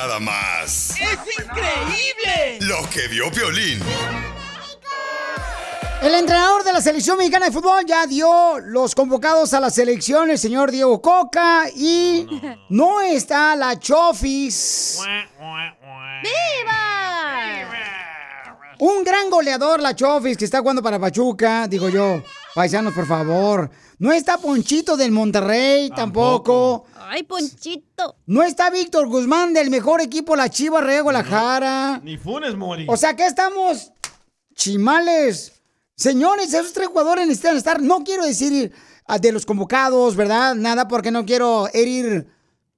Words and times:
Nada 0.00 0.18
más 0.18 0.90
¡Es 0.92 1.18
increíble! 1.44 2.58
lo 2.60 2.88
que 2.88 3.06
vio 3.08 3.30
Piolín. 3.30 3.80
El 6.00 6.14
entrenador 6.14 6.64
de 6.64 6.72
la 6.72 6.80
selección 6.80 7.18
mexicana 7.18 7.44
de 7.46 7.52
fútbol 7.52 7.84
ya 7.86 8.06
dio 8.06 8.58
los 8.60 8.94
convocados 8.94 9.52
a 9.52 9.60
la 9.60 9.68
selección, 9.68 10.30
el 10.30 10.38
señor 10.38 10.70
Diego 10.70 11.02
Coca, 11.02 11.64
y 11.76 12.26
no 12.70 13.02
está 13.02 13.54
la 13.56 13.78
Chofis. 13.78 15.00
¡Viva! 16.22 17.68
Un 18.78 19.04
gran 19.04 19.28
goleador, 19.28 19.80
la 19.82 19.94
Chofis, 19.94 20.38
que 20.38 20.46
está 20.46 20.60
jugando 20.60 20.82
para 20.82 20.98
Pachuca, 20.98 21.68
digo 21.68 21.90
yo. 21.90 22.22
Paisanos, 22.54 22.94
por 22.94 23.06
favor. 23.06 23.70
No 24.00 24.12
está 24.12 24.38
Ponchito 24.38 24.96
del 24.96 25.12
Monterrey, 25.12 25.90
tampoco. 25.90 26.86
¡Ay, 26.96 27.22
Ponchito! 27.22 28.16
No 28.24 28.42
está 28.42 28.70
Víctor 28.70 29.06
Guzmán 29.08 29.52
del 29.52 29.68
mejor 29.68 30.00
equipo, 30.00 30.34
la 30.36 30.48
Chivas 30.48 30.82
Real 30.82 31.02
Guadalajara. 31.02 32.00
Ni 32.02 32.16
Funes 32.16 32.56
Mori. 32.56 32.86
O 32.88 32.96
sea, 32.96 33.14
¿qué 33.14 33.26
estamos? 33.26 33.92
Chimales. 34.54 35.52
Señores, 35.96 36.54
esos 36.54 36.72
tres 36.72 36.88
jugadores 36.88 37.26
necesitan 37.26 37.58
estar. 37.58 37.82
No 37.82 38.02
quiero 38.02 38.24
decir 38.24 38.72
ah, 39.04 39.18
de 39.18 39.32
los 39.32 39.44
convocados, 39.44 40.16
¿verdad? 40.16 40.54
Nada, 40.54 40.88
porque 40.88 41.10
no 41.10 41.26
quiero 41.26 41.68
herir 41.74 42.26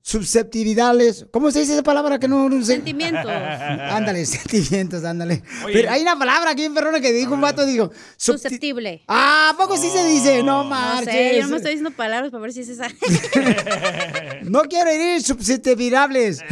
susceptibilidades. 0.02 1.26
¿Cómo 1.30 1.50
se 1.50 1.60
dice 1.60 1.72
esa 1.74 1.82
palabra 1.82 2.18
que 2.18 2.28
no, 2.28 2.48
no 2.48 2.64
sé? 2.64 2.74
Sentimientos. 2.74 3.24
Ándale, 3.30 4.26
sentimientos, 4.26 5.04
ándale. 5.04 5.42
Oye. 5.64 5.74
Pero 5.74 5.90
hay 5.92 6.02
una 6.02 6.18
palabra 6.18 6.50
aquí 6.50 6.64
en 6.64 6.74
Perrona 6.74 7.00
que 7.00 7.12
dijo 7.12 7.34
un 7.34 7.40
vato, 7.40 7.64
dijo. 7.64 7.90
Susceptible. 8.16 9.02
Ah, 9.08 9.52
¿a 9.54 9.56
poco 9.56 9.76
sí 9.76 9.88
se 9.90 10.04
dice? 10.04 10.42
No 10.42 10.64
No 10.64 10.70
marches. 10.70 11.12
sé, 11.14 11.36
yo 11.36 11.42
no 11.42 11.48
me 11.48 11.56
estoy 11.56 11.72
diciendo 11.72 11.90
palabras 11.96 12.30
para 12.30 12.42
ver 12.42 12.52
si 12.52 12.60
es 12.60 12.68
esa. 12.68 12.88
No 14.42 14.62
quiero 14.62 14.90
herir 14.90 15.22
susceptibles. 15.22 16.40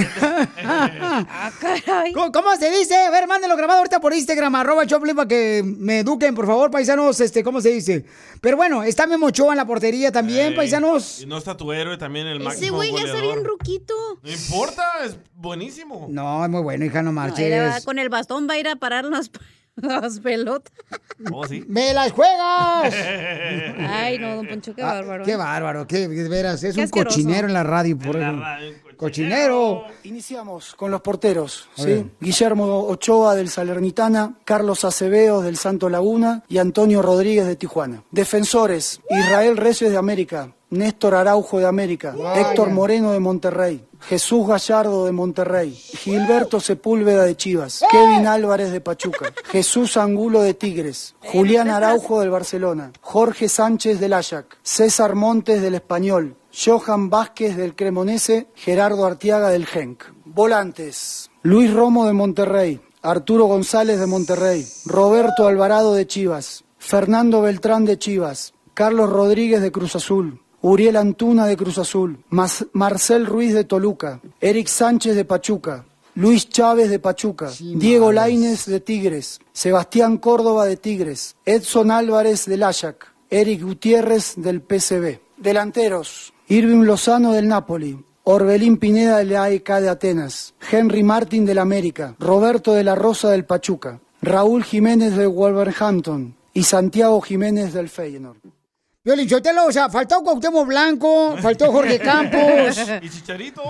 Ah, 0.62 1.51
¿Cómo, 2.15 2.31
cómo 2.33 2.56
se 2.56 2.71
dice? 2.71 2.95
A 2.97 3.11
ver, 3.11 3.27
mándenlo 3.27 3.56
grabado 3.56 3.78
ahorita 3.78 4.01
por 4.01 4.12
Instagram, 4.15 4.55
arroba 4.55 4.87
Choplin, 4.87 5.17
para 5.17 5.28
que 5.28 5.62
me 5.65 6.01
eduquen, 6.01 6.34
por 6.34 6.47
favor, 6.47 6.71
paisanos, 6.71 7.21
este, 7.21 7.43
¿cómo 7.43 7.61
se 7.61 7.71
dice? 7.71 8.05
Pero 8.41 8.56
bueno, 8.56 8.83
está 8.83 9.06
Memo 9.06 9.27
Ochoa 9.27 9.53
en 9.53 9.56
la 9.56 9.66
portería 9.66 10.12
también, 10.12 10.49
Ey, 10.50 10.56
paisanos. 10.56 11.21
Y 11.22 11.27
no 11.27 11.39
está 11.39 11.56
tu 11.56 11.72
héroe 11.72 11.97
también, 11.99 12.27
el 12.27 12.37
Ese 12.37 12.44
máximo 12.44 12.77
güey 12.77 12.93
ya 12.93 13.00
goleador. 13.00 13.22
Bien 13.41 13.51
ruquito. 13.51 13.95
No 14.23 14.31
importa, 14.31 14.84
es 15.05 15.17
buenísimo. 15.34 16.06
No, 16.11 16.45
es 16.45 16.51
muy 16.51 16.62
bueno, 16.62 16.84
hija, 16.84 17.03
no 17.03 17.11
No, 17.11 17.21
marches. 17.21 17.84
con 17.84 17.99
el 17.99 18.09
bastón 18.09 18.47
va 18.49 18.55
a 18.55 18.59
ir 18.59 18.69
a 18.69 18.77
parar 18.77 19.05
las, 19.05 19.31
las 19.77 20.21
pelotas. 20.21 20.73
¿Oh, 21.33 21.47
sí? 21.47 21.65
¡Me 21.69 21.93
las 21.95 22.12
juegas! 22.12 22.95
Ay, 23.89 24.19
no, 24.19 24.37
don 24.37 24.47
Poncho, 24.49 24.75
qué 24.75 24.83
bárbaro. 24.83 25.23
Ah, 25.23 25.27
Qué 25.27 25.33
¿eh? 25.33 25.37
bárbaro, 25.37 25.87
qué, 25.87 26.09
de 26.09 26.28
veras, 26.28 26.62
es 26.62 26.75
Qué 26.75 26.81
un 26.81 26.84
asqueroso. 26.84 27.17
cochinero 27.17 27.47
en 27.49 27.55
la 27.55 27.62
radio. 27.62 27.99
Por. 27.99 28.19
Cochinero. 28.97 29.84
Iniciamos 30.05 30.75
con 30.75 30.91
los 30.91 31.01
porteros, 31.01 31.69
¿sí? 31.75 32.11
Guillermo 32.21 32.84
Ochoa 32.87 33.34
del 33.34 33.49
Salernitana, 33.49 34.34
Carlos 34.45 34.84
Acevedo 34.84 35.41
del 35.41 35.57
Santo 35.57 35.89
Laguna 35.89 36.45
y 36.49 36.59
Antonio 36.59 37.01
Rodríguez 37.01 37.47
de 37.47 37.57
Tijuana. 37.57 38.03
Defensores, 38.11 39.01
Israel 39.09 39.57
Reyes 39.57 39.91
de 39.91 39.97
América, 39.97 40.53
Néstor 40.70 41.14
Araujo 41.14 41.58
de 41.58 41.66
América. 41.66 42.14
Héctor 42.36 42.70
Moreno 42.70 43.12
de 43.12 43.19
Monterrey, 43.20 43.84
Jesús 44.03 44.47
Gallardo 44.47 45.04
de 45.04 45.12
Monterrey, 45.12 45.72
Gilberto 45.72 46.60
Sepúlveda 46.60 47.25
de 47.25 47.36
Chivas, 47.36 47.82
Kevin 47.91 48.26
Álvarez 48.26 48.70
de 48.70 48.80
Pachuca, 48.80 49.32
Jesús 49.50 49.97
Angulo 49.97 50.42
de 50.42 50.54
Tigres, 50.54 51.16
Julián 51.20 51.69
Araujo 51.69 52.20
del 52.20 52.30
Barcelona, 52.30 52.92
Jorge 53.00 53.48
Sánchez 53.48 53.98
del 53.98 54.12
Ajax, 54.12 54.56
César 54.62 55.14
Montes 55.16 55.60
del 55.60 55.75
Español, 55.75 56.36
Johan 56.53 57.10
Vázquez 57.10 57.56
del 57.56 57.75
Cremonese, 57.75 58.48
Gerardo 58.54 59.04
Artiaga 59.06 59.50
del 59.50 59.66
Genk. 59.66 60.04
Volantes, 60.25 61.30
Luis 61.42 61.72
Romo 61.72 62.06
de 62.06 62.12
Monterrey, 62.12 62.80
Arturo 63.03 63.47
González 63.47 63.98
de 63.98 64.06
Monterrey, 64.06 64.66
Roberto 64.86 65.48
Alvarado 65.48 65.94
de 65.94 66.06
Chivas, 66.06 66.64
Fernando 66.78 67.42
Beltrán 67.42 67.84
de 67.84 67.98
Chivas, 67.98 68.54
Carlos 68.75 69.10
Rodríguez 69.10 69.60
de 69.62 69.72
Cruz 69.72 69.97
Azul, 69.97 70.41
Uriel 70.62 70.97
Antuna 70.97 71.47
de 71.47 71.56
Cruz 71.56 71.78
Azul, 71.78 72.19
Mas- 72.28 72.66
Marcel 72.72 73.26
Ruiz 73.26 73.54
de 73.54 73.65
Toluca, 73.65 74.21
Eric 74.41 74.69
Sánchez 74.69 75.16
de 75.16 75.25
Pachuca, 75.25 75.84
Luis 76.15 76.48
Chávez 76.48 76.91
de 76.91 76.98
Pachuca, 76.98 77.50
Diego 77.60 78.12
Lainez 78.12 78.66
de 78.66 78.81
Tigres, 78.81 79.38
Sebastián 79.53 80.19
Córdoba 80.19 80.66
de 80.66 80.76
Tigres, 80.76 81.37
Edson 81.47 81.91
Álvarez 81.91 82.47
del 82.47 82.62
Ajax, 82.62 83.06
Eric 83.31 83.62
Gutiérrez 83.62 84.34
del 84.37 84.60
PCB. 84.60 85.21
Delanteros, 85.38 86.34
Irving 86.48 86.82
Lozano 86.84 87.32
del 87.32 87.48
Napoli, 87.48 87.98
Orbelín 88.25 88.77
Pineda 88.77 89.19
del 89.19 89.34
AEK 89.37 89.69
de 89.81 89.88
Atenas, 89.88 90.53
Henry 90.71 91.03
Martin 91.03 91.47
del 91.47 91.59
América, 91.59 92.16
Roberto 92.19 92.75
de 92.75 92.84
la 92.84 92.94
Rosa 92.94 93.31
del 93.31 93.47
Pachuca, 93.47 94.00
Raúl 94.21 94.62
Jiménez 94.65 95.16
del 95.16 95.28
Wolverhampton 95.28 96.34
y 96.53 96.65
Santiago 96.65 97.21
Jiménez 97.22 97.72
del 97.72 97.88
Feyenoord. 97.88 98.38
Violín 99.03 99.31
Sotelo, 99.31 99.65
o 99.65 99.72
sea, 99.72 99.88
faltó 99.88 100.22
Cuauhtémoc 100.22 100.66
Blanco, 100.66 101.34
faltó 101.41 101.72
Jorge 101.72 101.99
Campos. 101.99 102.77
¿Y 103.03 103.09
Chicharito? 103.09 103.62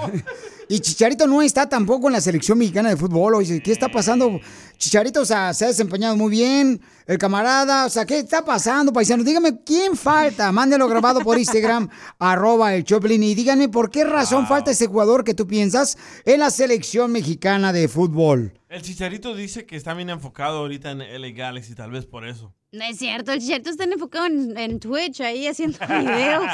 Y 0.69 0.81
Chicharito 0.81 1.25
no 1.29 1.41
está 1.41 1.69
tampoco 1.69 2.09
en 2.09 2.15
la 2.15 2.21
selección 2.21 2.59
mexicana 2.59 2.89
de 2.89 2.97
fútbol. 2.97 3.37
Oye, 3.37 3.63
¿qué 3.63 3.71
está 3.71 3.89
pasando? 3.89 4.41
Chicharito, 4.81 5.21
o 5.21 5.25
sea, 5.27 5.53
se 5.53 5.67
ha 5.67 5.69
desempeñado 5.69 6.17
muy 6.17 6.31
bien. 6.31 6.81
El 7.07 7.19
camarada, 7.19 7.85
o 7.85 7.91
sea, 7.91 8.07
¿qué 8.07 8.19
está 8.19 8.43
pasando, 8.47 8.95
paisano? 8.95 9.23
Dígame, 9.23 9.63
¿quién 9.63 9.95
falta? 9.95 10.51
Mándelo 10.53 10.89
grabado 10.89 11.21
por 11.21 11.39
Instagram, 11.39 11.91
arroba 12.19 12.75
el 12.75 12.85
Choplin. 12.85 13.23
Y 13.23 13.35
díganme, 13.35 13.69
¿por 13.69 13.91
qué 13.91 14.05
razón 14.05 14.47
falta 14.47 14.71
ese 14.71 14.87
jugador 14.87 15.23
que 15.23 15.35
tú 15.35 15.47
piensas 15.47 15.99
en 16.25 16.41
la 16.41 16.49
selección 16.49 17.13
mexicana 17.13 17.75
de 17.75 17.89
fútbol? 17.89 18.59
El 18.71 18.81
Chicharito 18.81 19.35
dice 19.35 19.67
que 19.67 19.77
está 19.77 19.93
bien 19.93 20.09
enfocado 20.09 20.61
ahorita 20.61 20.93
en 20.93 21.01
LA 21.01 21.29
Galaxy, 21.33 21.75
tal 21.75 21.91
vez 21.91 22.07
por 22.07 22.27
eso. 22.27 22.55
No 22.73 22.83
es 22.85 22.97
cierto, 22.97 23.33
el 23.33 23.41
chicharito 23.41 23.69
está 23.69 23.85
enfocado 23.85 24.27
en, 24.27 24.57
en 24.57 24.81
Twitch 24.81 25.21
ahí 25.21 25.47
haciendo 25.47 25.79
videos. 25.89 26.45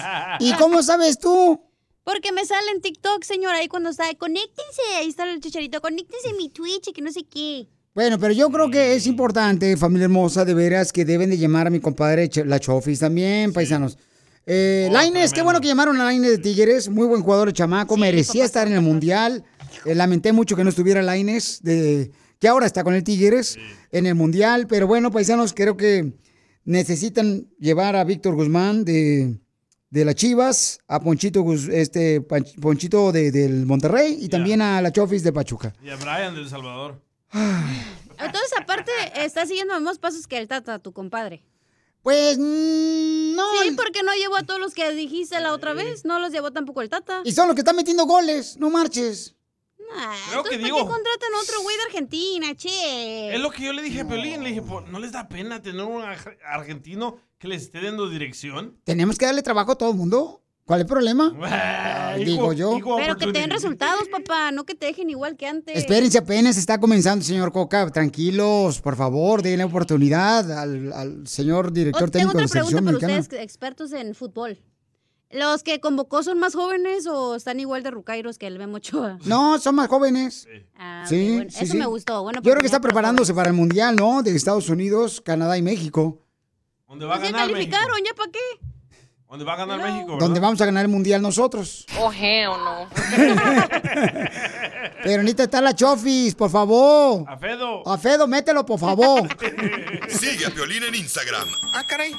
¿Y 0.41 0.53
cómo 0.55 0.83
sabes 0.83 1.21
tú? 1.21 1.61
Porque 2.03 2.33
me 2.33 2.45
sale 2.45 2.73
en 2.73 2.81
TikTok, 2.81 3.23
señora, 3.23 3.59
ahí 3.59 3.69
cuando 3.69 3.91
está, 3.91 4.13
conéctense, 4.15 4.83
ahí 4.97 5.11
está 5.11 5.31
el 5.31 5.41
chicharito, 5.41 5.81
conéctense 5.81 6.31
a 6.31 6.35
mi 6.35 6.49
Twitch 6.49 6.89
y 6.89 6.93
que 6.93 7.03
no 7.03 7.13
sé 7.13 7.23
qué. 7.23 7.69
Bueno, 7.97 8.19
pero 8.19 8.35
yo 8.35 8.51
creo 8.51 8.71
que 8.71 8.95
es 8.95 9.07
importante, 9.07 9.75
familia 9.79 10.05
hermosa, 10.05 10.45
de 10.45 10.53
veras, 10.53 10.93
que 10.93 11.07
deben 11.07 11.31
de 11.31 11.39
llamar 11.39 11.67
a 11.67 11.71
mi 11.71 11.81
compadre 11.81 12.29
La 12.45 12.61
Chofis 12.61 12.99
también, 12.99 13.55
paisanos. 13.55 13.97
Eh, 14.45 14.91
Lainez, 14.93 15.33
qué 15.33 15.41
bueno 15.41 15.63
que 15.63 15.67
llamaron 15.69 15.99
a 15.99 16.05
Lainez 16.05 16.33
de 16.33 16.39
Tigres, 16.39 16.91
muy 16.91 17.07
buen 17.07 17.23
jugador 17.23 17.49
el 17.49 17.55
chamaco, 17.55 17.97
merecía 17.97 18.45
estar 18.45 18.67
en 18.69 18.75
el 18.75 18.83
Mundial. 18.83 19.45
Eh, 19.87 19.95
lamenté 19.95 20.33
mucho 20.35 20.55
que 20.57 20.63
no 20.63 20.69
estuviera 20.69 21.01
Lainez, 21.03 21.61
de, 21.63 22.11
que 22.39 22.47
ahora 22.49 22.67
está 22.67 22.85
con 22.85 22.93
el 22.95 23.03
Tigres 23.03 23.57
en 23.91 24.05
el 24.05 24.15
Mundial, 24.15 24.67
pero 24.69 24.87
bueno, 24.87 25.11
paisanos, 25.11 25.55
creo 25.55 25.79
que 25.79 26.13
necesitan 26.67 27.49
llevar 27.59 27.97
a 27.97 28.05
Víctor 28.05 28.35
Guzmán 28.35 28.85
de, 28.85 29.39
de 29.89 30.05
las 30.05 30.17
Chivas, 30.17 30.81
a 30.87 31.01
Ponchito, 31.01 31.43
este, 31.73 32.21
Ponchito 32.21 33.11
de- 33.11 33.31
del 33.31 33.65
Monterrey 33.65 34.19
y 34.21 34.29
también 34.29 34.61
a 34.61 34.83
La 34.83 34.93
Chofis 34.93 35.23
de 35.23 35.33
Pachuca. 35.33 35.73
Y 35.83 35.89
a 35.89 35.97
Brian 35.97 36.35
del 36.35 36.47
Salvador. 36.51 37.06
Entonces, 38.19 38.53
aparte, 38.59 38.91
está 39.17 39.45
siguiendo 39.47 39.75
los 39.75 39.83
mismos 39.83 39.99
pasos 39.99 40.27
que 40.27 40.39
el 40.39 40.49
Tata, 40.49 40.79
tu 40.79 40.93
compadre. 40.93 41.45
Pues 42.03 42.39
no. 42.39 43.63
Sí, 43.63 43.73
porque 43.77 44.03
no 44.03 44.13
llevó 44.15 44.37
a 44.37 44.43
todos 44.45 44.61
los 44.61 44.75
que 44.75 44.93
dijiste 44.93 45.41
la 45.41 45.53
otra 45.53 45.73
vez. 45.75 46.05
No 46.05 46.19
los 46.21 46.31
llevó 46.33 46.53
tampoco 46.53 46.81
el 46.83 46.89
Tata. 46.89 47.23
Y 47.25 47.33
son 47.33 47.49
los 47.49 47.55
que 47.57 47.61
están 47.63 47.77
metiendo 47.77 48.05
goles, 48.07 48.57
no 48.59 48.71
marches. 48.71 49.35
Creo 50.31 50.43
que 50.45 50.59
digo. 50.59 50.79
¿Por 50.79 50.87
qué 50.89 50.93
contratan 50.93 51.29
otro 51.43 51.63
güey 51.63 51.77
de 51.77 51.83
Argentina, 51.85 52.55
che? 52.57 53.35
Es 53.35 53.41
lo 53.41 53.51
que 53.51 53.63
yo 53.65 53.73
le 53.73 53.83
dije 53.83 54.01
a 54.03 54.09
Piolín. 54.09 54.43
Le 54.43 54.49
dije, 54.51 54.63
"Po, 54.63 54.81
¿no 54.83 54.99
les 54.99 55.13
da 55.13 55.29
pena 55.29 55.63
tener 55.63 55.83
un 55.85 56.03
ar- 56.03 56.39
argentino 56.45 57.19
que 57.39 57.49
les 57.49 57.63
esté 57.63 57.81
dando 57.83 58.09
dirección? 58.09 58.81
¿Tenemos 58.85 59.17
que 59.19 59.27
darle 59.27 59.43
trabajo 59.43 59.73
a 59.73 59.79
todo 59.79 59.91
el 59.91 59.97
mundo? 59.97 60.43
¿Cuál 60.67 60.81
es 60.81 60.85
el 60.85 60.89
problema? 60.89 61.33
Ah, 62.09 62.19
digo 62.19 62.53
yo. 62.55 62.79
Pero 62.97 63.17
que 63.19 63.27
te 63.31 63.41
den 63.41 63.51
resultados, 63.51 64.09
papá, 64.09 64.51
no 64.53 64.65
que 64.65 64.75
te 64.75 64.87
dejen 64.87 65.11
igual 65.11 65.37
que 65.37 65.47
antes. 65.47 65.77
Espérense, 65.77 66.17
apenas 66.17 66.57
está 66.57 66.81
comenzando, 66.81 67.23
señor 67.23 67.53
Coca. 67.53 67.91
Tranquilos, 67.91 68.81
por 68.81 68.97
favor, 68.97 69.43
denle 69.43 69.65
oportunidad 69.65 70.51
al, 70.51 70.93
al 70.95 71.27
señor 71.27 71.73
director 71.73 72.05
Oh, 72.09 72.11
tengo 72.11 72.31
técnico 72.33 72.39
de 72.39 72.45
otra 72.45 72.45
la 72.45 72.49
selección 72.49 72.85
pregunta 72.85 73.01
para 73.01 73.07
mexicana. 73.09 73.21
ustedes, 73.21 73.43
expertos 73.45 73.93
en 73.93 74.15
fútbol. 74.15 74.59
¿Los 75.31 75.63
que 75.63 75.79
convocó 75.81 76.23
son 76.23 76.39
más 76.39 76.55
jóvenes 76.55 77.07
o 77.07 77.35
están 77.35 77.61
igual 77.61 77.83
de 77.83 77.91
rucairos 77.91 78.39
que 78.39 78.47
el 78.47 78.59
Memo 78.59 78.77
Ochoa? 78.77 79.19
No, 79.27 79.59
son 79.59 79.75
más 79.75 79.89
jóvenes. 79.89 80.49
Ah, 80.79 81.05
Sí, 81.07 81.35
bueno, 81.35 81.51
sí, 81.51 81.65
Eso 81.65 81.73
sí. 81.73 81.79
me 81.79 81.87
gustó. 81.87 82.23
Bueno, 82.23 82.41
Yo 82.43 82.51
creo 82.53 82.61
que 82.63 82.67
está 82.67 82.81
preparándose 82.81 83.35
para 83.35 83.51
el 83.51 83.55
Mundial, 83.57 83.95
¿no? 83.97 84.23
De 84.23 84.35
Estados 84.35 84.71
Unidos, 84.71 85.21
Canadá 85.21 85.59
y 85.59 85.63
México. 85.63 86.23
¿Dónde 86.89 87.05
va 87.05 87.15
a 87.15 87.17
jóvenes. 87.19 87.33
Ya 87.33 87.39
ganar 87.41 87.53
México? 87.55 87.73
calificaron, 87.77 88.05
¿ya 88.07 88.15
para 88.15 88.31
qué? 88.31 88.66
¿Dónde 89.37 89.45
va 89.45 89.53
a 89.53 89.67
ganar 89.67 89.83
México? 89.83 90.17
Donde 90.19 90.41
vamos 90.41 90.59
a 90.63 90.65
ganar 90.65 90.83
el 90.87 90.91
Mundial 90.91 91.21
nosotros. 91.21 91.85
Oh, 91.99 92.11
hell 92.11 92.49
no. 92.49 92.89
Pero 95.05 95.23
necesita 95.23 95.43
estar 95.43 95.63
la 95.63 95.75
Chofis, 95.75 96.35
por 96.35 96.51
favor. 96.51 97.23
A 97.29 97.37
Fedo. 97.37 97.87
A 97.87 97.99
Fedo, 97.99 98.27
mételo, 98.27 98.65
por 98.65 98.81
favor. 98.81 99.29
Sigue 100.09 100.47
a 100.47 100.51
Piolín 100.51 100.85
en 100.85 100.95
Instagram. 100.95 101.47
Ah, 101.75 101.85
caray. 101.87 102.15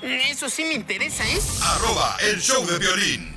Eso 0.00 0.48
sí 0.48 0.64
me 0.64 0.72
interesa, 0.72 1.22
¿eh? 1.28 1.38
Arroba 1.62 2.16
el 2.30 2.40
show 2.40 2.64
de 2.64 2.78
violín. 2.78 3.36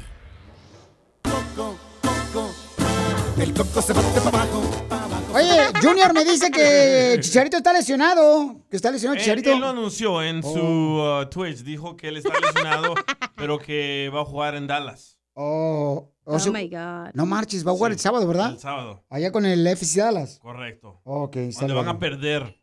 El 3.38 3.54
coco 3.54 3.82
se 3.82 3.92
bate 3.92 4.22
para 4.22 4.44
abajo. 4.44 5.05
Oye, 5.36 5.72
Junior 5.82 6.14
me 6.14 6.24
dice 6.24 6.50
que 6.50 7.18
Chicharito 7.20 7.58
está 7.58 7.74
lesionado. 7.74 8.62
Que 8.70 8.76
está 8.78 8.92
lesionado 8.92 9.16
Él, 9.18 9.22
Chicharito. 9.24 9.52
él 9.52 9.60
lo 9.60 9.68
anunció 9.68 10.24
en 10.24 10.42
su 10.42 10.50
uh, 10.60 11.26
Twitch. 11.30 11.60
Dijo 11.64 11.96
que 11.98 12.08
él 12.08 12.18
está 12.18 12.34
lesionado, 12.40 12.94
pero 13.36 13.60
que 13.60 14.10
va 14.14 14.22
a 14.22 14.26
jugar 14.26 14.56
en 14.56 14.68
Dallas. 14.68 15.20
Oh, 15.34 16.12
o 16.24 16.36
Oh 16.36 16.40
sea, 16.40 16.52
my 16.52 16.68
God. 16.70 17.12
No 17.14 17.26
marches, 17.26 17.68
va 17.68 17.72
a 17.72 17.76
jugar 17.76 17.92
el 17.92 18.00
sábado, 18.00 18.26
¿verdad? 18.28 18.52
El 18.52 18.60
sábado. 18.60 19.04
Allá 19.10 19.32
con 19.32 19.46
el 19.46 19.68
FC 19.68 20.00
Dallas. 20.00 20.40
Correcto. 20.40 21.02
Ok, 21.04 21.36
Donde 21.60 21.74
van 21.74 21.88
a 21.90 22.00
perder. 22.00 22.56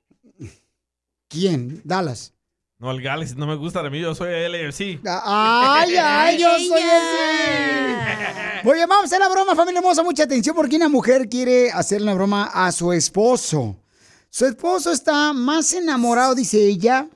¿Quién? 1.29 1.81
Dallas. 1.85 2.35
No, 2.83 2.91
el 2.91 3.01
Galaxy 3.01 3.37
no 3.37 3.47
me 3.47 3.55
gusta 3.55 3.79
a 3.79 3.89
mí. 3.89 4.01
Yo 4.01 4.13
soy 4.13 4.31
LFC. 4.49 4.99
Ay, 5.07 5.95
ay, 5.97 6.37
yo 6.39 6.49
soy 6.59 6.83
así. 6.83 8.69
Oye, 8.69 8.81
vamos 8.87 9.05
a 9.05 9.07
hacer 9.07 9.21
la 9.21 9.29
broma, 9.29 9.55
familia 9.55 9.79
hermosa. 9.79 10.03
Mucha 10.03 10.25
atención 10.25 10.57
porque 10.57 10.75
una 10.75 10.89
mujer 10.89 11.29
quiere 11.29 11.71
hacer 11.71 12.03
una 12.03 12.13
broma 12.15 12.51
a 12.53 12.73
su 12.73 12.93
esposo. 12.93 13.77
Su 14.31 14.47
esposo 14.47 14.91
está 14.91 15.33
más 15.33 15.73
enamorado, 15.75 16.35
dice 16.35 16.59
ella, 16.67 17.07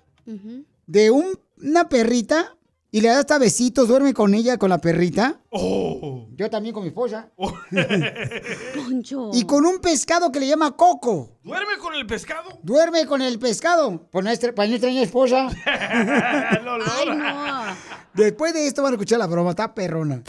de 0.87 1.11
un- 1.11 1.37
una 1.61 1.89
perrita 1.89 2.56
y 2.91 3.01
le 3.01 3.09
da 3.09 3.19
hasta 3.19 3.39
besitos, 3.39 3.89
duerme 3.89 4.15
con 4.15 4.33
ella, 4.35 4.59
con 4.59 4.71
la 4.71 4.79
perrita. 4.79 5.41
Oh. 5.51 6.29
Yo 6.35 6.49
también 6.49 6.75
con 6.75 6.83
mi 6.83 6.89
esposa. 6.89 7.31
Poncho. 8.75 9.31
Y 9.33 9.45
con 9.45 9.67
un 9.67 9.81
pescado 9.81 10.31
que 10.31 10.41
le 10.41 10.47
llama 10.47 10.77
Coco. 10.77 11.39
¿Duerme 11.43 11.79
con 11.79 11.95
el 11.95 12.07
pescado? 12.07 12.59
Duerme 12.63 13.07
con 13.07 13.23
el 13.23 13.39
pescado. 13.39 14.09
Para 14.11 14.25
nuestra 14.25 14.53
niña 14.89 15.03
esposa. 15.03 15.49
Ay, 15.67 16.61
no. 16.65 17.77
Después 18.15 18.55
de 18.55 18.67
esto 18.67 18.83
van 18.83 18.93
a 18.93 18.97
escuchar 18.97 19.19
la 19.19 19.27
broma, 19.27 19.51
está 19.51 19.75
perrona. 19.75 20.23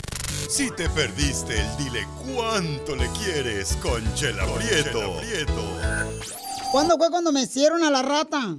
Si 0.48 0.70
te 0.70 0.88
perdiste 0.90 1.60
el 1.60 1.76
dile 1.76 2.06
cuánto 2.34 2.96
le 2.96 3.06
quieres 3.08 3.76
con 3.76 4.02
Chela 4.14 4.44
Prieto. 4.46 5.14
¿Cuándo 6.72 6.96
fue 6.96 7.10
cuando 7.10 7.32
me 7.32 7.42
hicieron 7.42 7.84
a 7.84 7.90
la 7.90 8.02
rata? 8.02 8.58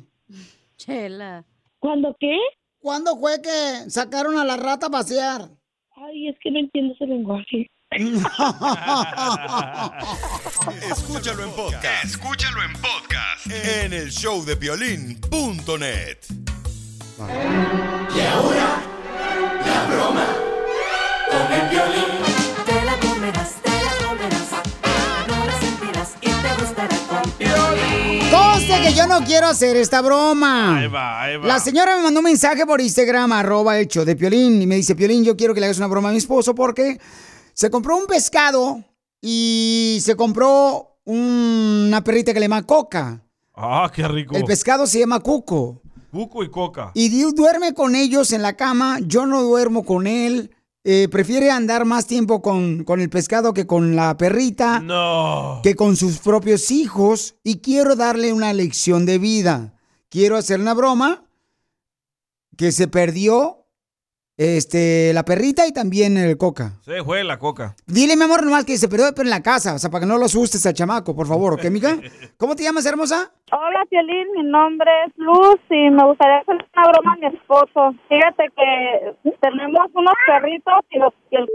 Chela. 0.78 1.45
¿Cuándo 1.80 2.16
qué? 2.19 2.38
¿Cuándo 2.81 3.18
fue 3.20 3.42
que 3.42 3.90
sacaron 3.90 4.38
a 4.38 4.46
la 4.46 4.56
rata 4.56 4.88
a 4.88 4.90
pasear? 4.90 5.50
Ay, 5.98 6.30
es 6.30 6.38
que 6.42 6.50
no 6.50 6.60
entiendo 6.60 6.94
ese 6.94 7.06
lenguaje. 7.08 7.70
Escúchalo 10.90 11.44
en 11.44 11.52
podcast. 11.52 12.06
Escúchalo 12.06 12.64
en 12.64 12.72
podcast. 12.74 13.48
En 13.52 13.92
el 13.94 14.10
show 14.12 14.46
de 14.46 14.56
violín.net. 14.56 16.20
Y 18.16 18.20
ahora, 18.22 18.81
la 19.66 19.86
broma 19.88 20.26
con 21.30 21.52
el 21.52 21.70
violín. 21.70 22.29
Yo 28.95 29.07
no 29.07 29.24
quiero 29.24 29.47
hacer 29.47 29.77
esta 29.77 30.01
broma. 30.01 30.80
Ahí 30.80 30.88
va, 30.88 31.21
ahí 31.21 31.38
va. 31.38 31.47
La 31.47 31.59
señora 31.59 31.95
me 31.95 32.03
mandó 32.03 32.19
un 32.19 32.25
mensaje 32.25 32.65
por 32.65 32.81
Instagram, 32.81 33.31
arroba 33.31 33.80
hecho 33.80 34.03
de 34.03 34.15
Piolín, 34.15 34.62
y 34.62 34.68
me 34.68 34.75
dice, 34.75 34.95
Piolín, 34.95 35.24
yo 35.24 35.38
quiero 35.38 35.53
que 35.53 35.59
le 35.59 35.68
hagas 35.68 35.77
una 35.77 35.88
broma 35.88 36.09
a 36.09 36.12
mi 36.12 36.18
esposo 36.18 36.53
porque 36.53 37.00
se 37.53 37.69
compró 37.69 37.95
un 37.95 38.07
pescado 38.07 38.83
y 39.21 40.00
se 40.01 40.15
compró 40.15 40.97
una 41.06 42.03
perrita 42.03 42.33
que 42.33 42.39
le 42.39 42.45
llama 42.45 42.63
Coca. 42.63 43.24
Ah, 43.56 43.89
qué 43.94 44.07
rico. 44.07 44.36
El 44.36 44.44
pescado 44.44 44.86
se 44.86 45.00
llama 45.00 45.19
Cuco. 45.19 45.81
Cuco 46.12 46.44
y 46.44 46.50
coca. 46.50 46.92
Y 46.95 47.09
duerme 47.33 47.74
con 47.74 47.95
ellos 47.95 48.33
en 48.33 48.42
la 48.42 48.57
cama, 48.57 49.00
yo 49.06 49.25
no 49.25 49.44
duermo 49.44 49.85
con 49.85 50.07
él. 50.07 50.56
Eh, 50.86 51.10
prefiere 51.12 51.52
andar 51.52 51.84
más 51.86 52.08
tiempo 52.08 52.42
con, 52.42 52.84
con 52.86 53.02
el 53.02 53.10
pescado 53.10 53.54
que 53.54 53.68
con 53.68 53.96
la 53.98 54.16
perrita, 54.18 54.80
No. 54.80 55.60
que 55.62 55.76
con 55.76 55.96
sus 55.98 56.20
propios 56.20 56.72
hijos. 56.72 57.36
Y 57.44 57.60
quiero 57.60 57.96
darle 57.96 58.31
una 58.34 58.54
lección 58.54 59.06
de 59.06 59.18
vida. 59.20 59.74
Quiero 60.10 60.38
hacer 60.38 60.60
una 60.60 60.74
broma 60.74 61.26
que 62.58 62.72
se 62.72 62.88
perdió 62.88 63.58
este, 64.39 65.12
la 65.13 65.25
perrita 65.25 65.68
y 65.68 65.74
también 65.74 66.15
el 66.15 66.38
coca. 66.38 66.71
Se 66.81 67.03
fue 67.03 67.25
la 67.25 67.38
coca. 67.38 67.75
Dile, 67.86 68.15
mi 68.15 68.24
amor, 68.24 68.41
nomás 68.45 68.63
que 68.63 68.77
se 68.77 68.88
perdió 68.88 69.07
pero 69.13 69.24
en 69.24 69.31
la 69.31 69.44
casa, 69.44 69.74
o 69.74 69.80
sea, 69.80 69.89
para 69.89 70.06
que 70.06 70.07
no 70.07 70.18
lo 70.18 70.25
asustes 70.25 70.65
al 70.65 70.74
chamaco, 70.74 71.13
por 71.13 71.27
favor, 71.27 71.56
¿ok, 71.56 71.65
mica? 71.65 71.97
¿Cómo 72.38 72.56
te 72.56 72.63
llamas, 72.63 72.86
hermosa? 72.86 73.33
Hola, 73.51 73.86
Piolín, 73.89 74.31
mi 74.38 74.44
nombre 74.44 74.89
es 75.06 75.13
Luz 75.18 75.59
y 75.69 75.89
me 75.89 76.06
gustaría 76.06 76.38
hacer 76.38 76.56
una 76.56 76.88
broma 76.88 77.13
a 77.13 77.18
mi 77.18 77.25
esposo. 77.36 77.94
Fíjate 78.07 78.45
que 78.56 79.31
tenemos 79.41 79.88
unos 79.94 80.13
perritos 80.25 80.85
y, 80.92 81.00
los, 81.00 81.13
y 81.31 81.35
el 81.35 81.47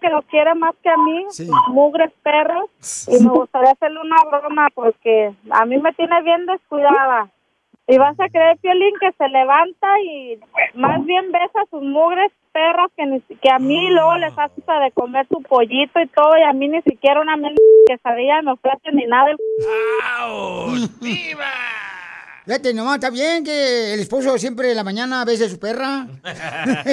que 0.00 0.08
los 0.10 0.24
quiere 0.26 0.54
más 0.56 0.74
que 0.82 0.90
a 0.90 0.98
mí, 0.98 1.24
mugres 1.68 2.12
perros, 2.22 2.68
y 3.08 3.24
me 3.24 3.30
gustaría 3.32 3.70
hacerle 3.70 4.00
una 4.00 4.16
broma 4.30 4.68
porque 4.74 5.34
a 5.50 5.64
mí 5.64 5.78
me 5.78 5.94
tiene 5.94 6.22
bien 6.22 6.44
descuidada. 6.44 7.30
Y 7.90 7.98
vas 7.98 8.14
a 8.20 8.28
creer, 8.28 8.56
Piolín, 8.58 8.94
que 9.00 9.10
se 9.18 9.28
levanta 9.28 9.88
y 10.00 10.38
más 10.74 11.04
bien 11.04 11.32
besa 11.32 11.60
a 11.60 11.70
sus 11.70 11.82
mugres 11.82 12.30
perros 12.52 12.88
que, 12.96 13.04
ni, 13.04 13.20
que 13.20 13.50
a 13.50 13.58
mí 13.58 13.90
luego 13.90 14.16
les 14.16 14.32
hace 14.38 14.60
de 14.60 14.92
comer 14.94 15.26
su 15.28 15.42
pollito 15.42 16.00
y 16.00 16.06
todo 16.06 16.30
y 16.38 16.42
a 16.48 16.52
mí 16.52 16.68
ni 16.68 16.80
siquiera 16.82 17.20
una 17.20 17.34
quesadilla 17.88 18.42
me 18.42 18.52
ofrece 18.52 18.92
ni 18.92 19.06
nada. 19.06 19.30
Fíjate, 22.44 22.74
nomás, 22.74 22.94
está 22.94 23.10
bien 23.10 23.42
que 23.42 23.94
el 23.94 23.98
esposo 23.98 24.38
siempre 24.38 24.70
en 24.70 24.76
la 24.76 24.84
mañana 24.84 25.24
bese 25.24 25.46
a 25.46 25.48
su 25.48 25.58
perra. 25.58 26.06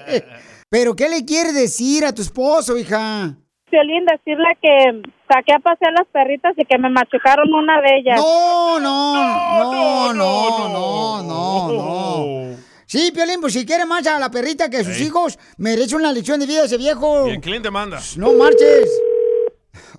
Pero, 0.70 0.96
¿qué 0.96 1.10
le 1.10 1.26
quieres 1.26 1.54
decir 1.54 2.06
a 2.06 2.14
tu 2.14 2.22
esposo, 2.22 2.78
hija? 2.78 3.36
Piolín, 3.70 4.04
decirle 4.04 4.46
que 4.60 5.02
saqué 5.32 5.52
a 5.54 5.58
pasear 5.60 5.92
las 5.92 6.06
perritas 6.08 6.52
y 6.56 6.64
que 6.64 6.78
me 6.78 6.90
machucaron 6.90 7.52
una 7.52 7.80
de 7.80 7.96
ellas. 7.98 8.16
No, 8.20 8.80
no, 8.80 9.14
no, 9.14 10.12
no, 10.14 10.68
no, 10.68 11.22
no, 11.22 11.72
no. 11.72 12.56
Sí, 12.86 13.12
Piolín, 13.12 13.40
pues 13.40 13.52
si 13.52 13.66
quiere 13.66 13.84
más 13.84 14.06
a 14.06 14.18
la 14.18 14.30
perrita 14.30 14.70
que 14.70 14.78
a 14.78 14.84
sus 14.84 15.00
hijos, 15.00 15.38
merece 15.58 15.94
una 15.96 16.12
lección 16.12 16.40
de 16.40 16.46
vida 16.46 16.64
ese 16.64 16.78
viejo. 16.78 17.28
Y 17.28 17.32
el 17.32 17.40
cliente 17.40 17.70
manda. 17.70 17.98
No 18.16 18.32
marches. 18.34 18.88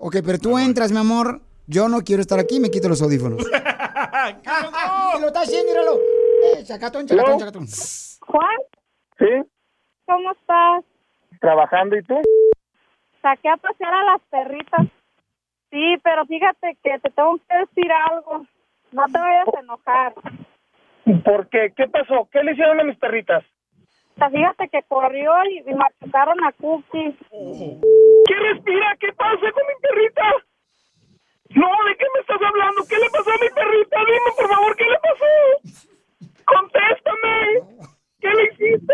Ok, 0.02 0.18
pero 0.26 0.38
tú 0.40 0.58
entras, 0.58 0.92
mi 0.92 0.98
amor. 0.98 1.42
Yo 1.68 1.88
no 1.90 2.02
quiero 2.02 2.22
estar 2.22 2.40
aquí, 2.40 2.60
me 2.60 2.72
quito 2.72 2.88
los 2.90 3.02
audífonos. 3.02 3.46
Ah, 4.12 5.12
que 5.14 5.22
lo 5.22 5.28
está 5.28 5.42
haciendo, 5.42 5.72
míralo. 5.72 5.94
Eh, 5.96 6.64
chacatón, 6.66 7.08
chacatón, 7.08 7.40
chacatón. 7.40 7.68
Juan, 8.28 8.58
Sí, 9.18 9.26
¿cómo 10.06 10.32
estás? 10.32 10.84
trabajando 11.40 11.96
y 11.98 12.04
tú. 12.04 12.16
Saqué 13.22 13.50
a 13.50 13.58
pasear 13.58 13.94
a 13.94 14.04
las 14.04 14.22
perritas. 14.30 14.88
Sí, 15.70 15.98
pero 16.04 16.26
fíjate 16.26 16.78
que 16.84 17.00
te 17.00 17.10
tengo 17.12 17.38
que 17.38 17.58
decir 17.58 17.92
algo. 17.92 18.46
No 18.92 19.06
te 19.06 19.20
vayas 19.20 19.48
a 19.56 19.60
enojar. 19.60 20.14
¿Por 21.24 21.50
qué? 21.50 21.74
¿Qué 21.76 21.88
pasó? 21.88 22.28
¿Qué 22.32 22.44
le 22.44 22.54
hicieron 22.54 22.80
a 22.80 22.84
mis 22.84 22.98
perritas? 22.98 23.44
O 24.16 24.20
sea, 24.20 24.30
Fíjate 24.30 24.68
que 24.70 24.84
corrió 24.84 25.32
y, 25.46 25.60
y 25.70 25.74
machucaron 25.74 26.44
a 26.44 26.52
Cookie. 26.54 27.16
¿Qué 28.26 28.36
respira? 28.36 28.96
¿Qué 29.00 29.14
pasa 29.14 29.52
con 29.52 29.64
mi 29.68 29.74
perrita? 29.82 30.24
No, 31.56 31.68
¿de 31.88 31.96
qué 31.98 32.06
me 32.14 32.22
estás 32.22 32.42
hablando? 32.42 32.82
¿Qué 32.88 32.98
le 32.98 33.10
pasó 33.10 33.32
a 33.32 33.38
mi 33.42 33.50
perrita? 33.50 34.00
Dime, 34.06 34.32
por 34.38 34.48
favor, 34.50 34.76
¿qué 34.76 34.86
le 34.86 35.00
pasó? 35.00 35.86
Contéstame. 36.46 37.88
¿Qué 38.20 38.30
le 38.30 38.44
hiciste? 38.46 38.94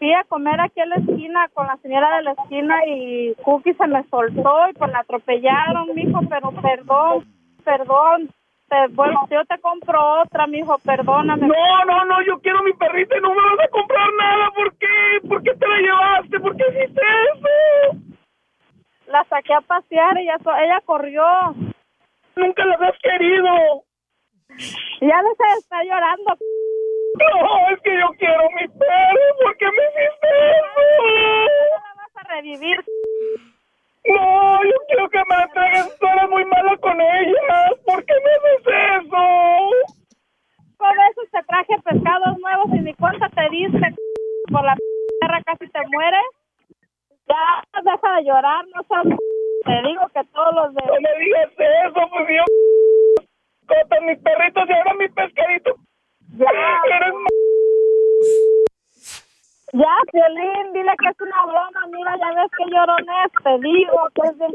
Fui 0.00 0.14
a 0.14 0.24
comer 0.24 0.58
aquí 0.58 0.80
a 0.80 0.86
la 0.86 0.96
esquina 0.96 1.46
con 1.52 1.66
la 1.66 1.76
señora 1.76 2.16
de 2.16 2.22
la 2.22 2.32
esquina 2.32 2.74
y 2.86 3.34
Cookie 3.44 3.74
se 3.74 3.86
me 3.86 4.02
soltó 4.04 4.70
y 4.70 4.72
pues 4.72 4.90
la 4.90 5.00
atropellaron, 5.00 5.94
mijo, 5.94 6.20
pero 6.26 6.52
perdón, 6.52 7.26
perdón. 7.62 8.30
Te, 8.70 8.86
bueno, 8.94 9.28
yo 9.30 9.44
te 9.44 9.60
compro 9.60 10.22
otra, 10.22 10.46
mijo, 10.46 10.78
perdóname. 10.78 11.46
No, 11.46 11.84
no, 11.84 12.04
no, 12.06 12.22
yo 12.24 12.40
quiero 12.40 12.62
mi 12.62 12.72
perrita 12.72 13.18
y 13.18 13.20
no 13.20 13.28
me 13.28 13.42
vas 13.42 13.66
a 13.66 13.68
comprar 13.68 14.08
nada. 14.18 14.50
¿Por 14.52 14.74
qué? 14.78 15.28
¿Por 15.28 15.42
qué 15.42 15.54
te 15.54 15.68
la 15.68 15.80
llevaste? 15.80 16.40
¿Por 16.40 16.56
qué 16.56 16.64
hiciste 16.70 17.02
eso? 17.34 17.98
La 19.08 19.22
saqué 19.24 19.52
a 19.52 19.60
pasear 19.60 20.16
y 20.16 20.22
ella, 20.22 20.38
ella 20.62 20.80
corrió. 20.86 21.24
Nunca 22.36 22.64
la 22.64 22.74
has 22.76 22.98
querido. 23.02 23.84
Ya 25.02 25.20
no 25.20 25.28
se 25.36 25.58
está 25.58 25.84
llorando. 25.84 26.38
No, 27.18 27.70
es 27.70 27.80
que 27.80 27.98
yo 27.98 28.08
quiero 28.18 28.50
mi 28.50 28.68
perro. 28.68 29.20
¿Por 29.42 29.56
qué 29.56 29.66
me 29.66 29.82
hiciste 29.88 30.28
eso? 30.56 30.84
la 31.84 31.94
vas 31.96 32.16
a 32.16 32.34
revivir. 32.34 32.84
No, 34.06 34.64
yo 34.64 34.76
quiero 34.86 35.08
que 35.10 35.18
me 35.18 35.36
la 35.36 35.42
entreguen. 35.42 35.86
Tú 35.98 36.06
eres 36.06 36.30
muy 36.30 36.44
mala 36.44 36.76
con 36.76 37.00
ellas. 37.00 37.72
¿Por 37.84 38.04
qué 38.04 38.14
me 38.24 38.30
haces 38.30 39.04
eso? 39.04 39.22
Por 40.78 40.94
eso 41.10 41.22
te 41.32 41.42
traje 41.42 41.74
pescados 41.84 42.38
nuevos 42.38 42.68
y 42.74 42.80
ni 42.80 42.94
cuenta 42.94 43.28
te 43.28 43.48
diste. 43.50 43.94
Por 44.50 44.64
la 44.64 44.76
perra 45.20 45.42
casi 45.44 45.68
te 45.70 45.80
mueres. 45.92 46.24
Ya, 47.28 47.62
deja 47.82 48.16
de 48.16 48.24
llorar, 48.24 48.64
no 48.74 48.82
seas... 48.88 49.18
Te 49.62 49.88
digo 49.88 50.08
que 50.14 50.24
todos 50.32 50.54
los 50.54 50.74
de... 50.74 50.82
No 50.86 51.00
me 51.00 51.24
digas 51.24 51.50
eso, 51.58 52.00
pues 52.10 52.28
yo... 52.28 52.44
Cotan 53.68 54.06
mis 54.06 54.18
perritos 54.18 54.68
y 54.68 54.72
ahora 54.72 54.94
mi 54.94 55.08
pescadito. 55.08 55.76
Ya. 56.36 56.46
Eres 56.96 57.14
Ya, 59.72 59.94
Violín, 60.12 60.72
dile 60.72 60.92
que 60.98 61.08
es 61.08 61.20
una 61.20 61.44
broma. 61.46 61.86
Mira, 61.92 62.16
ya 62.18 62.42
ves 62.42 62.50
que 62.56 62.64
llorones. 62.70 63.30
Te 63.44 63.58
digo 63.60 64.08
que 64.14 64.28
es 64.28 64.38
de... 64.38 64.46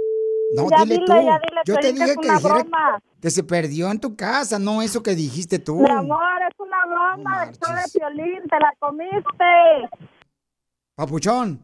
No, 0.55 0.69
ya 0.69 0.83
dile 0.83 0.95
dile, 0.95 1.05
tú. 1.05 1.13
ya 1.13 1.39
dile, 1.39 1.61
Yo 1.65 1.75
te 1.77 1.93
dije 1.93 2.05
que 2.05 2.11
es 2.11 2.17
que 2.17 2.27
una 2.27 2.35
dijera 2.37 2.53
broma. 2.63 2.99
que 3.21 3.29
se 3.29 3.43
perdió 3.43 3.89
en 3.91 3.99
tu 3.99 4.15
casa, 4.15 4.59
no 4.59 4.81
eso 4.81 5.01
que 5.01 5.15
dijiste 5.15 5.59
tú. 5.59 5.77
Mi 5.77 5.89
amor, 5.89 6.41
es 6.49 6.59
una 6.59 6.85
broma. 6.85 7.43
Esto 7.45 7.71
de 7.73 7.99
Piolín, 7.99 8.43
te 8.49 8.59
la 8.59 8.73
comiste. 8.79 9.89
Papuchón. 10.95 11.59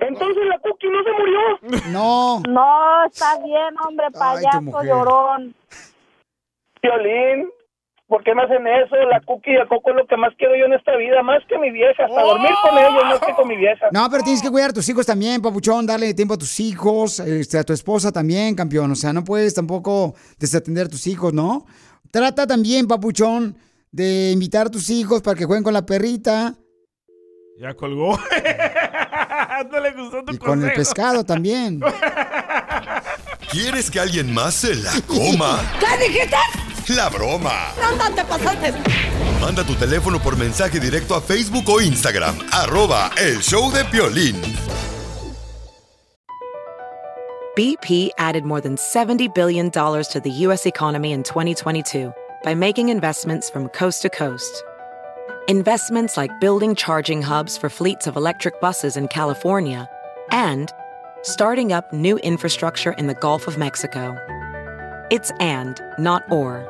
Entonces 0.00 0.46
la 0.46 0.58
Cookie 0.60 0.88
no 0.88 1.02
se 1.02 1.10
murió. 1.12 1.82
No. 1.92 2.40
No, 2.48 3.04
está 3.06 3.38
bien, 3.42 3.74
hombre, 3.86 4.10
payaso 4.12 4.82
llorón. 4.82 5.54
Violín, 6.82 7.50
¿por 8.10 8.24
qué 8.24 8.34
me 8.34 8.42
hacen 8.42 8.66
eso? 8.66 8.96
La 9.08 9.20
Cookie 9.20 9.52
y 9.52 9.54
el 9.54 9.68
Coco 9.68 9.90
es 9.90 9.96
lo 9.96 10.06
que 10.06 10.16
más 10.16 10.34
quiero 10.36 10.56
yo 10.56 10.66
en 10.66 10.74
esta 10.74 10.96
vida, 10.96 11.22
más 11.22 11.42
que 11.48 11.56
mi 11.58 11.70
vieja. 11.70 12.04
Hasta 12.04 12.20
dormir 12.20 12.50
con 12.60 12.76
ellos, 12.76 13.04
más 13.04 13.20
que 13.20 13.32
con 13.32 13.48
mi 13.48 13.56
vieja. 13.56 13.86
No, 13.92 14.10
pero 14.10 14.24
tienes 14.24 14.42
que 14.42 14.50
cuidar 14.50 14.70
a 14.70 14.72
tus 14.72 14.88
hijos 14.88 15.06
también, 15.06 15.40
papuchón, 15.40 15.86
darle 15.86 16.12
tiempo 16.12 16.34
a 16.34 16.38
tus 16.38 16.58
hijos, 16.58 17.20
este, 17.20 17.58
a 17.58 17.64
tu 17.64 17.72
esposa 17.72 18.10
también, 18.10 18.56
campeón. 18.56 18.90
O 18.90 18.96
sea, 18.96 19.12
no 19.12 19.22
puedes 19.22 19.54
tampoco 19.54 20.14
desatender 20.38 20.86
a 20.86 20.90
tus 20.90 21.06
hijos, 21.06 21.32
¿no? 21.32 21.64
Trata 22.10 22.46
también, 22.46 22.88
papuchón, 22.88 23.56
de 23.92 24.32
invitar 24.32 24.66
a 24.66 24.70
tus 24.70 24.90
hijos 24.90 25.22
para 25.22 25.38
que 25.38 25.44
jueguen 25.44 25.62
con 25.62 25.72
la 25.72 25.86
perrita 25.86 26.54
Ya 27.60 27.74
colgó. 27.74 28.18
no 29.70 29.80
le 29.80 29.92
gustó 29.92 30.24
tu 30.24 30.34
y 30.34 30.38
con 30.38 30.64
el 30.64 30.72
pescado 30.72 31.24
también. 31.24 31.80
¿Quieres 33.52 33.90
que 33.90 34.00
alguien 34.00 34.32
más 34.34 34.54
se 34.54 34.74
la 34.74 34.92
coma? 35.06 35.60
¿Qué 35.78 36.08
dijiste? 36.08 36.36
La 36.96 37.08
broma. 37.08 37.72
No, 37.78 38.14
te 38.14 38.24
pasaste. 38.24 38.74
Manda 39.40 39.62
tu 39.62 39.76
teléfono 39.76 40.18
por 40.18 40.36
mensaje 40.36 40.80
directo 40.80 41.14
a 41.14 41.20
Facebook 41.20 41.68
o 41.68 41.80
Instagram. 41.80 42.34
Arroba 42.52 43.12
el 43.16 43.40
show 43.40 43.70
de 43.70 43.84
Piolín. 43.84 44.34
BP 47.56 48.10
added 48.18 48.44
more 48.44 48.60
than 48.60 48.74
$70 48.74 49.32
billion 49.32 49.70
to 49.70 50.20
the 50.20 50.30
U.S. 50.46 50.66
economy 50.66 51.12
in 51.12 51.22
2022 51.22 52.12
by 52.42 52.54
making 52.54 52.88
investments 52.88 53.48
from 53.48 53.68
coast 53.68 54.02
to 54.02 54.10
coast. 54.10 54.64
Investments 55.46 56.16
like 56.16 56.40
building 56.40 56.74
charging 56.74 57.22
hubs 57.22 57.56
for 57.56 57.70
fleets 57.70 58.08
of 58.08 58.16
electric 58.16 58.60
buses 58.60 58.96
in 58.96 59.06
California 59.06 59.88
and 60.32 60.72
starting 61.22 61.72
up 61.72 61.92
new 61.92 62.18
infrastructure 62.18 62.92
in 62.92 63.06
the 63.06 63.14
Gulf 63.14 63.46
of 63.46 63.58
Mexico. 63.58 64.16
It's 65.10 65.30
and, 65.38 65.80
not 65.98 66.22
or. 66.30 66.69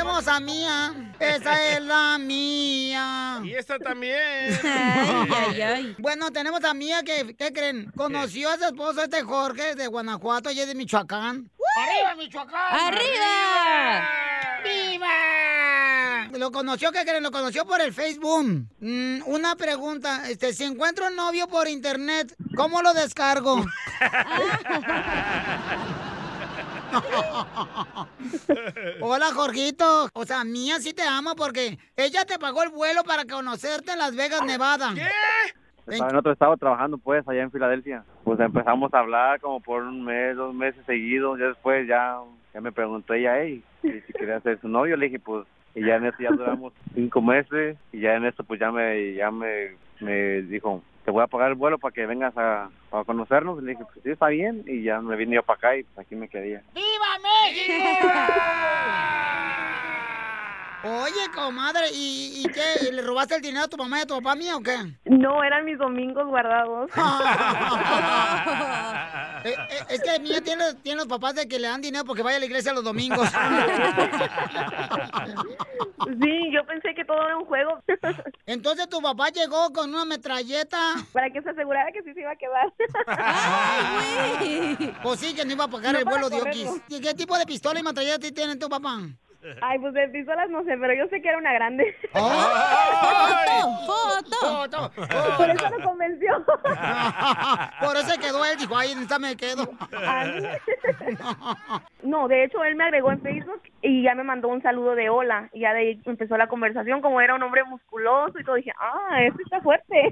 Tenemos 0.00 0.28
a 0.28 0.40
Mía. 0.40 0.94
Esa 1.18 1.68
es 1.68 1.82
la 1.82 2.16
mía. 2.16 3.42
Y 3.44 3.52
esta 3.52 3.78
también. 3.78 4.58
Bueno, 5.98 6.30
tenemos 6.30 6.64
a 6.64 6.72
Mía 6.72 7.02
que, 7.02 7.36
¿qué 7.36 7.52
creen? 7.52 7.92
Conoció 7.94 8.50
a 8.50 8.56
su 8.56 8.64
esposo 8.64 9.02
este 9.02 9.20
Jorge 9.22 9.74
de 9.74 9.88
Guanajuato 9.88 10.50
y 10.50 10.60
es 10.60 10.66
de 10.66 10.74
Michoacán. 10.74 11.50
¡Arriba, 11.76 12.14
Michoacán! 12.16 12.80
¡Arriba! 12.80 14.08
¡Viva! 14.64 16.28
Lo 16.38 16.50
conoció, 16.50 16.90
¿qué 16.92 17.04
creen? 17.04 17.22
Lo 17.22 17.30
conoció 17.30 17.66
por 17.66 17.82
el 17.82 17.92
Facebook. 17.92 18.64
Mm, 18.80 19.20
una 19.26 19.54
pregunta, 19.56 20.30
este, 20.30 20.54
si 20.54 20.64
encuentro 20.64 21.08
un 21.08 21.16
novio 21.16 21.46
por 21.46 21.68
internet, 21.68 22.34
¿cómo 22.56 22.80
lo 22.80 22.94
descargo? 22.94 23.66
Hola, 29.00 29.26
Jorgito. 29.34 30.08
O 30.12 30.24
sea, 30.24 30.44
Mía 30.44 30.78
sí 30.78 30.92
te 30.92 31.02
ama 31.02 31.34
porque 31.34 31.78
ella 31.96 32.24
te 32.24 32.38
pagó 32.38 32.62
el 32.62 32.70
vuelo 32.70 33.02
para 33.04 33.24
conocerte 33.24 33.92
en 33.92 33.98
Las 33.98 34.16
Vegas, 34.16 34.44
Nevada. 34.44 34.92
¿Qué? 34.94 35.06
Estaba 35.86 36.10
en 36.10 36.16
otro 36.16 36.32
estado 36.32 36.56
trabajando, 36.56 36.98
pues, 36.98 37.26
allá 37.26 37.42
en 37.42 37.50
Filadelfia. 37.50 38.04
Pues 38.22 38.38
empezamos 38.38 38.92
a 38.94 39.00
hablar 39.00 39.40
como 39.40 39.60
por 39.60 39.82
un 39.82 40.04
mes, 40.04 40.36
dos 40.36 40.54
meses 40.54 40.84
seguidos. 40.86 41.38
Ya 41.38 41.46
después 41.46 41.88
ya, 41.88 42.18
ya 42.54 42.60
me 42.60 42.70
preguntó 42.70 43.14
ella, 43.14 43.40
hey, 43.40 43.64
si 43.82 44.00
si 44.02 44.12
quería 44.12 44.40
ser 44.40 44.60
su 44.60 44.68
novio. 44.68 44.96
Le 44.96 45.06
dije, 45.06 45.18
pues, 45.18 45.46
y 45.74 45.84
ya 45.84 45.96
en 45.96 46.06
eso 46.06 46.18
ya 46.20 46.30
duramos 46.30 46.72
cinco 46.94 47.22
meses. 47.22 47.76
Y 47.92 48.00
ya 48.00 48.14
en 48.14 48.26
eso, 48.26 48.44
pues, 48.44 48.60
ya 48.60 48.70
me, 48.70 49.14
ya 49.14 49.30
me, 49.30 49.76
me 50.00 50.42
dijo, 50.42 50.82
te 51.10 51.12
voy 51.12 51.24
a 51.24 51.26
pagar 51.26 51.48
el 51.48 51.56
vuelo 51.56 51.76
para 51.76 51.92
que 51.92 52.06
vengas 52.06 52.32
a, 52.36 52.70
a 52.92 53.04
conocernos. 53.04 53.60
Y 53.60 53.64
le 53.64 53.72
dije, 53.72 53.82
pues, 53.84 53.98
sí, 54.04 54.10
está 54.12 54.28
bien. 54.28 54.62
Y 54.64 54.84
ya 54.84 55.00
me 55.00 55.16
vine 55.16 55.34
yo 55.34 55.42
para 55.42 55.56
acá 55.56 55.76
y 55.76 55.82
pues, 55.82 56.06
aquí 56.06 56.14
me 56.14 56.28
quedé. 56.28 56.62
¡Viva 56.72 57.18
México! 57.20 58.06
Oye, 60.82 61.28
comadre, 61.34 61.90
¿y, 61.92 62.42
y 62.42 62.44
qué? 62.50 62.88
¿Y 62.88 62.92
¿Le 62.92 63.02
robaste 63.02 63.34
el 63.34 63.42
dinero 63.42 63.64
a 63.64 63.68
tu 63.68 63.76
mamá 63.76 63.98
y 63.98 64.02
a 64.02 64.06
tu 64.06 64.14
papá 64.14 64.34
mío 64.34 64.56
o 64.56 64.62
qué? 64.62 64.78
No, 65.04 65.44
eran 65.44 65.66
mis 65.66 65.76
domingos 65.78 66.26
guardados. 66.26 66.90
Eh, 69.42 69.54
eh, 69.56 69.84
es 69.88 70.02
que 70.02 70.20
Mía 70.20 70.42
tiene, 70.42 70.74
tiene 70.82 70.98
los 70.98 71.06
papás 71.06 71.34
de 71.34 71.48
que 71.48 71.58
le 71.58 71.66
dan 71.66 71.80
dinero 71.80 72.04
porque 72.04 72.22
vaya 72.22 72.36
a 72.36 72.40
la 72.40 72.44
iglesia 72.44 72.74
los 72.74 72.84
domingos. 72.84 73.26
Sí, 76.20 76.50
yo 76.52 76.64
pensé 76.66 76.92
que 76.94 77.04
todo 77.04 77.24
era 77.24 77.36
un 77.36 77.44
juego. 77.44 77.78
Entonces 78.46 78.88
tu 78.88 79.00
papá 79.00 79.28
llegó 79.28 79.72
con 79.72 79.90
una 79.94 80.04
metralleta. 80.04 80.94
Para 81.12 81.30
que 81.30 81.40
se 81.40 81.50
asegurara 81.50 81.90
que 81.92 82.02
sí 82.02 82.12
se 82.14 82.20
iba 82.20 82.32
a 82.32 82.36
quedar. 82.36 82.72
Pues 85.02 85.20
sí, 85.20 85.34
que 85.34 85.44
no 85.44 85.52
iba 85.52 85.64
a 85.64 85.68
pagar 85.68 85.92
No 85.92 85.98
el 86.00 86.04
vuelo 86.04 86.28
de. 86.28 86.40
Oquis. 86.40 86.68
¿Y 86.88 87.00
qué 87.00 87.14
tipo 87.14 87.38
de 87.38 87.46
pistola 87.46 87.80
y 87.80 87.82
metralleta 87.82 88.30
tiene 88.30 88.56
tu 88.56 88.68
papá? 88.68 88.98
Ay, 89.62 89.78
pues 89.78 89.94
de 89.94 90.08
pistolas 90.08 90.50
no 90.50 90.62
sé, 90.64 90.76
pero 90.78 90.92
yo 90.94 91.06
sé 91.08 91.22
que 91.22 91.28
era 91.28 91.38
una 91.38 91.52
grande. 91.52 91.94
¡Foto! 93.86 94.90
Por 95.36 95.50
eso 95.50 95.70
lo 95.70 95.84
convenció. 95.84 96.44
Por 97.80 97.96
eso 97.96 98.06
se 98.06 98.18
quedó 98.18 98.44
él, 98.44 98.58
dijo, 98.58 98.76
ahí 98.76 98.92
está 98.92 99.18
me 99.18 99.36
quedo. 99.36 99.68
No, 102.02 102.28
de 102.28 102.44
hecho 102.44 102.64
él 102.64 102.76
me 102.76 102.84
agregó 102.84 103.12
en 103.12 103.20
Facebook 103.20 103.60
y 103.82 104.02
ya 104.02 104.14
me 104.14 104.24
mandó 104.24 104.48
un 104.48 104.62
saludo 104.62 104.94
de 104.94 105.10
hola. 105.10 105.50
Y 105.52 105.60
ya 105.60 105.74
de 105.74 105.80
ahí 105.80 106.00
empezó 106.06 106.36
la 106.38 106.46
conversación, 106.48 107.02
como 107.02 107.20
era 107.20 107.34
un 107.34 107.42
hombre 107.42 107.62
musculoso 107.64 108.38
y 108.38 108.44
todo, 108.44 108.54
dije, 108.56 108.72
ah, 108.78 109.20
este 109.22 109.42
está 109.42 109.60
fuerte. 109.60 110.10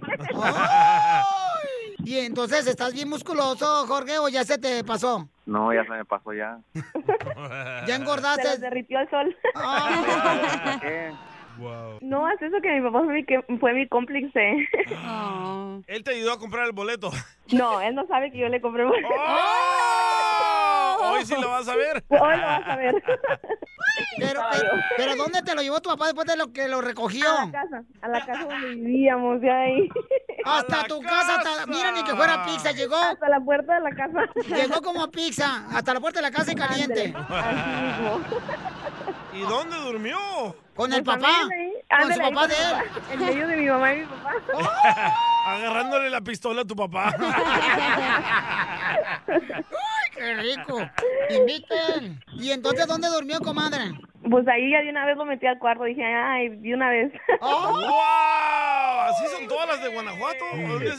Y 2.04 2.18
entonces, 2.18 2.66
¿estás 2.66 2.92
bien 2.92 3.08
musculoso, 3.08 3.86
Jorge, 3.86 4.18
o 4.18 4.28
ya 4.28 4.44
se 4.44 4.58
te 4.58 4.84
pasó? 4.84 5.28
No, 5.46 5.72
ya 5.72 5.82
se 5.84 5.90
me 5.90 6.04
pasó 6.04 6.32
ya. 6.32 6.58
¿Ya 7.86 7.94
engordaste? 7.96 8.48
Se 8.48 8.58
derritió 8.58 9.00
el 9.00 9.10
sol. 9.10 9.36
¿Para 9.54 10.80
No, 12.00 12.28
es 12.30 12.40
eso 12.42 12.56
que 12.62 12.70
mi 12.70 12.80
papá 12.88 13.04
fue 13.04 13.12
mi, 13.14 13.24
que- 13.24 13.42
fue 13.60 13.72
mi 13.74 13.88
cómplice. 13.88 14.68
Él 15.86 16.04
te 16.04 16.10
ayudó 16.14 16.32
a 16.32 16.38
comprar 16.38 16.66
el 16.66 16.72
boleto. 16.72 17.10
No, 17.52 17.80
él 17.80 17.94
no 17.94 18.06
sabe 18.06 18.30
que 18.30 18.38
yo 18.38 18.48
le 18.48 18.60
compré 18.60 18.84
boleto. 18.84 19.08
Hoy 21.00 21.24
sí 21.24 21.34
lo 21.40 21.48
vas 21.48 21.68
a 21.68 21.76
ver. 21.76 22.04
Hoy 22.08 22.18
lo 22.18 22.46
vas 22.46 22.66
a 22.68 22.76
ver. 22.76 23.02
Pero, 24.20 24.40
pero, 24.52 24.68
pero 24.96 25.16
¿dónde 25.16 25.42
te 25.42 25.54
lo 25.56 25.62
llevó 25.62 25.80
tu 25.80 25.90
papá 25.90 26.06
después 26.06 26.26
de 26.26 26.36
lo 26.36 26.52
que 26.52 26.68
lo 26.68 26.80
recogió? 26.80 27.28
A 27.30 27.46
la 27.46 27.50
casa, 27.52 27.82
a 28.02 28.08
la 28.08 28.26
casa 28.26 28.44
donde 28.44 28.68
vivíamos, 28.74 29.40
de 29.40 29.50
ahí. 29.50 29.88
Hasta 30.44 30.84
tu 30.84 31.00
casa, 31.00 31.36
hasta, 31.36 31.66
mira 31.66 31.90
ni 31.92 32.02
que 32.04 32.14
fuera 32.14 32.44
pizza, 32.44 32.70
llegó. 32.72 32.96
Hasta 32.96 33.28
la 33.28 33.40
puerta 33.40 33.74
de 33.74 33.80
la 33.80 33.90
casa. 33.90 34.20
Llegó 34.56 34.82
como 34.82 35.10
pizza, 35.10 35.66
hasta 35.72 35.94
la 35.94 36.00
puerta 36.00 36.20
de 36.20 36.22
la 36.22 36.30
casa 36.30 36.52
y 36.52 36.54
caliente. 36.54 37.12
Así 37.28 37.70
mismo. 37.70 38.20
¿Y 39.38 39.42
dónde 39.42 39.76
durmió? 39.76 40.18
Con 40.74 40.92
el 40.92 41.04
papá. 41.04 41.48
Con 42.02 42.12
su 42.12 42.20
papá 42.20 42.48
de 42.48 42.54
él. 42.54 42.74
En 43.12 43.20
medio 43.20 43.46
de 43.46 43.56
mi 43.56 43.66
mamá 43.66 43.94
y 43.94 44.00
mi 44.00 44.06
papá. 44.06 45.14
Agarrándole 45.46 46.10
la 46.10 46.20
pistola 46.20 46.62
a 46.62 46.64
tu 46.64 46.74
papá. 46.74 47.14
¡Ay, 49.28 49.36
qué 50.12 50.34
rico! 50.34 50.90
Inviten. 51.30 52.20
¿Y 52.32 52.50
entonces 52.50 52.86
dónde 52.88 53.08
durmió, 53.08 53.38
comadre? 53.40 53.92
Pues 54.30 54.46
ahí 54.48 54.70
ya 54.70 54.82
de 54.82 54.90
una 54.90 55.06
vez 55.06 55.16
lo 55.16 55.24
metí 55.24 55.46
al 55.46 55.58
cuarto. 55.58 55.84
Dije, 55.84 56.04
ay, 56.04 56.48
de 56.48 56.74
una 56.74 56.90
vez. 56.90 57.12
¡Oh! 57.40 57.72
¡Wow! 57.72 59.00
¿Así 59.08 59.24
son 59.34 59.48
todas 59.48 59.68
las 59.68 59.82
de 59.82 59.88
Guanajuato? 59.88 60.44
¿Dónde? 60.52 60.92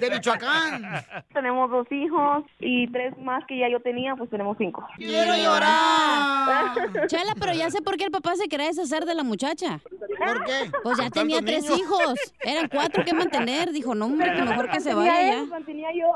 De 0.00 0.10
Michoacán. 0.10 0.82
tenemos 1.32 1.70
dos 1.70 1.90
hijos 1.90 2.44
y 2.60 2.86
tres 2.92 3.16
más 3.18 3.44
que 3.46 3.58
ya 3.58 3.68
yo 3.68 3.80
tenía, 3.80 4.14
pues 4.14 4.30
tenemos 4.30 4.56
cinco. 4.58 4.86
¡Quiero 4.96 5.34
llorar! 5.36 7.06
Chela, 7.08 7.34
pero 7.38 7.52
ya 7.52 7.70
sé 7.70 7.82
por 7.82 7.96
qué 7.96 8.04
el 8.04 8.10
papá 8.10 8.36
se 8.36 8.48
quería 8.48 8.66
deshacer 8.66 9.04
de 9.06 9.14
la 9.14 9.24
muchacha. 9.24 9.80
¿Por 10.18 10.44
qué? 10.44 10.70
Pues 10.82 10.98
ya 10.98 11.10
tenía 11.10 11.40
tres 11.40 11.64
niños. 11.64 11.80
hijos. 11.80 12.34
Eran 12.40 12.68
cuatro 12.68 13.04
que 13.04 13.12
mantener. 13.12 13.72
Dijo, 13.72 13.94
no, 13.94 14.06
hombre, 14.06 14.32
que 14.34 14.42
mejor 14.42 14.70
que 14.70 14.80
se 14.80 14.94
vaya 14.94 15.32
ya. 15.34 15.44
mantenía 15.44 15.88
yo. 15.92 16.08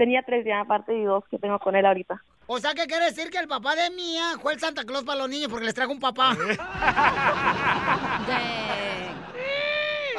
Tenía 0.00 0.22
tres 0.22 0.46
ya, 0.46 0.60
aparte 0.60 0.96
y 0.96 1.04
dos 1.04 1.24
que 1.30 1.38
tengo 1.38 1.58
con 1.58 1.76
él 1.76 1.84
ahorita. 1.84 2.24
O 2.46 2.58
sea, 2.58 2.72
¿qué 2.72 2.86
quiere 2.86 3.04
decir 3.04 3.28
que 3.28 3.36
el 3.36 3.46
papá 3.46 3.76
de 3.76 3.90
Mía 3.90 4.38
fue 4.40 4.54
el 4.54 4.58
Santa 4.58 4.84
Claus 4.84 5.04
para 5.04 5.18
los 5.18 5.28
niños 5.28 5.50
porque 5.50 5.66
les 5.66 5.74
trajo 5.74 5.92
un 5.92 6.00
papá? 6.00 6.34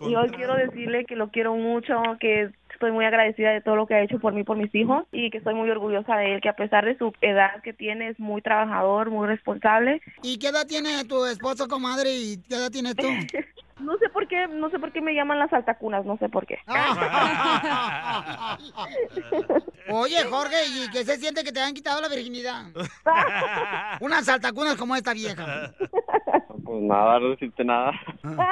Y 0.04 0.16
hoy 0.16 0.30
quiero 0.30 0.56
decirle 0.56 1.06
que 1.06 1.16
lo 1.16 1.30
quiero 1.30 1.54
mucho, 1.56 2.02
que 2.20 2.50
estoy 2.74 2.92
muy 2.92 3.06
agradecida 3.06 3.52
de 3.52 3.62
todo 3.62 3.76
lo 3.76 3.86
que 3.86 3.94
ha 3.94 4.02
hecho 4.02 4.18
por 4.18 4.34
mí, 4.34 4.44
por 4.44 4.58
mis 4.58 4.74
hijos, 4.74 5.06
y 5.12 5.30
que 5.30 5.38
estoy 5.38 5.54
muy 5.54 5.70
orgullosa 5.70 6.18
de 6.18 6.34
él, 6.34 6.42
que 6.42 6.50
a 6.50 6.56
pesar 6.56 6.86
de 6.86 6.98
su 6.98 7.14
edad 7.22 7.62
que 7.62 7.74
tiene, 7.74 8.10
es 8.10 8.20
muy 8.20 8.42
trabajador, 8.42 9.12
muy 9.12 9.28
responsable. 9.28 10.02
¿Y 10.24 10.40
qué 10.40 10.48
edad 10.48 10.66
tiene 10.66 11.06
tu 11.06 11.24
esposo, 11.26 11.68
comadre? 11.68 12.12
¿Y 12.12 12.38
qué 12.50 12.56
edad 12.56 12.72
tienes 12.72 12.96
tú? 12.96 13.08
No 13.82 13.98
sé 13.98 14.10
por 14.10 14.28
qué, 14.28 14.48
no 14.48 14.70
sé 14.70 14.80
por 14.80 14.92
qué 14.92 15.02
me 15.02 15.14
llaman 15.14 15.40
las 15.40 15.52
altacunas, 15.52 16.06
no 16.06 16.18
sé 16.18 16.30
por 16.30 16.46
qué. 16.46 16.60
Oye, 19.90 20.24
Jorge, 20.30 20.56
¿y 20.68 20.90
qué 20.92 21.04
se 21.04 21.18
siente 21.18 21.44
que 21.44 21.52
te 21.52 21.60
han 21.60 21.74
quitado 21.74 22.02
la 22.02 22.08
virginidad? 22.08 22.66
Unas 24.02 24.26
saltacunas 24.26 24.76
como 24.76 24.96
esta 24.96 25.14
vieja. 25.14 25.74
Pues 26.64 26.84
nada, 26.84 27.20
no 27.20 27.30
decirte 27.32 27.64
nada. 27.64 27.92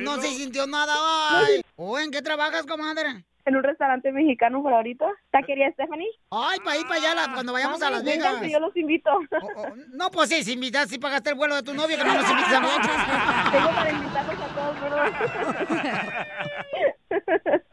No 0.00 0.16
se 0.16 0.28
sintió 0.28 0.66
nada. 0.66 0.92
Ay. 1.30 1.62
¿O 1.76 1.98
en 1.98 2.10
qué 2.10 2.20
trabajas, 2.20 2.66
comadre? 2.66 3.24
En 3.46 3.56
un 3.56 3.62
restaurante 3.62 4.10
mexicano 4.10 4.62
por 4.62 4.72
ahorita. 4.72 5.06
¿Taquería 5.30 5.70
Stephanie? 5.72 6.08
Ay, 6.30 6.58
para 6.64 6.76
ir 6.78 6.86
para 6.86 6.94
allá 7.00 7.14
la- 7.14 7.32
cuando 7.34 7.52
vayamos 7.52 7.82
a 7.82 7.90
Las 7.90 8.02
Vénganse, 8.02 8.40
Vegas. 8.40 8.52
Yo 8.52 8.60
los 8.60 8.74
invito. 8.76 9.10
No, 9.92 10.10
pues 10.10 10.30
sí, 10.30 10.42
si 10.42 10.52
invitas, 10.54 10.88
si 10.88 10.98
pagaste 10.98 11.28
el 11.30 11.36
vuelo 11.36 11.54
de 11.56 11.62
tu 11.62 11.74
novia, 11.74 11.96
que 11.98 12.04
no 12.04 12.14
nos 12.14 12.30
invitas 12.30 12.52
a 12.54 12.60
nosotros. 12.62 12.96
Tengo 13.52 13.68
para 13.74 13.90
invitarlos 13.90 14.36
a 14.40 14.48
todos, 14.54 14.80
¿verdad? 14.80 15.12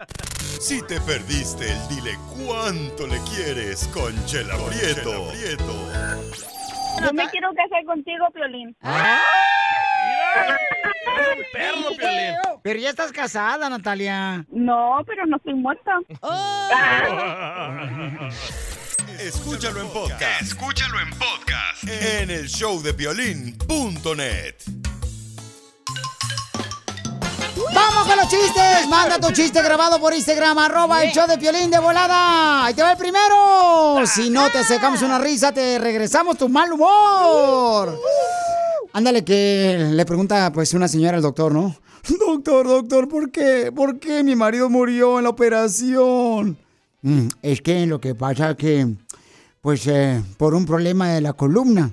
Si 0.62 0.80
te 0.86 1.02
perdiste 1.02 1.72
el 1.72 1.88
dile 1.88 2.12
cuánto 2.46 3.08
le 3.08 3.18
quieres 3.34 3.88
con 3.88 4.14
Chela 4.26 4.56
Prieto. 4.68 5.32
Yo 7.00 7.14
me 7.14 7.30
quiero 7.30 7.50
casar 7.54 7.86
contigo, 7.86 8.28
Piolín. 8.34 8.76
perro, 11.54 11.96
Piolín. 11.98 12.34
Pero 12.64 12.80
ya 12.80 12.90
estás 12.90 13.12
casada, 13.12 13.70
Natalia. 13.70 14.46
No, 14.50 15.04
pero 15.06 15.26
no 15.26 15.36
estoy 15.38 15.54
muerta. 15.56 16.00
Escúchalo 19.20 19.82
en 19.82 19.90
podcast. 19.90 20.42
Escúchalo 20.42 21.00
en 21.00 21.10
podcast 21.12 21.84
en 21.88 22.30
el 22.32 22.48
showdepiolín.net. 22.48 24.56
¡Vamos 27.74 28.08
con 28.08 28.18
los 28.18 28.28
chistes! 28.28 28.88
Manda 28.90 29.20
tu 29.20 29.32
chiste 29.32 29.62
grabado 29.62 30.00
por 30.00 30.14
Instagram, 30.14 30.58
arroba 30.58 31.04
el 31.04 31.12
show 31.12 31.28
de 31.28 31.38
Piolín 31.38 31.70
de 31.72 31.80
volada. 31.80 32.66
¡Ahí 32.66 32.74
te 32.74 32.82
va 32.82 32.92
el 32.94 32.98
primero! 32.98 34.06
Si 34.06 34.30
no 34.30 34.50
te 34.50 34.64
sacamos 34.64 35.02
una 35.02 35.20
risa, 35.20 35.52
te 35.52 35.80
regresamos 35.80 36.38
tu 36.38 36.50
mal 36.50 36.72
humor. 36.74 38.00
Ándale, 38.94 39.24
que 39.24 39.90
le 39.92 40.06
pregunta 40.06 40.52
pues 40.54 40.74
una 40.74 40.88
señora 40.88 41.18
al 41.18 41.24
doctor, 41.24 41.54
¿no? 41.54 41.76
Doctor, 42.20 42.68
doctor, 42.68 43.08
¿por 43.08 43.32
qué? 43.32 43.72
¿Por 43.74 44.00
qué 44.00 44.24
mi 44.24 44.36
marido 44.36 44.70
murió 44.70 45.18
en 45.20 45.24
la 45.26 45.30
operación? 45.30 46.58
"Mm, 47.04 47.28
es 47.42 47.62
que 47.62 47.86
lo 47.86 48.02
que 48.02 48.16
pasa 48.16 48.56
que, 48.56 48.88
pues, 49.62 49.86
eh, 49.88 50.22
por 50.38 50.54
un 50.56 50.66
problema 50.66 51.10
de 51.10 51.22
la 51.22 51.34
columna. 51.34 51.92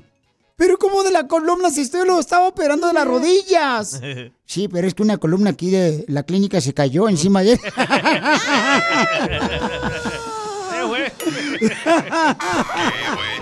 ¿Pero 0.59 0.77
cómo 0.77 1.05
de 1.05 1.13
la 1.13 1.29
columna 1.29 1.71
si 1.71 1.83
usted 1.83 2.05
lo 2.05 2.19
estaba 2.19 2.49
operando 2.49 2.89
de 2.89 2.93
las 2.93 3.07
rodillas? 3.07 4.01
Sí, 4.49 4.67
pero 4.67 4.89
es 4.89 4.95
que 4.95 5.03
una 5.03 5.19
columna 5.19 5.51
aquí 5.51 5.71
de 5.71 6.07
la 6.09 6.23
clínica 6.23 6.59
se 6.63 6.73
cayó 6.73 7.07
encima 7.11 7.43
de 7.43 7.53
él. 7.53 7.61
¡Qué 10.71 10.83
buen 10.85 11.13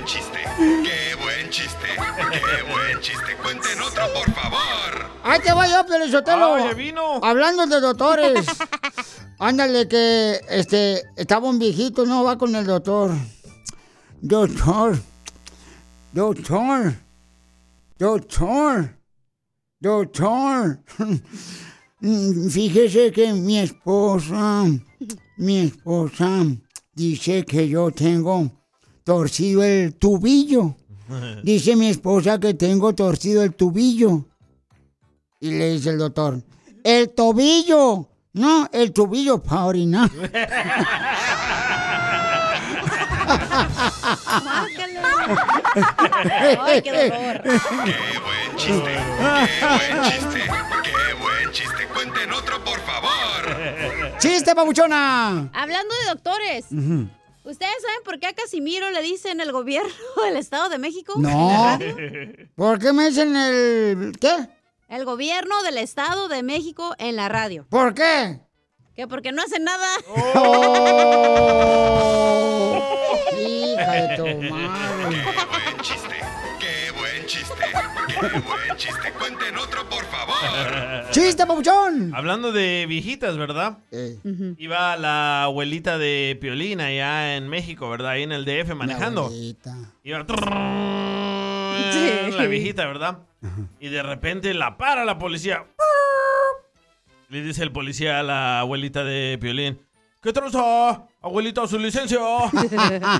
chiste! 0.05 0.39
¡Qué 0.59 1.15
buen 1.23 1.49
chiste! 1.51 1.87
¡Qué 2.33 2.63
buen 2.73 3.01
chiste! 3.01 3.37
¡Cuenten 3.41 3.81
otro, 3.83 4.03
por 4.13 4.33
favor! 4.35 5.07
Ahí 5.23 5.39
te 5.41 5.53
voy 5.53 5.69
yo, 5.71 5.87
Pelizotelo. 5.87 6.55
Ah, 6.55 6.61
ya 6.71 6.75
vino. 6.75 7.21
Hablando 7.23 7.67
de 7.69 7.81
doctores. 7.81 8.47
Ándale, 9.39 9.87
que 9.87 10.41
este 10.49 11.05
estaba 11.17 11.49
un 11.49 11.61
viejito, 11.61 12.05
no 12.05 12.25
va 12.25 12.37
con 12.37 12.57
el 12.57 12.67
doctor. 12.67 13.13
Doctor. 14.21 14.99
Doctor. 16.13 16.95
Doctor. 17.99 18.99
Doctor. 19.81 20.83
Fíjese 22.51 23.11
que 23.11 23.33
mi 23.33 23.59
esposa, 23.59 24.65
mi 25.39 25.59
esposa 25.59 26.45
dice 26.95 27.45
que 27.45 27.69
yo 27.69 27.91
tengo 27.91 28.51
torcido 29.03 29.63
el 29.63 29.95
tubillo. 29.95 30.77
Dice 31.45 31.77
mi 31.77 31.87
esposa 31.87 32.39
que 32.41 32.55
tengo 32.55 32.93
torcido 32.95 33.45
el 33.45 33.55
tubillo. 33.55 34.27
Y 35.41 35.51
le 35.51 35.75
dice 35.75 35.91
el 35.91 35.99
doctor, 35.99 36.43
el 36.83 37.11
tobillo. 37.11 38.09
No, 38.33 38.69
el 38.73 38.93
tubillo 38.93 39.41
para 39.43 39.67
orinar. 39.67 40.11
Ay, 46.61 46.83
qué 46.83 46.93
dolor. 46.93 47.43
¡Qué 47.43 48.19
buen 48.19 48.57
chiste! 48.57 48.93
¡Qué 48.93 49.67
buen 49.67 50.03
chiste! 50.03 50.41
¡Qué 50.83 51.15
buen 51.21 51.53
chiste! 51.53 51.87
cuenten 51.93 52.33
otro, 52.33 52.63
por 52.65 52.79
favor. 52.81 54.19
¡Chiste, 54.19 54.55
pabuchona! 54.55 55.51
Hablando 55.53 55.95
de 56.03 56.09
doctores. 56.11 56.67
¿ustedes 57.45 57.75
saben 57.81 58.03
por 58.05 58.19
qué 58.19 58.27
a 58.27 58.35
Casimiro 58.35 58.91
le 58.91 59.03
dicen 59.03 59.41
el 59.41 59.53
gobierno 59.53 59.93
del 60.25 60.37
Estado 60.37 60.69
de 60.69 60.79
México? 60.79 61.15
No. 61.17 61.79
¿Por 62.55 62.79
qué 62.79 62.93
me 62.93 63.09
dicen 63.09 63.37
el... 63.37 64.13
qué? 64.21 64.35
El 64.89 65.05
gobierno 65.05 65.63
del 65.63 65.79
Estado 65.79 66.29
de 66.29 66.43
México 66.43 66.95
en 66.99 67.17
la 67.17 67.29
radio. 67.29 67.67
¿Por 67.71 67.95
qué? 67.95 68.41
Que 68.95 69.07
porque 69.07 69.33
no 69.33 69.43
hacen 69.43 69.65
nada. 69.65 69.89
Hija 73.77 73.93
de 73.93 74.17
tu 74.17 74.25
madre. 74.51 75.17
¡Qué 75.17 75.33
buen 75.51 75.83
chiste! 75.83 76.17
¡Qué 76.59 76.91
buen 78.41 78.77
chiste! 78.77 79.13
Cuenten 79.19 79.57
otro, 79.59 79.87
por 79.89 80.05
favor. 80.07 81.11
¡Chiste, 81.11 81.47
papuchón! 81.47 82.13
Hablando 82.15 82.53
de 82.53 82.87
viejitas, 82.89 83.37
¿verdad? 83.37 83.79
Iba 84.57 84.97
la 84.97 85.43
abuelita 85.45 85.99
de 85.99 86.39
Piolina 86.41 86.87
allá 86.87 87.37
en 87.37 87.49
México, 87.49 87.91
¿verdad? 87.91 88.13
Ahí 88.13 88.23
en 88.23 88.33
el 88.33 88.45
DF 88.45 88.75
manejando. 88.75 89.31
Iba 90.03 90.25
la 92.31 92.47
viejita, 92.49 92.87
¿verdad? 92.87 93.19
Y 93.79 93.89
de 93.89 94.03
repente 94.03 94.55
la 94.55 94.79
para 94.79 95.05
la 95.05 95.19
policía. 95.19 95.67
Le 97.29 97.43
dice 97.43 97.63
el 97.63 97.73
policía 97.73 98.21
a 98.21 98.23
la 98.23 98.61
abuelita 98.61 99.05
de 99.05 99.37
Piolín. 99.41 99.81
¿Qué 100.21 100.33
traza, 100.33 101.07
abuelita, 101.21 101.67
su 101.69 101.79
licencia? 101.79 102.19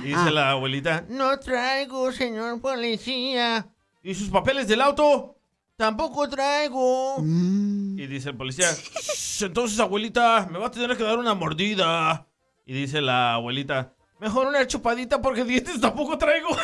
Y 0.03 0.07
dice 0.07 0.31
la 0.31 0.51
abuelita, 0.51 1.05
no 1.09 1.37
traigo, 1.39 2.11
señor 2.11 2.59
policía. 2.59 3.67
¿Y 4.03 4.13
sus 4.13 4.29
papeles 4.29 4.67
del 4.67 4.81
auto? 4.81 5.35
Tampoco 5.75 6.27
traigo. 6.27 7.17
Y 7.19 8.07
dice 8.07 8.29
el 8.29 8.35
policía, 8.35 8.67
"Shh, 8.73 9.43
entonces, 9.43 9.79
abuelita, 9.79 10.47
me 10.51 10.57
va 10.59 10.67
a 10.67 10.71
tener 10.71 10.97
que 10.97 11.03
dar 11.03 11.19
una 11.19 11.33
mordida. 11.35 12.27
Y 12.65 12.73
dice 12.73 12.99
la 13.01 13.35
abuelita, 13.35 13.93
mejor 14.19 14.47
una 14.47 14.65
chupadita 14.65 15.21
porque 15.21 15.43
dientes 15.43 15.79
tampoco 15.79 16.17
traigo. 16.17 16.49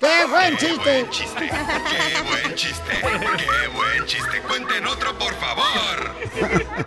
¡Qué 0.00 0.24
buen 0.28 0.56
chiste! 0.56 1.06
chiste! 1.10 1.50
¡Qué 1.50 2.22
buen 2.22 2.54
chiste! 2.54 2.92
¡Qué 3.00 3.68
buen 3.74 4.06
chiste! 4.06 4.42
Cuenten 4.48 4.86
otro, 4.86 5.16
por 5.18 5.34
favor. 5.34 6.86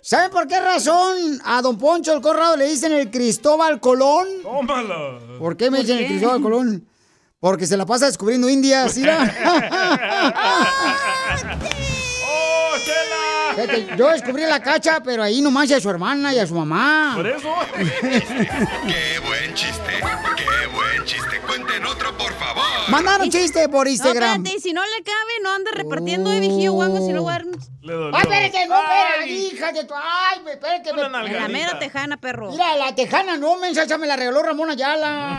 ¿Saben 0.00 0.30
por 0.30 0.46
qué 0.46 0.60
razón 0.60 1.40
a 1.44 1.60
don 1.62 1.78
Poncho 1.78 2.12
el 2.12 2.20
Corrado 2.20 2.56
le 2.56 2.66
dicen 2.66 2.92
el 2.92 3.10
Cristóbal 3.10 3.80
Colón? 3.80 4.26
Tómala. 4.42 5.18
¿Por 5.38 5.56
qué 5.56 5.70
me 5.70 5.78
¿Por 5.78 5.86
dicen 5.86 5.98
el 5.98 6.04
qué? 6.04 6.10
Cristóbal 6.12 6.42
Colón? 6.42 6.88
Porque 7.40 7.66
se 7.66 7.76
la 7.76 7.84
pasa 7.86 8.06
descubriendo 8.06 8.48
indias, 8.48 8.96
mira. 8.98 9.18
Yo 13.96 14.10
descubrí 14.10 14.42
la 14.42 14.60
cacha, 14.60 15.00
pero 15.02 15.22
ahí 15.22 15.40
nomás 15.40 15.70
y 15.70 15.74
a 15.74 15.80
su 15.80 15.88
hermana 15.88 16.34
y 16.34 16.38
a 16.38 16.46
su 16.46 16.54
mamá. 16.54 17.12
Por 17.16 17.26
eso. 17.26 17.52
¡Qué 17.76 19.18
buen 19.26 19.45
chiste! 19.56 20.00
¡Qué 20.36 20.66
buen 20.68 21.04
chiste! 21.04 21.40
Cuenten 21.46 21.84
otro, 21.86 22.16
por 22.18 22.32
favor. 22.34 22.62
Mandaron 22.88 23.30
chiste 23.30 23.68
por 23.70 23.86
No, 23.86 23.92
Instagram. 23.92 24.36
espérate, 24.42 24.58
y 24.58 24.60
si 24.60 24.72
no 24.74 24.82
le 24.82 25.02
cabe, 25.02 25.32
no 25.42 25.50
anda 25.52 25.70
repartiendo 25.72 26.28
de 26.30 26.40
vigío 26.40 26.72
guango, 26.72 26.98
si 27.04 27.12
no 27.12 27.22
voy 27.22 27.32
a 27.32 27.38
dar... 27.38 27.46
¡Ay, 28.12 28.22
espérate, 28.22 28.66
no, 28.66 28.76
espérate, 28.82 29.28
hija 29.30 29.72
de 29.72 29.84
tu... 29.84 29.94
¡Ay, 29.94 30.40
espérate! 30.46 30.92
me- 30.92 31.08
la 31.32 31.48
mera 31.48 31.78
tejana, 31.78 32.16
perro. 32.18 32.50
Mira, 32.50 32.76
la 32.76 32.94
tejana 32.94 33.36
no, 33.38 33.56
mensa, 33.56 33.84
esa 33.84 33.96
me 33.96 34.06
la 34.06 34.16
regaló 34.16 34.42
Ramón 34.42 34.68
Ayala. 34.70 35.38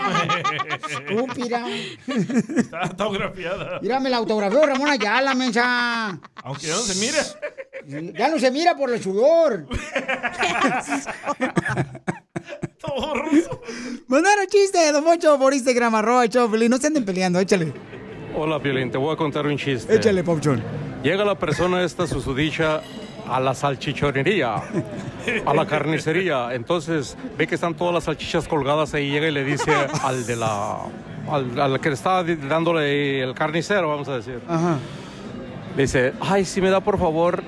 Estúpida. 0.90 1.64
Está 2.08 2.80
autografiada. 3.04 3.80
Mira, 3.82 4.00
me 4.00 4.10
la 4.10 4.18
autografió 4.18 4.66
Ramón 4.66 4.90
Ayala, 4.90 5.36
mensa. 5.36 6.18
Aunque 6.44 6.68
ya 6.68 6.74
no 6.76 6.82
se 6.82 6.96
mire. 6.96 7.20
Ya 8.18 8.28
no 8.30 8.40
se 8.40 8.50
mira 8.50 8.76
por 8.76 8.92
el 8.92 9.04
sudor. 9.04 9.68
Todo 12.88 13.13
ruso. 13.15 13.62
Mandaron 14.08 14.47
chiste, 14.47 14.91
don 14.91 15.04
Mocho, 15.04 15.38
por 15.38 15.54
Instagram, 15.54 15.95
arroba 15.95 16.26
Piolín. 16.28 16.69
No 16.71 16.78
se 16.78 16.88
anden 16.88 17.06
peleando, 17.06 17.39
échale. 17.39 17.73
Hola, 18.36 18.60
Piolín, 18.60 18.89
te 18.91 18.97
voy 18.97 19.13
a 19.13 19.17
contar 19.17 19.45
un 19.45 19.58
chiste. 19.58 19.93
Échale, 19.95 20.23
Pauchón. 20.23 20.62
Llega 21.04 21.23
la 21.26 21.36
persona 21.36 21.84
esta 21.84 22.08
susodicha 22.08 22.82
a 23.30 23.39
la 23.39 23.54
salchichonería, 23.54 24.56
a 25.45 25.54
la 25.54 25.65
carnicería. 25.67 26.54
Entonces 26.54 27.17
ve 27.38 27.45
que 27.47 27.56
están 27.56 27.76
todas 27.76 27.93
las 27.93 28.06
salchichas 28.06 28.47
colgadas 28.47 28.93
ahí. 28.93 29.10
Llega 29.12 29.28
y 29.28 29.32
le 29.32 29.43
dice 29.43 29.71
al 30.04 30.26
de 30.26 30.36
la. 30.36 30.78
al, 31.30 31.60
al 31.60 31.80
que 31.82 31.89
está 31.89 32.23
di- 32.23 32.36
dándole 32.36 33.21
el 33.21 33.34
carnicero, 33.34 33.89
vamos 33.89 34.08
a 34.08 34.15
decir. 34.17 34.39
Ajá. 34.47 34.78
Le 35.76 35.82
dice: 35.84 36.13
Ay, 36.21 36.45
si 36.45 36.62
me 36.62 36.69
da 36.69 36.80
por 36.80 36.97
favor 36.97 37.43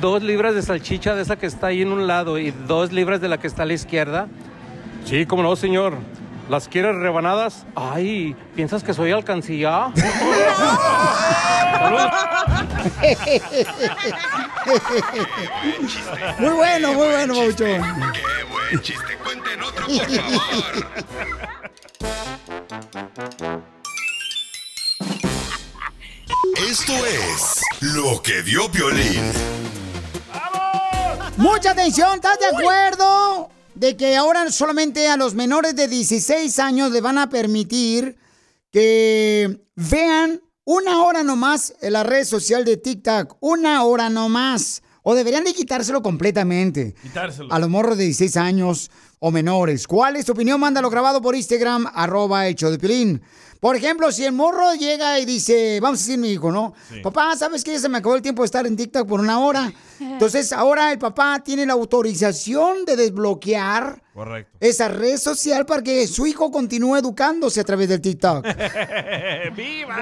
dos 0.00 0.22
libras 0.22 0.54
de 0.54 0.62
salchicha 0.62 1.14
de 1.14 1.22
esa 1.22 1.36
que 1.36 1.46
está 1.46 1.68
ahí 1.68 1.82
en 1.82 1.92
un 1.92 2.06
lado 2.06 2.38
y 2.38 2.50
dos 2.66 2.92
libras 2.92 3.20
de 3.20 3.28
la 3.28 3.38
que 3.38 3.46
está 3.46 3.62
a 3.62 3.66
la 3.66 3.74
izquierda. 3.74 4.28
Sí, 5.08 5.24
cómo 5.24 5.42
no, 5.42 5.56
señor. 5.56 5.94
¿Las 6.50 6.68
quieres 6.68 6.94
rebanadas? 6.94 7.64
Ay, 7.74 8.36
¿piensas 8.54 8.84
que 8.84 8.92
soy 8.92 9.10
alcancía? 9.10 9.86
Muy 16.38 16.50
bueno, 16.50 16.92
muy 16.92 17.06
bueno, 17.06 17.34
Pauchón. 17.34 18.12
¡Qué 18.12 18.44
buen 18.50 18.82
chiste! 18.82 19.16
Cuenten 19.24 19.62
otro, 19.62 19.86
por 19.86 19.96
favor. 20.10 20.88
Esto 26.68 26.92
es 27.06 27.62
lo 27.80 28.20
que 28.22 28.42
dio 28.42 28.70
Piolín. 28.70 29.32
Mucha 31.38 31.70
atención, 31.70 32.16
¿estás 32.16 32.38
de 32.40 32.46
acuerdo? 32.46 33.48
De 33.78 33.96
que 33.96 34.16
ahora 34.16 34.50
solamente 34.50 35.08
a 35.08 35.16
los 35.16 35.34
menores 35.34 35.76
de 35.76 35.86
16 35.86 36.58
años 36.58 36.90
le 36.90 37.00
van 37.00 37.16
a 37.16 37.28
permitir 37.28 38.16
que 38.72 39.60
vean 39.76 40.40
una 40.64 41.04
hora 41.04 41.22
nomás 41.22 41.74
en 41.80 41.92
la 41.92 42.02
red 42.02 42.24
social 42.24 42.64
de 42.64 42.76
TikTok. 42.76 43.36
Una 43.38 43.84
hora 43.84 44.10
nomás. 44.10 44.82
O 45.04 45.14
deberían 45.14 45.44
de 45.44 45.54
quitárselo 45.54 46.02
completamente. 46.02 46.96
Quitárselo. 47.00 47.54
A 47.54 47.58
los 47.60 47.68
morros 47.68 47.96
de 47.96 48.04
16 48.04 48.36
años 48.36 48.90
o 49.20 49.30
menores. 49.30 49.86
¿Cuál 49.86 50.16
es 50.16 50.26
tu 50.26 50.32
opinión? 50.32 50.58
Mándalo 50.58 50.90
grabado 50.90 51.22
por 51.22 51.36
Instagram, 51.36 51.86
arroba 51.94 52.48
hecho 52.48 52.72
de 52.72 52.78
Pilín. 52.78 53.22
Por 53.60 53.74
ejemplo, 53.74 54.12
si 54.12 54.24
el 54.24 54.32
morro 54.32 54.74
llega 54.74 55.18
y 55.18 55.24
dice, 55.24 55.80
vamos 55.80 55.98
a 55.98 56.02
decir 56.02 56.18
mi 56.18 56.30
hijo, 56.30 56.52
¿no? 56.52 56.74
Papá, 57.02 57.34
¿sabes 57.36 57.64
qué? 57.64 57.78
Se 57.78 57.88
me 57.88 57.98
acabó 57.98 58.14
el 58.14 58.22
tiempo 58.22 58.42
de 58.42 58.46
estar 58.46 58.66
en 58.66 58.76
TikTok 58.76 59.08
por 59.08 59.18
una 59.20 59.40
hora. 59.40 59.72
Entonces, 59.98 60.52
ahora 60.52 60.92
el 60.92 60.98
papá 60.98 61.40
tiene 61.44 61.66
la 61.66 61.72
autorización 61.72 62.84
de 62.84 62.94
desbloquear 62.96 64.00
Correcto. 64.14 64.56
esa 64.60 64.88
red 64.88 65.16
social 65.16 65.66
para 65.66 65.82
que 65.82 66.06
su 66.06 66.26
hijo 66.26 66.52
continúe 66.52 66.96
educándose 66.96 67.60
a 67.60 67.64
través 67.64 67.88
del 67.88 68.00
TikTok. 68.00 68.44
¡Viva! 69.56 69.96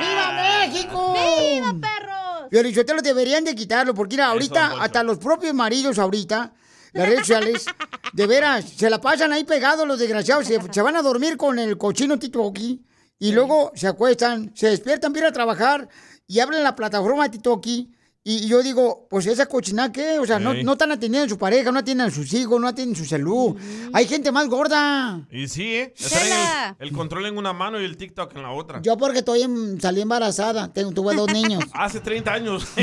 ¡Viva 0.00 0.32
México! 0.66 1.14
¡Viva, 1.14 1.74
perros! 1.78 2.48
Piolichotelo 2.50 3.02
deberían 3.02 3.44
de 3.44 3.54
quitarlo, 3.54 3.92
porque 3.92 4.16
mira, 4.16 4.28
ahorita 4.28 4.80
hasta 4.80 5.02
los 5.02 5.18
propios 5.18 5.52
maridos 5.52 5.98
ahorita, 5.98 6.52
las 6.92 7.06
redes 7.08 7.20
sociales, 7.20 7.66
de 8.12 8.26
veras, 8.26 8.64
se 8.64 8.90
la 8.90 9.00
pasan 9.00 9.32
ahí 9.32 9.44
pegados 9.44 9.86
los 9.86 9.98
desgraciados, 9.98 10.46
se, 10.46 10.60
se 10.72 10.82
van 10.82 10.96
a 10.96 11.02
dormir 11.02 11.36
con 11.36 11.58
el 11.58 11.76
cochino 11.76 12.18
Titoki 12.18 12.84
y 13.18 13.32
luego 13.32 13.72
se 13.74 13.88
acuestan, 13.88 14.52
se 14.54 14.70
despiertan 14.70 15.14
ir 15.16 15.24
a 15.24 15.32
trabajar 15.32 15.88
y 16.26 16.40
abren 16.40 16.62
la 16.62 16.76
plataforma 16.76 17.24
de 17.24 17.30
Titoki. 17.30 17.92
Y 18.30 18.46
yo 18.46 18.62
digo, 18.62 19.06
pues 19.08 19.24
esa 19.24 19.46
cochina, 19.46 19.90
¿qué? 19.90 20.18
O 20.18 20.26
sea, 20.26 20.38
no, 20.38 20.52
no 20.52 20.72
están 20.72 20.92
atendiendo 20.92 21.24
a 21.24 21.28
su 21.30 21.38
pareja, 21.38 21.72
no 21.72 21.78
atienden 21.78 22.08
a 22.08 22.10
sus 22.10 22.30
hijos, 22.34 22.60
no 22.60 22.68
atienden 22.68 22.94
su 22.94 23.06
salud. 23.06 23.56
Hay 23.94 24.06
gente 24.06 24.30
más 24.30 24.48
gorda. 24.48 25.26
Y 25.30 25.48
sí, 25.48 25.76
¿eh? 25.76 25.94
Traen 25.96 26.74
el, 26.78 26.88
el 26.88 26.92
control 26.92 27.24
en 27.24 27.38
una 27.38 27.54
mano 27.54 27.80
y 27.80 27.86
el 27.86 27.96
TikTok 27.96 28.36
en 28.36 28.42
la 28.42 28.50
otra. 28.52 28.82
Yo 28.82 28.98
porque 28.98 29.20
estoy 29.20 29.44
en- 29.44 29.80
salí 29.80 30.02
embarazada, 30.02 30.70
tengo, 30.70 30.92
tuve 30.92 31.14
dos 31.14 31.32
niños. 31.32 31.64
Hace 31.72 32.00
30 32.00 32.30
años. 32.34 32.66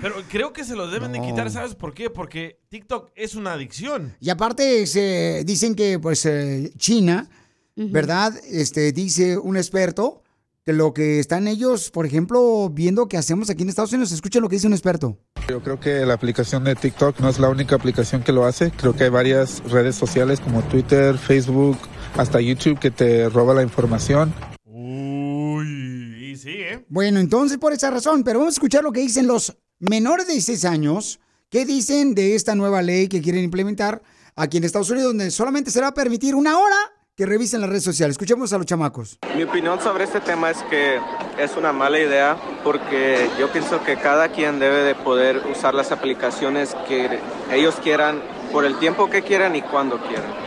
Pero 0.00 0.16
creo 0.28 0.52
que 0.52 0.64
se 0.64 0.76
los 0.76 0.92
deben 0.92 1.12
de 1.12 1.22
quitar, 1.22 1.50
¿sabes 1.50 1.74
por 1.74 1.94
qué? 1.94 2.10
Porque 2.10 2.58
TikTok 2.68 3.10
es 3.14 3.34
una 3.36 3.52
adicción. 3.54 4.14
Y 4.20 4.28
aparte 4.28 4.86
se 4.86 5.44
dicen 5.46 5.74
que 5.74 5.98
pues 5.98 6.26
eh, 6.26 6.72
China, 6.76 7.30
¿verdad? 7.74 8.34
Este 8.50 8.92
dice 8.92 9.38
un 9.38 9.56
experto 9.56 10.23
que 10.64 10.72
lo 10.72 10.94
que 10.94 11.18
están 11.18 11.46
ellos, 11.46 11.90
por 11.90 12.06
ejemplo, 12.06 12.70
viendo 12.70 13.06
que 13.06 13.18
hacemos 13.18 13.50
aquí 13.50 13.62
en 13.62 13.68
Estados 13.68 13.92
Unidos, 13.92 14.12
escuchen 14.12 14.40
lo 14.40 14.48
que 14.48 14.56
dice 14.56 14.66
un 14.66 14.72
experto. 14.72 15.18
Yo 15.48 15.62
creo 15.62 15.78
que 15.78 16.06
la 16.06 16.14
aplicación 16.14 16.64
de 16.64 16.74
TikTok 16.74 17.20
no 17.20 17.28
es 17.28 17.38
la 17.38 17.50
única 17.50 17.76
aplicación 17.76 18.22
que 18.22 18.32
lo 18.32 18.46
hace. 18.46 18.70
Creo 18.70 18.96
que 18.96 19.04
hay 19.04 19.10
varias 19.10 19.62
redes 19.70 19.94
sociales 19.94 20.40
como 20.40 20.62
Twitter, 20.62 21.18
Facebook, 21.18 21.76
hasta 22.16 22.40
YouTube 22.40 22.78
que 22.78 22.90
te 22.90 23.28
roba 23.28 23.52
la 23.52 23.62
información. 23.62 24.32
Uy, 24.64 26.30
y 26.30 26.36
sí, 26.36 26.52
¿eh? 26.52 26.84
Bueno, 26.88 27.20
entonces 27.20 27.58
por 27.58 27.74
esa 27.74 27.90
razón, 27.90 28.24
pero 28.24 28.38
vamos 28.38 28.54
a 28.54 28.56
escuchar 28.56 28.82
lo 28.82 28.92
que 28.92 29.00
dicen 29.00 29.26
los 29.26 29.58
menores 29.80 30.26
de 30.26 30.32
16 30.32 30.64
años, 30.64 31.20
qué 31.50 31.66
dicen 31.66 32.14
de 32.14 32.34
esta 32.34 32.54
nueva 32.54 32.80
ley 32.80 33.08
que 33.08 33.20
quieren 33.20 33.44
implementar 33.44 34.02
aquí 34.34 34.56
en 34.56 34.64
Estados 34.64 34.88
Unidos, 34.88 35.08
donde 35.08 35.30
solamente 35.30 35.70
se 35.70 35.82
va 35.82 35.88
a 35.88 35.94
permitir 35.94 36.34
una 36.34 36.58
hora 36.58 36.76
que 37.16 37.26
revisen 37.26 37.60
las 37.60 37.70
redes 37.70 37.84
sociales. 37.84 38.14
Escuchemos 38.14 38.52
a 38.52 38.58
los 38.58 38.66
chamacos. 38.66 39.18
Mi 39.36 39.44
opinión 39.44 39.80
sobre 39.80 40.04
este 40.04 40.20
tema 40.20 40.50
es 40.50 40.58
que 40.64 40.98
es 41.38 41.56
una 41.56 41.72
mala 41.72 41.98
idea 41.98 42.36
porque 42.64 43.30
yo 43.38 43.50
pienso 43.52 43.82
que 43.84 43.96
cada 43.96 44.28
quien 44.28 44.58
debe 44.58 44.82
de 44.82 44.94
poder 44.96 45.42
usar 45.46 45.74
las 45.74 45.92
aplicaciones 45.92 46.74
que 46.88 47.20
ellos 47.52 47.76
quieran 47.82 48.20
por 48.52 48.64
el 48.64 48.78
tiempo 48.78 49.08
que 49.08 49.22
quieran 49.22 49.54
y 49.54 49.62
cuando 49.62 49.98
quieran. 49.98 50.44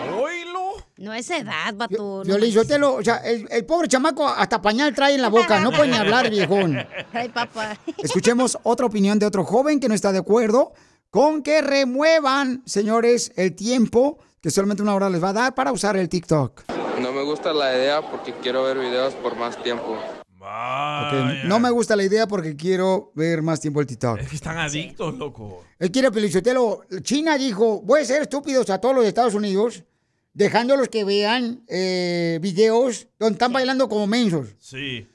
No 0.97 1.13
es 1.13 1.29
edad, 1.29 1.75
vato. 1.75 2.23
Yo 2.23 2.39
le 2.39 2.51
te 2.65 2.79
lo, 2.79 2.95
o 2.95 3.03
sea, 3.03 3.17
el, 3.17 3.47
el 3.51 3.65
pobre 3.67 3.87
chamaco 3.87 4.27
hasta 4.27 4.59
pañal 4.59 4.95
trae 4.95 5.13
en 5.13 5.21
la 5.21 5.29
boca, 5.29 5.59
no 5.59 5.69
puede 5.71 5.91
ni 5.91 5.95
hablar, 5.95 6.27
viejón. 6.27 6.75
Ay, 7.13 7.29
papá. 7.29 7.77
Escuchemos 7.99 8.57
otra 8.63 8.87
opinión 8.87 9.19
de 9.19 9.27
otro 9.27 9.45
joven 9.45 9.79
que 9.79 9.87
no 9.87 9.93
está 9.93 10.11
de 10.11 10.17
acuerdo 10.17 10.73
con 11.11 11.43
que 11.43 11.61
remuevan, 11.61 12.63
señores, 12.65 13.31
el 13.35 13.55
tiempo 13.55 14.17
que 14.41 14.51
solamente 14.51 14.83
una 14.83 14.95
hora 14.95 15.09
les 15.09 15.23
va 15.23 15.29
a 15.29 15.33
dar 15.33 15.55
para 15.55 15.71
usar 15.71 15.97
el 15.97 16.09
TikTok. 16.09 16.63
No 17.01 17.11
me 17.11 17.23
gusta 17.23 17.53
la 17.53 17.75
idea 17.75 18.01
porque 18.01 18.33
quiero 18.41 18.63
ver 18.63 18.79
videos 18.79 19.13
por 19.15 19.35
más 19.35 19.61
tiempo. 19.61 19.97
No 21.45 21.59
me 21.59 21.69
gusta 21.69 21.95
la 21.95 22.03
idea 22.03 22.27
porque 22.27 22.55
quiero 22.55 23.11
ver 23.15 23.41
más 23.41 23.59
tiempo 23.59 23.81
el 23.81 23.87
TikTok. 23.87 24.19
Es 24.19 24.29
que 24.29 24.35
están 24.35 24.57
adictos, 24.57 25.17
loco. 25.17 25.63
Él 25.79 25.91
quiere 25.91 26.11
Pelichotelo. 26.11 26.81
China 27.01 27.37
dijo, 27.37 27.81
voy 27.81 28.01
a 28.01 28.05
ser 28.05 28.21
estúpidos 28.21 28.69
a 28.69 28.79
todos 28.79 28.95
los 28.95 29.03
de 29.03 29.09
Estados 29.09 29.33
Unidos, 29.33 29.83
dejándolos 30.33 30.89
que 30.89 31.03
vean 31.03 31.63
eh, 31.67 32.39
videos 32.41 33.07
donde 33.19 33.33
están 33.33 33.51
bailando 33.51 33.89
como 33.89 34.07
mensos. 34.07 34.55
Sí. 34.59 35.07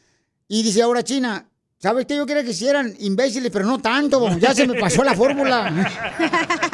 Y 0.49 0.63
dice 0.63 0.83
ahora 0.83 1.03
China, 1.03 1.49
¿sabes 1.79 2.07
qué? 2.07 2.17
Yo 2.17 2.27
quería 2.27 2.45
que 2.45 2.51
hicieran 2.51 2.95
imbéciles, 2.99 3.51
pero 3.51 3.65
no 3.65 3.81
tanto. 3.81 4.37
Ya 4.39 4.55
se 4.55 4.67
me 4.67 4.79
pasó 4.79 5.03
la 5.03 5.15
fórmula. 5.15 5.73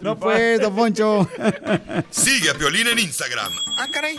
no 0.00 0.18
pues, 0.18 0.60
don 0.60 0.74
Poncho. 0.74 1.28
Sigue 2.10 2.50
a 2.50 2.54
Piolín 2.54 2.86
en 2.88 2.98
Instagram. 2.98 3.52
Ah, 3.76 3.88
caray. 3.92 4.18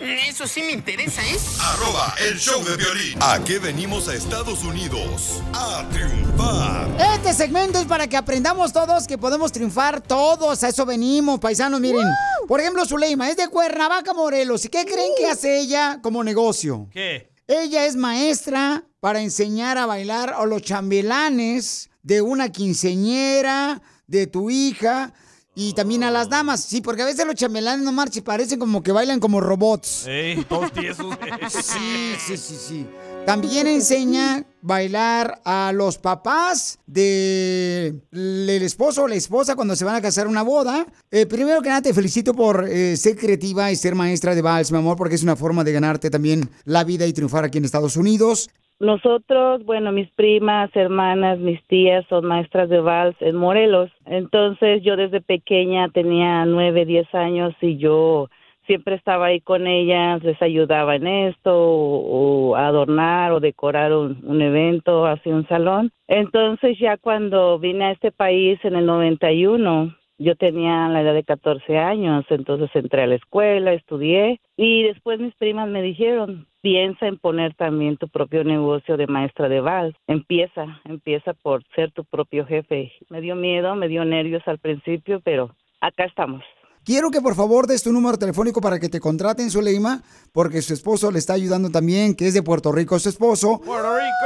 Eso 0.00 0.46
sí 0.46 0.62
me 0.62 0.72
interesa, 0.72 1.20
¿eh? 1.22 1.36
Arroba 1.60 2.14
el 2.26 2.38
show 2.38 2.64
de 2.64 2.74
violín. 2.74 3.18
¿A 3.20 3.38
qué 3.44 3.58
venimos 3.58 4.08
a 4.08 4.14
Estados 4.14 4.64
Unidos? 4.64 5.42
A 5.52 5.86
triunfar. 5.90 6.88
Este 7.16 7.34
segmento 7.34 7.78
es 7.78 7.84
para 7.84 8.06
que 8.06 8.16
aprendamos 8.16 8.72
todos 8.72 9.06
que 9.06 9.18
podemos 9.18 9.52
triunfar 9.52 10.00
todos. 10.00 10.64
A 10.64 10.68
eso 10.68 10.86
venimos, 10.86 11.38
paisanos. 11.38 11.82
Miren, 11.82 12.06
por 12.48 12.60
ejemplo, 12.60 12.86
Zuleima 12.86 13.28
es 13.28 13.36
de 13.36 13.48
Cuernavaca, 13.48 14.14
Morelos. 14.14 14.64
¿Y 14.64 14.68
qué 14.70 14.86
creen 14.86 15.12
que 15.18 15.26
hace 15.26 15.58
ella 15.60 15.98
como 16.02 16.24
negocio? 16.24 16.88
¿Qué? 16.90 17.30
Ella 17.46 17.84
es 17.84 17.94
maestra 17.94 18.84
para 19.00 19.20
enseñar 19.20 19.76
a 19.76 19.84
bailar 19.84 20.32
a 20.32 20.46
los 20.46 20.62
chambelanes 20.62 21.90
de 22.02 22.22
una 22.22 22.50
quinceñera, 22.50 23.82
de 24.10 24.26
tu 24.26 24.50
hija 24.50 25.14
y 25.54 25.72
también 25.74 26.04
a 26.04 26.10
las 26.10 26.28
damas. 26.28 26.60
Sí, 26.64 26.80
porque 26.80 27.02
a 27.02 27.06
veces 27.06 27.26
los 27.26 27.34
chambelanes 27.34 27.84
no 27.84 27.92
marchen, 27.92 28.22
parecen 28.24 28.58
como 28.58 28.82
que 28.82 28.92
bailan 28.92 29.20
como 29.20 29.40
robots. 29.40 30.06
Ey, 30.06 30.44
todos 30.44 30.72
tiesos. 30.72 31.14
Sí, 31.50 32.14
sí, 32.26 32.36
sí, 32.36 32.56
sí. 32.56 32.86
También 33.26 33.66
enseña 33.66 34.44
bailar 34.62 35.40
a 35.44 35.72
los 35.74 35.98
papás 35.98 36.78
de 36.86 37.94
el 38.12 38.62
esposo 38.62 39.02
o 39.02 39.08
la 39.08 39.14
esposa 39.14 39.54
cuando 39.54 39.76
se 39.76 39.84
van 39.84 39.94
a 39.94 40.00
casar 40.00 40.26
una 40.26 40.42
boda. 40.42 40.86
Eh, 41.10 41.26
primero 41.26 41.60
que 41.60 41.68
nada 41.68 41.82
te 41.82 41.94
felicito 41.94 42.34
por 42.34 42.66
eh, 42.68 42.96
ser 42.96 43.16
creativa 43.16 43.70
y 43.70 43.76
ser 43.76 43.94
maestra 43.94 44.34
de 44.34 44.42
vals, 44.42 44.72
mi 44.72 44.78
amor, 44.78 44.96
porque 44.96 45.14
es 45.16 45.22
una 45.22 45.36
forma 45.36 45.64
de 45.64 45.72
ganarte 45.72 46.10
también 46.10 46.48
la 46.64 46.84
vida 46.84 47.06
y 47.06 47.12
triunfar 47.12 47.44
aquí 47.44 47.58
en 47.58 47.66
Estados 47.66 47.96
Unidos. 47.96 48.48
Nosotros, 48.80 49.62
bueno, 49.66 49.92
mis 49.92 50.10
primas, 50.12 50.74
hermanas, 50.74 51.38
mis 51.38 51.62
tías 51.66 52.02
son 52.08 52.24
maestras 52.24 52.70
de 52.70 52.80
vals 52.80 53.14
en 53.20 53.36
Morelos. 53.36 53.90
Entonces 54.06 54.82
yo 54.82 54.96
desde 54.96 55.20
pequeña 55.20 55.90
tenía 55.90 56.46
nueve, 56.46 56.86
diez 56.86 57.14
años 57.14 57.54
y 57.60 57.76
yo 57.76 58.30
siempre 58.66 58.94
estaba 58.94 59.26
ahí 59.26 59.42
con 59.42 59.66
ellas, 59.66 60.22
les 60.22 60.40
ayudaba 60.40 60.96
en 60.96 61.06
esto, 61.06 61.52
o, 61.54 62.56
adornar 62.56 63.32
o 63.32 63.40
decorar 63.40 63.92
un, 63.92 64.18
un 64.24 64.40
evento, 64.40 65.04
así 65.04 65.28
un 65.28 65.46
salón. 65.48 65.92
Entonces 66.08 66.78
ya 66.78 66.96
cuando 66.96 67.58
vine 67.58 67.84
a 67.84 67.90
este 67.90 68.12
país 68.12 68.58
en 68.64 68.76
el 68.76 68.86
91, 68.86 69.94
yo 70.20 70.36
tenía 70.36 70.86
la 70.88 71.00
edad 71.00 71.14
de 71.14 71.24
14 71.24 71.78
años, 71.78 72.26
entonces 72.28 72.68
entré 72.74 73.02
a 73.02 73.06
la 73.06 73.14
escuela, 73.14 73.72
estudié 73.72 74.38
y 74.54 74.82
después 74.82 75.18
mis 75.18 75.34
primas 75.36 75.68
me 75.68 75.80
dijeron, 75.80 76.46
piensa 76.60 77.06
en 77.06 77.16
poner 77.16 77.54
también 77.54 77.96
tu 77.96 78.06
propio 78.06 78.44
negocio 78.44 78.98
de 78.98 79.06
maestra 79.06 79.48
de 79.48 79.60
vals. 79.60 79.96
Empieza, 80.06 80.80
empieza 80.84 81.32
por 81.32 81.64
ser 81.74 81.90
tu 81.92 82.04
propio 82.04 82.44
jefe. 82.44 82.92
Me 83.08 83.22
dio 83.22 83.34
miedo, 83.34 83.74
me 83.76 83.88
dio 83.88 84.04
nervios 84.04 84.42
al 84.46 84.58
principio, 84.58 85.20
pero 85.24 85.56
acá 85.80 86.04
estamos. 86.04 86.44
Quiero 86.84 87.10
que 87.10 87.22
por 87.22 87.34
favor 87.34 87.66
des 87.66 87.82
tu 87.82 87.90
número 87.90 88.18
telefónico 88.18 88.60
para 88.60 88.78
que 88.78 88.90
te 88.90 89.00
contraten, 89.00 89.50
Zuleima, 89.50 90.02
porque 90.32 90.60
su 90.60 90.74
esposo 90.74 91.10
le 91.10 91.18
está 91.18 91.32
ayudando 91.32 91.70
también, 91.70 92.14
que 92.14 92.26
es 92.26 92.34
de 92.34 92.42
Puerto 92.42 92.72
Rico 92.72 92.98
su 92.98 93.08
esposo. 93.08 93.60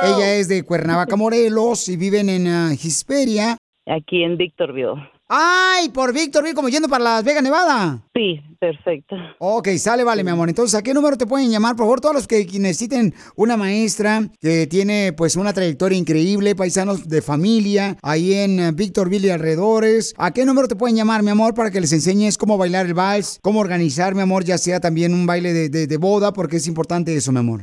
Ella 0.02 0.34
es 0.34 0.48
de 0.48 0.64
Cuernavaca, 0.64 1.14
Morelos, 1.14 1.88
y 1.88 1.96
viven 1.96 2.28
en 2.28 2.48
ah, 2.48 2.72
Hesperia. 2.72 3.56
Aquí 3.86 4.24
en 4.24 4.36
Victorville. 4.36 5.13
¡Ay! 5.28 5.88
Por 5.88 6.12
Víctor, 6.12 6.44
como 6.54 6.68
yendo 6.68 6.86
para 6.88 7.02
Las 7.04 7.24
Vegas, 7.24 7.42
Nevada. 7.42 8.02
Sí, 8.14 8.40
perfecto. 8.60 9.16
Ok, 9.38 9.68
sale, 9.78 10.04
vale, 10.04 10.22
mi 10.22 10.30
amor. 10.30 10.50
Entonces, 10.50 10.78
¿a 10.78 10.82
qué 10.82 10.92
número 10.92 11.16
te 11.16 11.26
pueden 11.26 11.50
llamar? 11.50 11.76
Por 11.76 11.86
favor, 11.86 12.00
todos 12.00 12.14
los 12.14 12.26
que 12.28 12.44
necesiten 12.58 13.14
una 13.34 13.56
maestra 13.56 14.20
que 14.40 14.66
tiene 14.66 15.14
pues 15.16 15.36
una 15.36 15.54
trayectoria 15.54 15.96
increíble, 15.98 16.54
paisanos 16.54 17.08
de 17.08 17.22
familia, 17.22 17.96
ahí 18.02 18.34
en 18.34 18.60
eh, 18.60 18.72
Victorville 18.72 19.28
y 19.28 19.30
alrededores. 19.30 20.14
¿A 20.18 20.30
qué 20.32 20.44
número 20.44 20.68
te 20.68 20.76
pueden 20.76 20.96
llamar, 20.96 21.22
mi 21.22 21.30
amor, 21.30 21.54
para 21.54 21.70
que 21.70 21.80
les 21.80 21.92
enseñes 21.94 22.36
cómo 22.36 22.58
bailar 22.58 22.84
el 22.84 22.92
vals, 22.94 23.40
cómo 23.42 23.60
organizar, 23.60 24.14
mi 24.14 24.20
amor, 24.20 24.44
ya 24.44 24.58
sea 24.58 24.78
también 24.80 25.14
un 25.14 25.24
baile 25.26 25.54
de, 25.54 25.68
de- 25.70 25.86
de 25.86 25.96
boda, 25.96 26.32
porque 26.34 26.56
es 26.56 26.66
importante 26.66 27.14
eso, 27.16 27.32
mi 27.32 27.38
amor. 27.38 27.62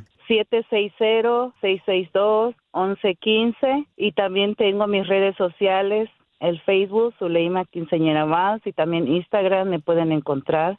760-662-1115 2.73 3.85
y 3.97 4.11
también 4.13 4.55
tengo 4.55 4.87
mis 4.87 5.07
redes 5.07 5.35
sociales, 5.37 6.09
el 6.41 6.59
Facebook, 6.61 7.13
Zuleima 7.17 7.65
Quinceñera 7.65 8.25
Vals 8.25 8.65
y 8.67 8.73
también 8.73 9.07
Instagram 9.07 9.69
me 9.69 9.79
pueden 9.79 10.11
encontrar 10.11 10.77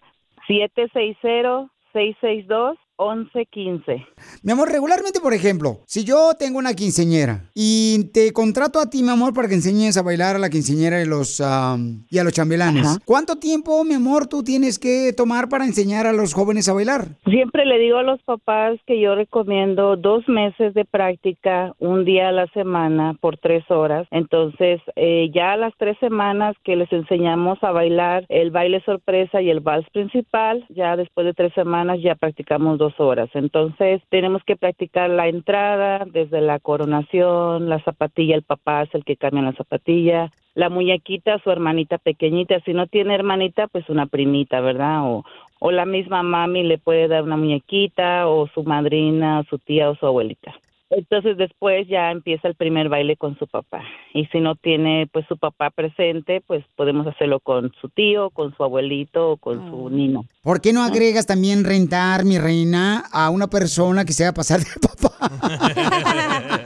760-662-1115. 2.98 4.06
Mi 4.42 4.52
amor, 4.52 4.70
regularmente, 4.70 5.20
por 5.20 5.34
ejemplo, 5.34 5.80
si 5.86 6.04
yo 6.04 6.32
tengo 6.38 6.58
una 6.58 6.74
quinceñera 6.74 7.50
y 7.54 8.10
te 8.12 8.32
contrato 8.32 8.78
a 8.78 8.88
ti, 8.90 9.02
mi 9.02 9.10
amor, 9.10 9.34
para 9.34 9.48
que 9.48 9.54
enseñes 9.54 9.96
a 9.96 10.02
bailar 10.02 10.36
a 10.36 10.38
la 10.38 10.50
quinceñera 10.50 11.00
y, 11.02 11.06
los, 11.06 11.40
y 11.40 12.18
a 12.18 12.24
los 12.24 12.32
chambelanes, 12.32 12.98
¿cuánto 13.04 13.36
tiempo, 13.36 13.84
mi 13.84 13.94
amor, 13.94 14.26
tú 14.26 14.42
tienes 14.42 14.78
que 14.78 15.12
tomar 15.16 15.48
para 15.48 15.64
enseñar 15.64 16.06
a 16.06 16.12
los 16.12 16.34
jóvenes 16.34 16.68
a 16.68 16.74
bailar? 16.74 17.06
Siempre 17.24 17.66
le 17.66 17.78
digo 17.78 17.98
a 17.98 18.02
los 18.02 18.22
papás 18.22 18.78
que 18.86 19.00
yo 19.00 19.14
recomiendo 19.14 19.96
dos 19.96 20.28
meses 20.28 20.74
de 20.74 20.84
práctica, 20.84 21.74
un 21.78 22.04
día 22.04 22.28
a 22.28 22.32
la 22.32 22.46
semana 22.48 23.14
por 23.20 23.38
tres 23.38 23.64
horas. 23.70 24.06
Entonces, 24.10 24.80
eh, 24.96 25.30
ya 25.34 25.52
a 25.52 25.56
las 25.56 25.72
tres 25.78 25.96
semanas 25.98 26.56
que 26.64 26.76
les 26.76 26.92
enseñamos 26.92 27.58
a 27.62 27.70
bailar 27.70 28.24
el 28.28 28.50
baile 28.50 28.82
sorpresa 28.84 29.40
y 29.40 29.50
el 29.50 29.60
vals 29.60 29.88
principal, 29.90 30.64
ya 30.68 30.96
después 30.96 31.26
de 31.26 31.34
tres 31.34 31.52
semanas 31.54 31.98
ya 32.02 32.14
practicamos 32.14 32.78
dos 32.82 32.98
horas. 32.98 33.30
Entonces, 33.34 34.02
tenemos 34.08 34.42
que 34.44 34.56
practicar 34.56 35.08
la 35.08 35.28
entrada, 35.28 36.04
desde 36.06 36.40
la 36.40 36.58
coronación, 36.58 37.68
la 37.68 37.78
zapatilla, 37.84 38.34
el 38.34 38.42
papá 38.42 38.82
es 38.82 38.94
el 38.94 39.04
que 39.04 39.16
cambia 39.16 39.42
la 39.42 39.52
zapatilla, 39.52 40.30
la 40.54 40.68
muñequita, 40.68 41.38
su 41.38 41.50
hermanita 41.50 41.98
pequeñita, 41.98 42.60
si 42.60 42.74
no 42.74 42.86
tiene 42.86 43.14
hermanita, 43.14 43.68
pues 43.68 43.88
una 43.88 44.06
primita, 44.06 44.60
¿verdad? 44.60 45.04
O, 45.04 45.24
o 45.60 45.70
la 45.70 45.86
misma 45.86 46.22
mami 46.22 46.64
le 46.64 46.78
puede 46.78 47.08
dar 47.08 47.22
una 47.22 47.36
muñequita, 47.36 48.28
o 48.28 48.48
su 48.48 48.64
madrina, 48.64 49.44
su 49.48 49.58
tía 49.58 49.88
o 49.90 49.94
su 49.94 50.06
abuelita. 50.06 50.52
Entonces 50.94 51.38
después 51.38 51.88
ya 51.88 52.10
empieza 52.10 52.48
el 52.48 52.54
primer 52.54 52.90
baile 52.90 53.16
con 53.16 53.38
su 53.38 53.46
papá. 53.46 53.82
Y 54.12 54.26
si 54.26 54.40
no 54.40 54.56
tiene 54.56 55.08
pues 55.10 55.24
su 55.26 55.38
papá 55.38 55.70
presente, 55.70 56.42
pues 56.46 56.64
podemos 56.76 57.06
hacerlo 57.06 57.40
con 57.40 57.72
su 57.80 57.88
tío, 57.88 58.28
con 58.28 58.54
su 58.54 58.62
abuelito 58.62 59.30
o 59.32 59.36
con 59.38 59.70
su 59.70 59.88
nino. 59.88 60.26
¿Por 60.42 60.60
qué 60.60 60.74
no 60.74 60.82
agregas 60.82 61.26
también 61.26 61.64
rentar, 61.64 62.26
mi 62.26 62.38
reina, 62.38 63.04
a 63.10 63.30
una 63.30 63.46
persona 63.46 64.04
que 64.04 64.12
se 64.12 64.24
haga 64.24 64.34
pasar 64.34 64.60
de 64.60 64.66
papá? 64.82 65.12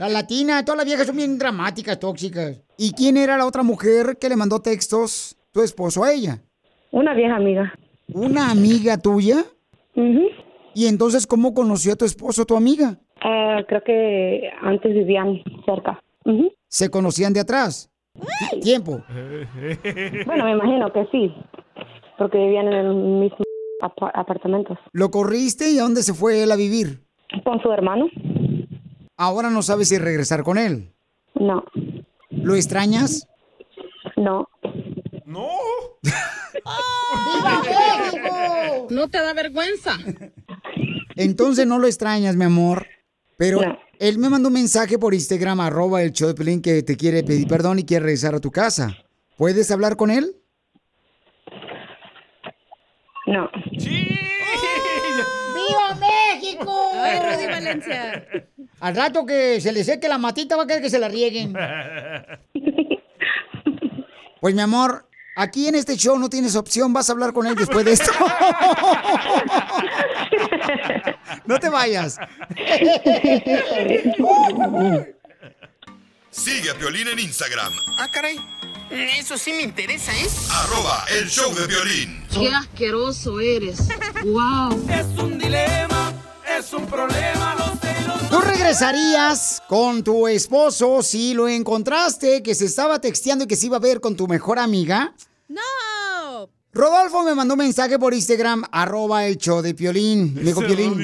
La 0.00 0.08
latina, 0.08 0.64
todas 0.64 0.78
las 0.78 0.86
viejas 0.86 1.06
son 1.06 1.16
bien 1.16 1.38
dramáticas, 1.38 2.00
tóxicas. 2.00 2.60
¿Y 2.76 2.92
quién 2.92 3.16
era 3.16 3.36
la 3.36 3.46
otra 3.46 3.62
mujer 3.62 4.18
que 4.20 4.28
le 4.28 4.34
mandó 4.34 4.60
textos 4.60 5.36
tu 5.52 5.62
esposo 5.62 6.02
a 6.02 6.12
ella? 6.12 6.42
Una 6.90 7.14
vieja 7.14 7.36
amiga. 7.36 7.72
¿Una 8.12 8.50
amiga 8.50 8.98
tuya? 8.98 9.44
¿Y 10.74 10.86
entonces 10.86 11.28
cómo 11.28 11.54
conoció 11.54 11.92
a 11.92 11.96
tu 11.96 12.04
esposo 12.04 12.44
tu 12.44 12.56
amiga? 12.56 12.98
Ah, 13.22 13.60
creo 13.68 13.84
que 13.84 14.50
antes 14.60 14.92
vivían 14.92 15.40
cerca. 15.64 16.02
¿Se 16.66 16.90
conocían 16.90 17.32
de 17.32 17.40
atrás? 17.40 17.88
Tiempo. 18.60 19.04
Bueno, 20.26 20.44
me 20.46 20.52
imagino 20.52 20.92
que 20.92 21.06
sí, 21.12 21.32
porque 22.20 22.36
vivían 22.38 22.66
en 22.66 22.74
el 22.74 22.94
mismo 22.94 23.38
apa- 23.80 24.10
apartamento. 24.14 24.78
¿Lo 24.92 25.10
corriste 25.10 25.70
y 25.70 25.78
a 25.78 25.82
dónde 25.82 26.02
se 26.02 26.12
fue 26.12 26.42
él 26.42 26.52
a 26.52 26.56
vivir? 26.56 27.02
Con 27.44 27.60
su 27.62 27.72
hermano. 27.72 28.08
Ahora 29.16 29.48
no 29.50 29.62
sabes 29.62 29.88
si 29.88 29.96
regresar 29.98 30.42
con 30.44 30.58
él. 30.58 30.92
No. 31.34 31.64
¿Lo 32.30 32.54
extrañas? 32.54 33.26
No. 34.16 34.48
No. 35.24 35.48
¿No 38.90 39.08
te 39.08 39.18
da 39.18 39.32
vergüenza? 39.34 39.92
Entonces 41.16 41.66
no 41.66 41.78
lo 41.78 41.86
extrañas, 41.86 42.36
mi 42.36 42.44
amor. 42.44 42.86
Pero 43.36 43.62
No. 43.62 43.78
él 43.98 44.18
me 44.18 44.28
mandó 44.28 44.48
un 44.48 44.54
mensaje 44.54 44.98
por 44.98 45.14
Instagram, 45.14 45.60
arroba 45.60 46.02
el 46.02 46.12
show 46.12 46.28
de 46.28 46.34
Pelín, 46.34 46.60
que 46.60 46.82
te 46.82 46.96
quiere 46.96 47.22
pedir 47.22 47.46
perdón 47.48 47.78
y 47.78 47.84
quiere 47.84 48.04
regresar 48.04 48.34
a 48.34 48.40
tu 48.40 48.50
casa. 48.50 48.94
¿Puedes 49.36 49.70
hablar 49.70 49.96
con 49.96 50.10
él? 50.10 50.36
No. 53.30 53.48
¡Viva 55.54 55.94
México! 56.00 56.90
Ay, 56.94 57.20
Rudy 57.20 57.46
Valencia. 57.46 58.26
Al 58.80 58.96
rato 58.96 59.24
que 59.24 59.60
se 59.60 59.70
le 59.72 59.84
seque 59.84 60.08
la 60.08 60.18
matita 60.18 60.56
va 60.56 60.64
a 60.64 60.66
querer 60.66 60.82
que 60.82 60.90
se 60.90 60.98
la 60.98 61.08
rieguen. 61.08 61.54
Pues 64.40 64.54
mi 64.54 64.62
amor, 64.62 65.06
aquí 65.36 65.68
en 65.68 65.74
este 65.76 65.96
show 65.96 66.18
no 66.18 66.28
tienes 66.28 66.56
opción, 66.56 66.92
vas 66.92 67.08
a 67.08 67.12
hablar 67.12 67.32
con 67.32 67.46
él 67.46 67.54
después 67.54 67.84
de 67.84 67.92
esto. 67.92 68.10
no 71.46 71.58
te 71.60 71.68
vayas. 71.68 72.18
Sigue 76.30 76.70
a 76.70 76.74
Piolín 76.74 77.08
en 77.08 77.18
Instagram, 77.18 77.72
Ah, 77.98 78.08
caray. 78.12 78.36
Eso 78.90 79.36
sí 79.38 79.52
me 79.52 79.62
interesa, 79.62 80.10
¿eh? 80.12 80.26
arroba 80.52 81.04
el 81.20 81.28
show 81.28 81.54
de 81.54 81.66
violín. 81.66 82.19
Qué 82.32 82.48
asqueroso 82.48 83.40
eres. 83.40 83.88
Wow. 84.24 84.86
Es 84.88 85.06
un 85.22 85.38
dilema, 85.38 86.12
es 86.58 86.72
un 86.72 86.86
problema, 86.86 87.56
los. 87.58 87.80
¿Tú 88.30 88.40
regresarías 88.40 89.60
con 89.68 90.04
tu 90.04 90.28
esposo 90.28 91.02
si 91.02 91.34
lo 91.34 91.48
encontraste 91.48 92.44
que 92.44 92.54
se 92.54 92.66
estaba 92.66 93.00
texteando 93.00 93.42
y 93.42 93.48
que 93.48 93.56
se 93.56 93.66
iba 93.66 93.78
a 93.78 93.80
ver 93.80 94.00
con 94.00 94.14
tu 94.14 94.28
mejor 94.28 94.60
amiga? 94.60 95.12
¡No! 95.48 96.48
Rodolfo 96.72 97.24
me 97.24 97.34
mandó 97.34 97.54
un 97.54 97.58
mensaje 97.58 97.98
por 97.98 98.14
Instagram, 98.14 98.62
arroba 98.70 99.26
el 99.26 99.36
show 99.36 99.62
de 99.62 99.74
Piolín. 99.74 100.32
Me 100.34 100.42
dijo, 100.42 100.60
Piolín, 100.60 100.96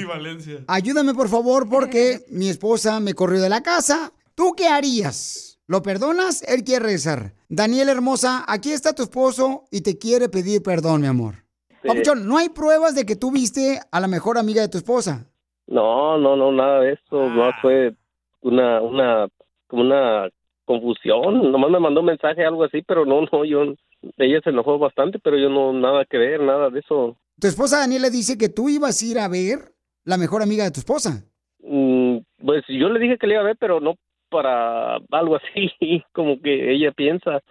ayúdame 0.67 1.13
por 1.13 1.27
favor 1.27 1.67
porque 1.67 2.25
mi 2.29 2.47
esposa 2.47 3.01
me 3.01 3.13
corrió 3.13 3.41
de 3.41 3.49
la 3.49 3.61
casa. 3.61 4.13
¿Tú 4.33 4.53
qué 4.55 4.69
harías? 4.69 5.59
¿Lo 5.67 5.81
perdonas? 5.81 6.43
Él 6.43 6.63
quiere 6.63 6.85
regresar. 6.85 7.33
Daniela 7.49 7.91
hermosa, 7.91 8.43
aquí 8.47 8.71
está 8.71 8.93
tu 8.93 9.03
esposo 9.03 9.63
y 9.71 9.81
te 9.81 9.97
quiere 9.97 10.27
pedir 10.27 10.61
perdón, 10.61 11.01
mi 11.01 11.07
amor. 11.07 11.35
Sí. 11.81 11.87
Papuchón, 11.87 12.27
no 12.27 12.37
hay 12.37 12.49
pruebas 12.49 12.93
de 12.95 13.05
que 13.05 13.15
tú 13.15 13.31
viste 13.31 13.79
a 13.91 13.99
la 13.99 14.07
mejor 14.07 14.37
amiga 14.37 14.61
de 14.61 14.67
tu 14.67 14.77
esposa. 14.77 15.29
No, 15.67 16.17
no, 16.17 16.35
no, 16.35 16.51
nada 16.51 16.81
de 16.81 16.93
eso. 16.93 17.29
No 17.29 17.51
fue 17.61 17.93
una, 18.41 18.81
una, 18.81 19.27
una 19.71 20.29
confusión. 20.65 21.51
Nomás 21.51 21.71
me 21.71 21.79
mandó 21.79 22.01
un 22.01 22.07
mensaje, 22.07 22.45
algo 22.45 22.63
así, 22.65 22.81
pero 22.81 23.05
no, 23.05 23.21
no, 23.31 23.45
yo, 23.45 23.75
ella 24.17 24.41
se 24.43 24.49
enojó 24.49 24.77
bastante, 24.77 25.19
pero 25.19 25.37
yo 25.37 25.49
no, 25.49 25.71
nada 25.71 26.05
que 26.05 26.17
ver, 26.17 26.41
nada 26.41 26.69
de 26.69 26.79
eso. 26.79 27.17
Tu 27.39 27.47
esposa 27.47 27.79
Daniela 27.79 28.09
dice 28.09 28.37
que 28.37 28.49
tú 28.49 28.67
ibas 28.67 29.01
a 29.01 29.05
ir 29.05 29.19
a 29.19 29.27
ver 29.27 29.73
la 30.03 30.17
mejor 30.17 30.41
amiga 30.41 30.63
de 30.63 30.71
tu 30.71 30.79
esposa. 30.79 31.23
Mm, 31.59 32.17
pues 32.45 32.63
yo 32.67 32.89
le 32.89 32.99
dije 32.99 33.17
que 33.17 33.27
le 33.27 33.33
iba 33.33 33.41
a 33.43 33.45
ver, 33.45 33.57
pero 33.59 33.79
no 33.79 33.95
para 34.29 34.97
algo 35.11 35.35
así, 35.37 35.71
como 36.13 36.39
que 36.41 36.71
ella 36.73 36.91
piensa. 36.91 37.41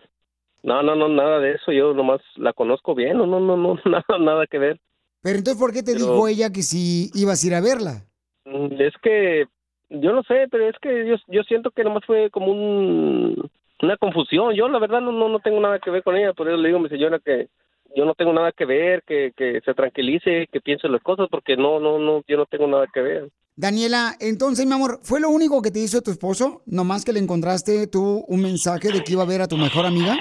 No, 0.62 0.82
no, 0.82 0.96
no, 0.96 1.08
nada 1.08 1.38
de 1.40 1.52
eso. 1.52 1.70
Yo 1.72 1.94
nomás 1.94 2.20
la 2.36 2.52
conozco 2.52 2.94
bien, 2.94 3.18
no, 3.18 3.26
no, 3.26 3.40
no, 3.40 3.56
no, 3.56 3.78
nada, 3.84 4.18
nada 4.18 4.46
que 4.46 4.58
ver. 4.58 4.80
Pero 5.22 5.38
entonces, 5.38 5.60
¿por 5.60 5.72
qué 5.72 5.82
te 5.82 5.92
Pero- 5.92 6.04
dijo 6.12 6.28
ella 6.28 6.50
que 6.50 6.62
si 6.62 7.10
ibas 7.14 7.42
a 7.42 7.46
ir 7.46 7.54
a 7.54 7.60
verla? 7.60 8.02
Mm, 8.44 8.80
Es 8.80 8.94
que 9.02 9.46
yo 9.90 10.12
no 10.12 10.22
sé, 10.24 10.46
pero 10.50 10.68
es 10.68 10.76
que 10.80 11.06
yo, 11.06 11.16
yo 11.28 11.42
siento 11.44 11.70
que 11.70 11.84
nomás 11.84 12.04
fue 12.04 12.30
como 12.30 12.50
un, 12.52 13.50
una 13.82 13.96
confusión. 13.96 14.54
Yo 14.54 14.68
la 14.68 14.78
verdad 14.78 15.00
no, 15.00 15.12
no, 15.12 15.28
no 15.28 15.38
tengo 15.40 15.60
nada 15.60 15.78
que 15.78 15.90
ver 15.90 16.02
con 16.02 16.16
ella, 16.16 16.32
por 16.32 16.48
eso 16.48 16.56
le 16.56 16.68
digo 16.68 16.78
a 16.78 16.82
mi 16.82 16.88
señora 16.88 17.18
que 17.18 17.48
yo 17.94 18.04
no 18.04 18.14
tengo 18.14 18.32
nada 18.32 18.52
que 18.52 18.64
ver, 18.66 19.02
que, 19.04 19.32
que 19.36 19.60
se 19.64 19.74
tranquilice, 19.74 20.48
que 20.52 20.60
piense 20.60 20.88
las 20.88 21.02
cosas, 21.02 21.28
porque 21.30 21.56
no, 21.56 21.78
no, 21.80 21.98
no, 21.98 22.22
yo 22.28 22.36
no 22.36 22.46
tengo 22.46 22.66
nada 22.66 22.86
que 22.92 23.00
ver. 23.00 23.28
Daniela, 23.58 24.14
entonces, 24.20 24.66
mi 24.66 24.74
amor, 24.74 25.00
¿fue 25.02 25.18
lo 25.18 25.30
único 25.30 25.62
que 25.62 25.70
te 25.70 25.78
hizo 25.78 26.02
tu 26.02 26.10
esposo? 26.10 26.60
¿Nomás 26.66 27.06
que 27.06 27.14
le 27.14 27.20
encontraste 27.20 27.86
tú 27.86 28.22
un 28.28 28.42
mensaje 28.42 28.92
de 28.92 29.02
que 29.02 29.12
iba 29.12 29.22
a 29.22 29.26
ver 29.26 29.40
a 29.40 29.48
tu 29.48 29.56
mejor 29.56 29.86
amiga? 29.86 30.14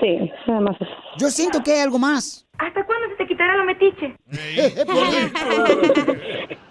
Sí, 0.00 0.28
nada 0.48 0.60
más 0.60 0.76
eso. 0.80 0.90
Yo 1.16 1.30
siento 1.30 1.62
que 1.62 1.74
hay 1.74 1.80
algo 1.82 2.00
más. 2.00 2.44
¿Hasta 2.58 2.84
cuándo 2.84 3.06
se 3.10 3.14
te 3.18 3.26
quitará 3.28 3.56
lo 3.56 3.64
metiche? 3.64 4.16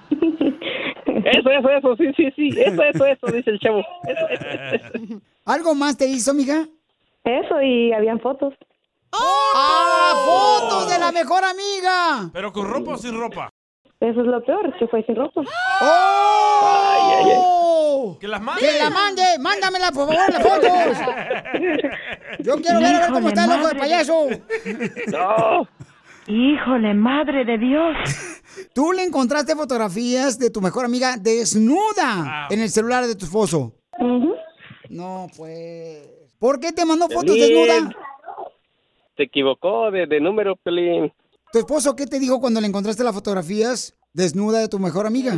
Eso, 1.26 1.50
eso, 1.50 1.70
eso, 1.70 1.96
sí, 1.96 2.06
sí, 2.16 2.32
sí, 2.36 2.50
eso, 2.60 2.84
eso, 2.84 3.06
eso, 3.06 3.28
dice 3.28 3.50
el 3.50 3.60
chavo. 3.60 3.80
Eso, 3.80 4.28
eso, 4.30 4.48
eso, 4.48 4.98
eso. 4.98 5.22
¿Algo 5.46 5.74
más 5.74 5.98
te 5.98 6.06
hizo, 6.06 6.32
amiga? 6.32 6.68
Eso, 7.24 7.62
y 7.62 7.94
habían 7.94 8.20
fotos. 8.20 8.54
¡Ah, 9.12 10.14
fotos 10.26 10.92
de 10.92 11.00
la 11.00 11.12
mejor 11.12 11.44
amiga! 11.44 12.30
¿Pero 12.34 12.52
con 12.52 12.70
ropa 12.70 12.94
o 12.94 12.98
sin 12.98 13.18
ropa? 13.18 13.50
Eso 14.06 14.22
es 14.22 14.28
lo 14.28 14.44
peor, 14.44 14.72
que 14.78 14.88
fue 14.88 15.04
sin 15.04 15.16
ropa. 15.16 15.42
¡Oh! 17.02 18.16
¡Que 18.20 18.28
las 18.28 18.40
mande! 18.40 18.62
¡Que 18.62 18.78
la 18.78 18.92
mande! 18.92 19.24
¡Mándamela, 19.40 19.92
por 19.92 20.08
favor, 20.08 20.32
las 20.32 20.44
fotos! 20.44 20.70
Yo 22.40 22.56
quiero 22.62 22.82
ver, 22.82 22.96
a 22.96 23.00
ver 23.00 23.10
cómo 23.12 23.30
está 23.30 23.46
el 23.46 23.52
ojo 23.52 23.68
de 23.68 23.76
payaso. 23.76 24.28
No. 25.08 25.68
Híjole, 26.28 26.94
madre 26.94 27.46
de 27.46 27.58
Dios. 27.58 27.96
Tú 28.76 28.92
le 28.92 29.02
encontraste 29.04 29.56
fotografías 29.56 30.38
de 30.38 30.52
tu 30.52 30.62
mejor 30.62 30.86
amiga 30.86 31.18
desnuda 31.18 32.46
en 32.52 32.60
el 32.60 32.70
celular 32.70 33.08
de 33.08 33.16
tu 33.16 33.26
esposo. 33.26 33.74
No, 34.90 35.26
pues. 35.36 36.08
¿Por 36.38 36.60
qué 36.60 36.72
te 36.72 36.86
mandó 36.86 37.10
fotos 37.10 37.34
desnuda? 37.36 37.90
Se 39.18 39.24
equivocó 39.24 39.90
de, 39.90 40.06
de 40.06 40.20
número, 40.20 40.56
Pelín. 40.58 41.12
¿Tu 41.52 41.60
esposo 41.60 41.96
qué 41.96 42.06
te 42.06 42.20
dijo 42.20 42.40
cuando 42.40 42.62
le 42.62 42.68
encontraste 42.68 43.04
las 43.04 43.14
fotografías 43.14 43.96
desnuda 44.14 44.60
de 44.60 44.68
tu 44.68 44.80
mejor 44.80 45.08
amiga? 45.08 45.34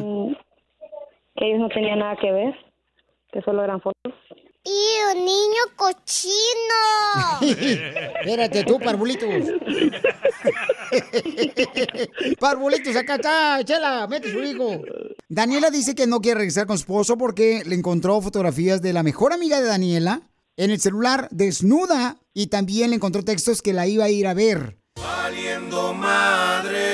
Que 1.36 1.48
ellos 1.48 1.60
no 1.60 1.70
tenían 1.70 2.00
nada 2.00 2.16
que 2.20 2.32
ver, 2.32 2.54
que 3.32 3.42
solo 3.42 3.64
eran 3.64 3.82
fotos. 3.82 4.14
¡Y 4.64 5.18
un 5.18 5.24
niño 5.24 5.62
cochino! 5.78 6.42
Espérate 7.42 8.64
tú, 8.66 8.80
parvulitos. 8.80 9.30
parvulitos, 12.40 12.96
acá 12.96 13.16
está, 13.16 13.64
chela, 13.64 14.08
mete 14.08 14.32
su 14.32 14.44
hijo. 14.44 14.82
Daniela 15.30 15.70
dice 15.70 15.96
que 15.96 16.08
no 16.08 16.20
quiere 16.20 16.40
regresar 16.40 16.68
con 16.68 16.78
su 16.78 16.82
esposo 16.82 17.18
porque 17.18 17.64
le 17.66 17.76
encontró 17.76 18.20
fotografías 18.22 18.82
de 18.82 18.92
la 18.92 19.04
mejor 19.04 19.32
amiga 19.32 19.62
de 19.62 19.68
Daniela 19.68 20.24
en 20.58 20.72
el 20.72 20.80
celular 20.80 21.28
desnuda 21.32 22.18
y 22.34 22.48
también 22.48 22.90
le 22.90 22.98
encontró 22.98 23.24
textos 23.24 23.62
que 23.62 23.74
la 23.74 23.88
iba 23.88 24.06
a 24.06 24.10
ir 24.10 24.28
a 24.28 24.34
ver. 24.34 24.78
Madre. 26.08 26.86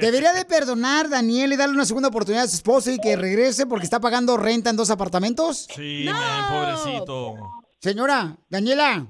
¿Debería 0.00 0.32
de 0.32 0.44
perdonar 0.44 1.08
Daniel 1.08 1.52
y 1.52 1.56
darle 1.56 1.74
una 1.76 1.84
segunda 1.84 2.08
oportunidad 2.08 2.44
a 2.44 2.48
su 2.48 2.56
esposo 2.56 2.90
y 2.90 2.98
que 2.98 3.14
regrese 3.16 3.66
porque 3.66 3.84
está 3.84 4.00
pagando 4.00 4.36
renta 4.36 4.70
en 4.70 4.76
dos 4.76 4.90
apartamentos? 4.90 5.68
Sí, 5.72 6.06
pobrecito. 6.50 7.36
Señora, 7.78 8.36
Daniela, 8.48 9.06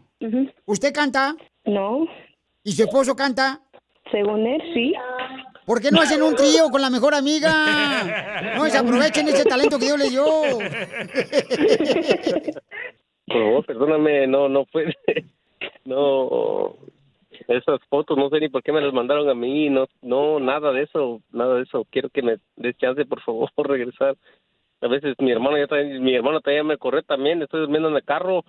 ¿usted 0.66 0.92
canta? 0.92 1.34
No. 1.64 2.06
¿Y 2.62 2.72
su 2.72 2.82
esposo 2.82 3.16
canta? 3.16 3.62
Según 4.10 4.46
él, 4.46 4.60
sí. 4.74 4.92
¿Por 5.64 5.80
qué 5.80 5.90
no 5.90 6.02
hacen 6.02 6.22
un 6.22 6.34
trío 6.34 6.68
con 6.70 6.82
la 6.82 6.90
mejor 6.90 7.14
amiga? 7.14 7.50
No, 8.56 8.68
se 8.68 8.76
aprovechen 8.76 9.26
ese 9.28 9.44
talento 9.44 9.78
que 9.78 9.86
Dios 9.86 9.98
le 9.98 10.10
dio. 10.10 10.24
Por 13.26 13.42
favor, 13.42 13.64
perdóname, 13.64 14.26
no, 14.26 14.48
no 14.48 14.66
fue. 14.66 14.94
No. 15.84 16.76
Esas 17.48 17.80
fotos, 17.88 18.16
no 18.16 18.28
sé 18.28 18.40
ni 18.40 18.48
por 18.48 18.62
qué 18.62 18.72
me 18.72 18.80
las 18.80 18.92
mandaron 18.92 19.28
a 19.28 19.34
mí, 19.34 19.70
no, 19.70 19.86
no, 20.00 20.40
nada 20.40 20.72
de 20.72 20.82
eso, 20.82 21.20
nada 21.30 21.56
de 21.56 21.62
eso. 21.62 21.86
Quiero 21.90 22.10
que 22.10 22.22
me 22.22 22.36
des 22.56 22.76
chance, 22.78 23.04
por 23.04 23.20
favor, 23.22 23.50
regresar. 23.68 24.16
A 24.80 24.88
veces 24.88 25.14
mi 25.18 25.30
hermano 25.30 25.56
ya 25.58 25.66
también, 25.66 26.02
mi 26.02 26.14
hermano 26.14 26.40
también 26.40 26.66
me 26.66 26.76
corre 26.76 27.02
también, 27.02 27.40
estoy 27.42 27.60
durmiendo 27.60 27.88
en 27.88 27.96
el 27.96 28.04
carro. 28.04 28.44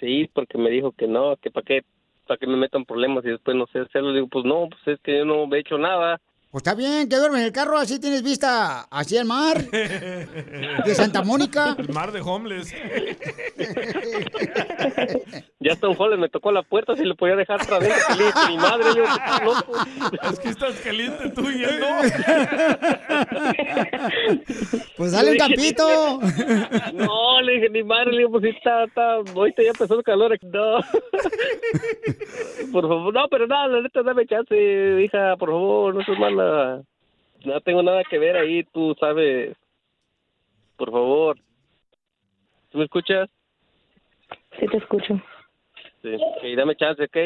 Sí, 0.00 0.28
porque 0.34 0.58
me 0.58 0.70
dijo 0.70 0.92
que 0.92 1.06
no, 1.06 1.36
que 1.36 1.50
para 1.50 1.64
qué, 1.64 1.82
para 2.26 2.36
que 2.38 2.48
me 2.48 2.56
metan 2.56 2.84
problemas 2.84 3.24
y 3.24 3.28
después 3.28 3.56
no 3.56 3.66
sé 3.68 3.80
hacerlo. 3.80 4.12
Digo, 4.12 4.26
pues 4.26 4.44
no, 4.44 4.68
pues 4.68 4.80
es 4.86 5.00
que 5.00 5.18
yo 5.18 5.24
no 5.24 5.54
he 5.54 5.60
hecho 5.60 5.78
nada. 5.78 6.20
Pues 6.52 6.60
está 6.66 6.74
bien, 6.74 7.08
que 7.08 7.16
duermes 7.16 7.40
en 7.40 7.46
el 7.46 7.52
carro, 7.52 7.78
así 7.78 7.98
tienes 7.98 8.22
vista 8.22 8.82
hacia 8.90 9.22
el 9.22 9.26
mar. 9.26 9.56
De 9.70 10.94
Santa 10.94 11.22
Mónica. 11.22 11.74
El 11.78 11.88
mar 11.88 12.12
de 12.12 12.20
homeless. 12.20 12.74
Ya 15.60 15.72
hasta 15.72 15.88
un 15.88 15.94
joven 15.94 16.20
me 16.20 16.28
tocó 16.28 16.52
la 16.52 16.62
puerta, 16.62 16.94
si 16.94 17.04
le 17.04 17.14
podía 17.14 17.36
dejar 17.36 17.62
otra 17.62 17.78
vez. 17.78 17.94
Y 18.14 18.18
le 18.18 18.26
dije, 18.26 18.38
mi 18.48 18.58
madre, 18.58 18.84
yo, 18.94 19.04
"Estás 19.04 19.42
loco". 19.44 19.72
Es 20.30 20.38
que 20.40 20.48
estás 20.50 20.74
caliente 20.80 21.30
tú 21.30 21.48
y 21.50 21.64
él 21.64 21.80
no. 21.80 21.86
Pues 24.98 25.12
dale 25.12 25.30
un 25.32 25.38
campito. 25.38 26.20
No, 26.92 27.40
le 27.40 27.54
dije, 27.54 27.70
mi 27.70 27.82
madre, 27.82 28.12
le 28.12 28.18
digo, 28.18 28.32
pues 28.32 28.44
está, 28.44 28.84
está, 28.84 29.14
ahorita 29.14 29.62
ya 29.62 29.70
empezó 29.70 29.94
el 29.94 30.02
calor. 30.04 30.38
No. 30.42 30.80
Por 32.72 32.88
favor, 32.88 33.12
no, 33.14 33.28
pero 33.30 33.46
nada, 33.46 33.68
la 33.68 33.80
neta, 33.82 34.02
dame 34.02 34.26
chance, 34.26 34.54
hija, 35.02 35.36
por 35.36 35.50
favor, 35.50 35.94
no 35.94 36.02
seas 36.04 36.18
mala. 36.18 36.41
No 37.44 37.60
tengo 37.60 37.82
nada 37.82 38.04
que 38.04 38.18
ver 38.18 38.36
ahí, 38.36 38.62
tú 38.64 38.94
sabes. 38.98 39.56
Por 40.76 40.90
favor. 40.90 41.38
¿Tú 42.70 42.78
me 42.78 42.84
escuchas? 42.84 43.28
Sí, 44.58 44.66
te 44.66 44.76
escucho. 44.76 45.20
Sí, 46.02 46.56
dame 46.56 46.76
chance, 46.76 47.04
¿ok? 47.04 47.16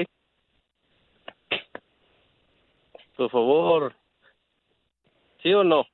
Por 3.17 3.31
favor. 3.31 3.95
¿Sí 5.43 5.53
o 5.55 5.65
no? 5.65 5.87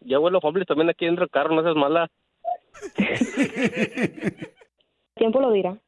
Ya 0.00 0.18
vuelo 0.18 0.38
homeless 0.38 0.68
también 0.68 0.90
aquí 0.90 1.06
dentro 1.06 1.24
del 1.24 1.30
carro, 1.30 1.54
no 1.54 1.62
seas 1.62 1.74
mala. 1.74 2.10
Tiempo 5.14 5.40
lo 5.40 5.50
dirá. 5.50 5.78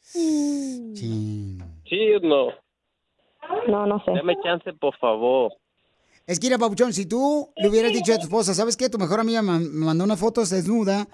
¿Sí 0.00 1.58
o 2.14 2.20
no? 2.20 2.63
No, 3.68 3.86
no 3.86 4.02
sé. 4.04 4.12
Dame 4.12 4.36
chance, 4.42 4.72
por 4.74 4.96
favor. 4.98 5.52
Es 6.26 6.40
que, 6.40 6.46
mira, 6.46 6.58
Papuchón, 6.58 6.92
si 6.92 7.06
tú 7.06 7.50
le 7.56 7.68
hubieras 7.68 7.92
dicho 7.92 8.12
a 8.12 8.16
tu 8.16 8.22
esposa, 8.22 8.54
¿sabes 8.54 8.76
qué? 8.76 8.88
Tu 8.88 8.98
mejor 8.98 9.20
amiga 9.20 9.42
me 9.42 9.58
me 9.58 9.86
mandó 9.86 10.04
una 10.04 10.16
foto 10.16 10.40
desnuda. 10.40 11.06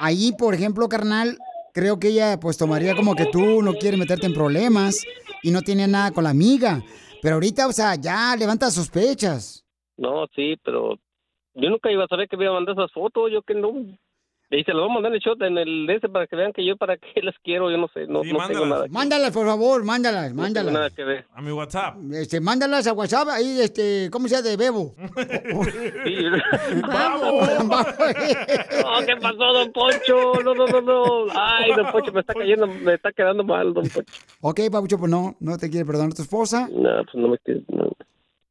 Ahí, 0.00 0.32
por 0.38 0.54
ejemplo, 0.54 0.88
carnal, 0.88 1.38
creo 1.72 1.98
que 1.98 2.08
ella 2.08 2.38
pues 2.40 2.56
tomaría 2.56 2.94
como 2.94 3.14
que 3.14 3.26
tú 3.26 3.62
no 3.62 3.74
quieres 3.74 3.98
meterte 3.98 4.26
en 4.26 4.34
problemas 4.34 5.04
y 5.42 5.50
no 5.50 5.62
tiene 5.62 5.86
nada 5.86 6.10
con 6.12 6.24
la 6.24 6.30
amiga. 6.30 6.82
Pero 7.22 7.34
ahorita, 7.34 7.66
o 7.66 7.72
sea, 7.72 7.94
ya 7.96 8.36
levanta 8.36 8.70
sospechas. 8.70 9.64
No, 9.96 10.26
sí, 10.34 10.56
pero 10.64 10.94
yo 11.54 11.70
nunca 11.70 11.90
iba 11.90 12.04
a 12.04 12.08
saber 12.08 12.28
que 12.28 12.36
me 12.36 12.44
iba 12.44 12.52
a 12.52 12.56
mandar 12.56 12.76
esas 12.76 12.92
fotos, 12.92 13.30
yo 13.32 13.42
que 13.42 13.54
no. 13.54 13.72
Y 14.48 14.62
se 14.62 14.72
las 14.72 14.80
voy 14.82 14.90
a 14.90 14.94
mandar 14.94 15.10
en 15.10 15.16
el 15.16 15.20
shot, 15.20 15.42
en 15.42 15.58
el 15.58 15.90
ese, 15.90 16.08
para 16.08 16.28
que 16.28 16.36
vean 16.36 16.52
que 16.52 16.64
yo 16.64 16.76
para 16.76 16.96
qué 16.96 17.20
las 17.20 17.34
quiero, 17.42 17.68
yo 17.68 17.78
no 17.78 17.88
sé, 17.88 18.06
no, 18.06 18.22
no 18.22 18.46
tengo 18.46 18.64
nada. 18.64 18.86
Mándalas, 18.88 19.32
por 19.32 19.44
favor, 19.44 19.82
mándalas, 19.82 20.32
No 20.32 20.42
mándalas. 20.42 20.72
nada 20.72 20.90
que 20.90 21.02
ver. 21.02 21.26
A 21.34 21.42
mi 21.42 21.50
WhatsApp. 21.50 21.96
Este, 22.12 22.40
mándalas 22.40 22.86
a 22.86 22.92
WhatsApp, 22.92 23.28
ahí, 23.30 23.60
este, 23.60 24.08
¿cómo 24.12 24.28
se 24.28 24.36
llama? 24.36 24.48
De 24.48 24.56
Bebo. 24.56 24.94
¡Vamos! 26.88 27.48
¿qué 29.06 29.16
pasó, 29.20 29.52
don 29.52 29.72
Poncho? 29.72 30.34
No, 30.44 30.54
no, 30.54 30.66
no, 30.66 30.80
no. 30.80 31.26
Ay, 31.34 31.72
don 31.76 31.90
Poncho, 31.90 32.12
me 32.12 32.20
está 32.20 32.34
cayendo, 32.34 32.66
me 32.68 32.94
está 32.94 33.10
quedando 33.12 33.42
mal, 33.42 33.74
don 33.74 33.88
Poncho. 33.88 34.12
Ok, 34.42 34.60
Papucho, 34.70 34.98
pues 34.98 35.10
no, 35.10 35.36
no 35.40 35.58
te 35.58 35.68
quiere 35.70 35.84
perdonar 35.84 36.14
tu 36.14 36.22
esposa. 36.22 36.68
No, 36.70 37.02
pues 37.04 37.14
no 37.16 37.28
me 37.28 37.38
quiere. 37.38 37.62
no. 37.68 37.90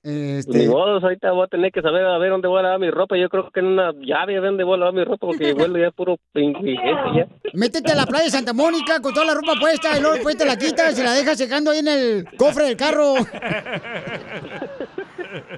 Este, 0.05 0.59
Ni 0.59 0.67
modo, 0.67 0.99
ahorita 0.99 1.31
voy 1.31 1.45
a 1.45 1.47
tener 1.47 1.71
que 1.71 1.81
saber 1.81 2.05
a 2.05 2.19
ver 2.19 2.29
dónde 2.29 2.47
voy 2.47 2.59
a 2.59 2.61
lavar 2.61 2.79
mi 2.79 2.91
ropa. 2.91 3.17
Yo 3.17 3.27
creo 3.27 3.49
que 3.49 3.59
en 3.59 3.65
una 3.65 3.91
llave 3.93 4.37
a 4.37 4.39
ver 4.39 4.51
dónde 4.51 4.63
voy 4.63 4.75
a 4.75 4.77
lavar 4.77 4.93
mi 4.93 5.03
ropa 5.03 5.25
porque 5.25 5.53
vuelo 5.55 5.79
ya 5.79 5.89
puro 5.89 6.19
ya. 6.35 7.27
Métete 7.53 7.91
a 7.91 7.95
la 7.95 8.05
playa 8.05 8.25
de 8.25 8.29
Santa 8.29 8.53
Mónica 8.53 9.01
con 9.01 9.15
toda 9.15 9.25
la 9.25 9.33
ropa 9.33 9.53
puesta 9.59 9.97
y 9.97 10.01
luego 10.01 10.13
después 10.13 10.37
te 10.37 10.45
la 10.45 10.57
quitas 10.57 10.99
y 10.99 11.03
la 11.03 11.13
dejas 11.13 11.39
secando 11.39 11.71
ahí 11.71 11.79
en 11.79 11.87
el 11.87 12.27
cofre 12.37 12.65
del 12.65 12.77
carro. 12.77 13.15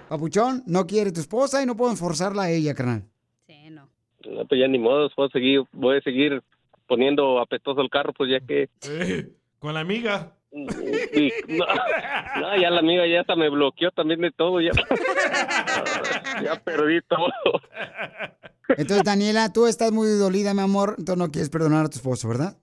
Papuchón, 0.08 0.64
no 0.66 0.88
quiere 0.88 1.12
tu 1.12 1.20
esposa 1.20 1.62
y 1.62 1.66
no 1.66 1.76
puedo 1.76 1.94
forzarla 1.98 2.44
a 2.44 2.50
ella, 2.50 2.74
carnal. 2.74 3.04
No, 4.26 4.46
pues 4.46 4.62
ya 4.62 4.68
ni 4.70 4.80
modo, 4.80 5.10
voy 5.18 5.28
a 5.28 5.32
seguir, 5.32 5.64
voy 5.74 5.98
a 5.98 6.02
seguir 6.02 6.42
poniendo 6.88 7.40
apestoso 7.40 7.82
el 7.82 7.90
carro, 7.90 8.14
pues 8.14 8.32
ya 8.32 8.40
que... 8.40 8.70
Eh, 8.90 9.30
con 9.60 9.74
la 9.74 9.82
amiga. 9.82 10.37
No, 10.52 11.66
no, 12.40 12.58
ya 12.58 12.70
la 12.70 12.80
amiga 12.80 13.06
ya 13.06 13.22
hasta 13.22 13.36
me 13.36 13.50
bloqueó 13.50 13.92
también 13.92 14.22
de 14.22 14.32
todo, 14.32 14.62
ya, 14.62 14.72
ya 16.44 16.56
perdí 16.64 17.02
todo. 17.02 17.30
Entonces, 18.70 19.04
Daniela, 19.04 19.52
tú 19.52 19.68
estás 19.68 19.92
muy 19.92 20.08
dolida, 20.08 20.54
mi 20.54 20.62
amor, 20.62 20.96
entonces 20.98 21.18
no 21.18 21.32
quieres 21.32 21.50
perdonar 21.50 21.86
a 21.86 21.90
tu 21.90 21.98
esposo, 21.98 22.28
¿verdad? 22.30 22.58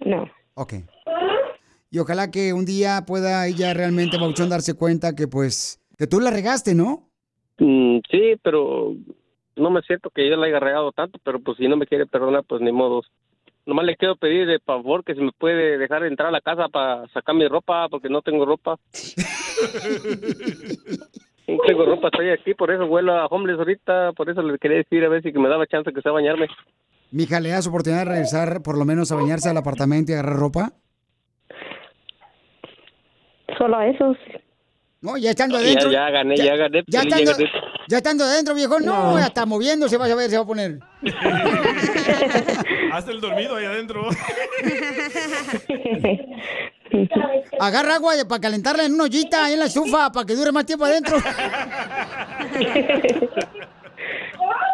No. 0.00 0.28
Ok. 0.54 0.74
Y 1.90 1.98
ojalá 1.98 2.30
que 2.30 2.52
un 2.52 2.66
día 2.66 3.04
pueda 3.06 3.46
ella 3.46 3.72
realmente, 3.72 4.18
Papuchón, 4.18 4.50
darse 4.50 4.74
cuenta 4.74 5.14
que 5.14 5.26
pues, 5.26 5.80
que 5.96 6.06
tú 6.06 6.20
la 6.20 6.30
regaste, 6.30 6.74
¿no? 6.74 7.08
Mm, 7.58 7.98
sí, 8.10 8.34
pero 8.42 8.94
no 9.56 9.70
me 9.70 9.82
siento 9.82 10.10
que 10.10 10.28
yo 10.28 10.36
la 10.36 10.46
haya 10.46 10.60
regado 10.60 10.92
tanto, 10.92 11.18
pero 11.24 11.40
pues 11.40 11.56
si 11.58 11.66
no 11.66 11.76
me 11.76 11.86
quiere 11.86 12.06
perdonar, 12.06 12.44
pues 12.44 12.60
ni 12.60 12.72
modo. 12.72 13.02
Nomás 13.68 13.84
le 13.84 13.96
quiero 13.96 14.16
pedir 14.16 14.46
de 14.46 14.60
favor 14.60 15.04
que 15.04 15.14
si 15.14 15.20
me 15.20 15.30
puede 15.30 15.76
dejar 15.76 16.02
entrar 16.04 16.28
a 16.28 16.32
la 16.32 16.40
casa 16.40 16.68
para 16.68 17.06
sacar 17.08 17.34
mi 17.34 17.46
ropa, 17.46 17.86
porque 17.90 18.08
no 18.08 18.22
tengo 18.22 18.46
ropa. 18.46 18.78
no 21.46 21.58
tengo 21.66 21.84
ropa, 21.84 22.08
estoy 22.08 22.30
aquí, 22.30 22.54
por 22.54 22.70
eso 22.70 22.86
vuelo 22.86 23.12
a 23.12 23.26
homeless 23.26 23.58
ahorita, 23.58 24.12
por 24.12 24.30
eso 24.30 24.40
le 24.40 24.56
quería 24.58 24.78
decir 24.78 25.04
a 25.04 25.10
ver 25.10 25.22
si 25.22 25.34
que 25.34 25.38
me 25.38 25.50
daba 25.50 25.66
chance 25.66 25.92
que 25.92 26.00
sea 26.00 26.12
bañarme. 26.12 26.46
Mija, 27.10 27.40
¿le 27.40 27.50
das 27.50 27.66
oportunidad 27.66 28.06
de 28.06 28.10
regresar 28.12 28.62
por 28.62 28.78
lo 28.78 28.86
menos 28.86 29.12
a 29.12 29.16
bañarse 29.16 29.50
al 29.50 29.56
apartamento 29.58 30.12
y 30.12 30.14
agarrar 30.14 30.36
ropa? 30.36 30.72
Solo 33.58 33.76
a 33.76 33.86
esos. 33.86 34.16
No, 35.02 35.16
ya 35.18 35.28
estando 35.30 35.58
Ya, 35.60 35.64
adentro. 35.66 35.92
ya 35.92 36.10
gané, 36.10 36.36
ya, 36.36 36.56
gané. 36.56 36.82
Ya 36.86 37.02
sí, 37.02 37.08
ya 37.10 37.16
estando, 37.18 37.32
gané. 37.32 37.50
ya 37.88 37.96
estando 37.98 38.24
adentro, 38.24 38.54
viejo. 38.54 38.80
No, 38.80 39.12
No. 39.12 39.16
hasta 39.18 39.44
moviéndose, 39.46 39.96
vas 39.98 40.10
a 40.10 40.14
ver, 40.16 40.28
se 40.30 40.36
va 40.38 40.42
a 40.42 40.46
poner. 40.46 40.78
Hasta 42.92 43.10
el 43.10 43.20
dormido 43.20 43.56
ahí 43.56 43.64
adentro. 43.66 44.08
Agarra 47.60 47.96
agua 47.96 48.14
para 48.28 48.40
calentarla 48.40 48.84
en 48.84 48.94
una 48.94 49.04
ollita 49.04 49.44
ahí 49.44 49.52
en 49.54 49.58
la 49.60 49.66
estufa 49.66 50.10
para 50.10 50.26
que 50.26 50.34
dure 50.34 50.52
más 50.52 50.64
tiempo 50.66 50.84
adentro. 50.84 51.18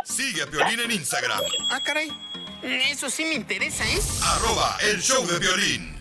Sigue 0.04 0.42
a 0.42 0.46
Piolín 0.46 0.80
en 0.80 0.90
Instagram, 0.92 1.40
Ah, 1.70 1.80
caray. 1.84 2.08
Eso 2.62 3.10
sí 3.10 3.24
me 3.24 3.34
interesa, 3.34 3.84
¿eh? 3.84 3.98
arroba 4.22 4.76
el 4.90 5.00
show 5.00 5.26
de 5.26 5.38
violín. 5.38 5.94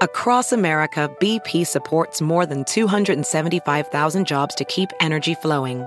Across 0.00 0.52
America, 0.52 1.08
BP 1.20 1.64
supports 1.64 2.20
more 2.20 2.44
than 2.46 2.64
275,000 2.64 4.26
jobs 4.26 4.54
to 4.56 4.64
keep 4.64 4.90
energy 5.00 5.34
flowing. 5.34 5.86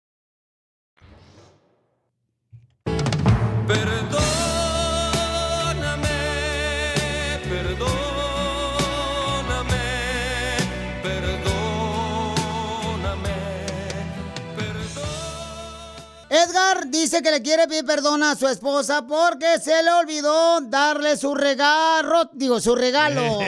Dice 16.87 17.21
que 17.21 17.31
le 17.31 17.41
quiere 17.41 17.67
pedir 17.67 17.85
perdón 17.85 18.23
a 18.23 18.35
su 18.35 18.47
esposa 18.47 19.05
porque 19.07 19.59
se 19.59 19.83
le 19.83 19.91
olvidó 19.91 20.61
darle 20.61 21.17
su 21.17 21.35
regalo, 21.35 22.29
digo, 22.33 22.59
su 22.59 22.75
regalo. 22.75 23.21
Lo 23.41 23.47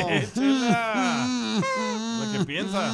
que 2.31 2.45
piensa. 2.45 2.91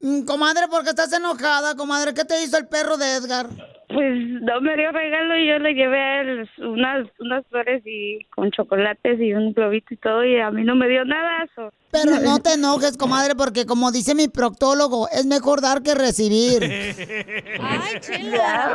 Mm, 0.00 0.22
Comadre, 0.24 0.68
¿por 0.68 0.82
qué 0.84 0.90
estás 0.90 1.12
enojada, 1.12 1.74
comadre? 1.76 2.14
¿Qué 2.14 2.24
te 2.24 2.42
hizo 2.42 2.56
el 2.56 2.66
perro 2.66 2.96
de 2.96 3.14
Edgar? 3.14 3.48
Pues 3.94 4.12
no 4.42 4.60
me 4.60 4.76
dio 4.76 4.90
regalo 4.92 5.36
y 5.38 5.46
yo 5.46 5.58
le 5.58 5.72
llevé 5.74 6.00
a 6.00 6.20
él 6.22 6.48
unas, 6.58 7.06
unas 7.20 7.46
flores 7.46 7.82
y 7.86 8.24
con 8.34 8.50
chocolates 8.50 9.20
y 9.20 9.32
un 9.32 9.52
globito 9.52 9.94
y 9.94 9.96
todo 9.96 10.24
y 10.24 10.38
a 10.40 10.50
mí 10.50 10.64
no 10.64 10.74
me 10.74 10.88
dio 10.88 11.04
nada. 11.04 11.46
so- 11.54 11.72
Pero 11.92 12.18
no 12.24 12.40
te 12.40 12.54
enojes, 12.54 12.96
comadre, 12.96 13.34
porque 13.36 13.66
como 13.66 13.92
dice 13.92 14.14
mi 14.14 14.26
proctólogo, 14.28 15.08
es 15.10 15.26
mejor 15.26 15.60
dar 15.60 15.82
que 15.82 15.94
recibir. 15.94 16.62
Ay, 17.60 18.00
Claro. 18.30 18.74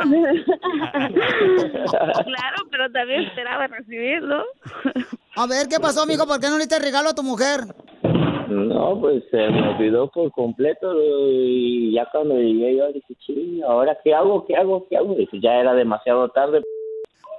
claro, 2.24 2.56
pero 2.70 2.90
también 2.92 3.22
esperaba 3.24 3.66
recibirlo. 3.66 4.42
A 5.36 5.46
ver, 5.46 5.68
¿qué 5.68 5.78
pasó, 5.80 6.02
amigo? 6.02 6.26
¿Por 6.26 6.40
qué 6.40 6.46
no 6.48 6.54
le 6.58 6.64
diste 6.64 6.78
regalo 6.78 7.10
a 7.10 7.14
tu 7.14 7.22
mujer? 7.22 7.60
No, 8.50 9.00
pues 9.00 9.22
se 9.30 9.36
me 9.36 9.68
olvidó 9.68 10.10
por 10.10 10.30
completo 10.32 10.92
y 11.02 11.92
ya 11.94 12.06
cuando 12.10 12.34
llegué 12.36 12.76
yo 12.76 12.92
dije, 12.92 13.14
sí, 13.26 13.60
¿ahora 13.66 13.96
qué 14.02 14.12
hago? 14.14 14.44
¿Qué 14.46 14.56
hago? 14.56 14.86
¿Qué 14.88 14.96
hago? 14.96 15.14
Y 15.18 15.28
ya 15.40 15.54
era 15.54 15.74
demasiado 15.74 16.28
tarde. 16.30 16.62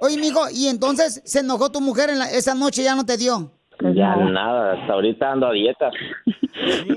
Oye, 0.00 0.16
mijo, 0.18 0.40
¿y 0.52 0.66
entonces 0.68 1.20
se 1.24 1.40
enojó 1.40 1.70
tu 1.70 1.80
mujer 1.80 2.10
en 2.10 2.18
la- 2.18 2.30
esa 2.30 2.54
noche 2.54 2.82
y 2.82 2.84
ya 2.86 2.94
no 2.94 3.04
te 3.04 3.16
dio? 3.16 3.50
Ya 3.94 4.14
nada, 4.16 4.72
hasta 4.74 4.92
ahorita 4.94 5.32
ando 5.32 5.46
a 5.48 5.52
dieta. 5.52 5.90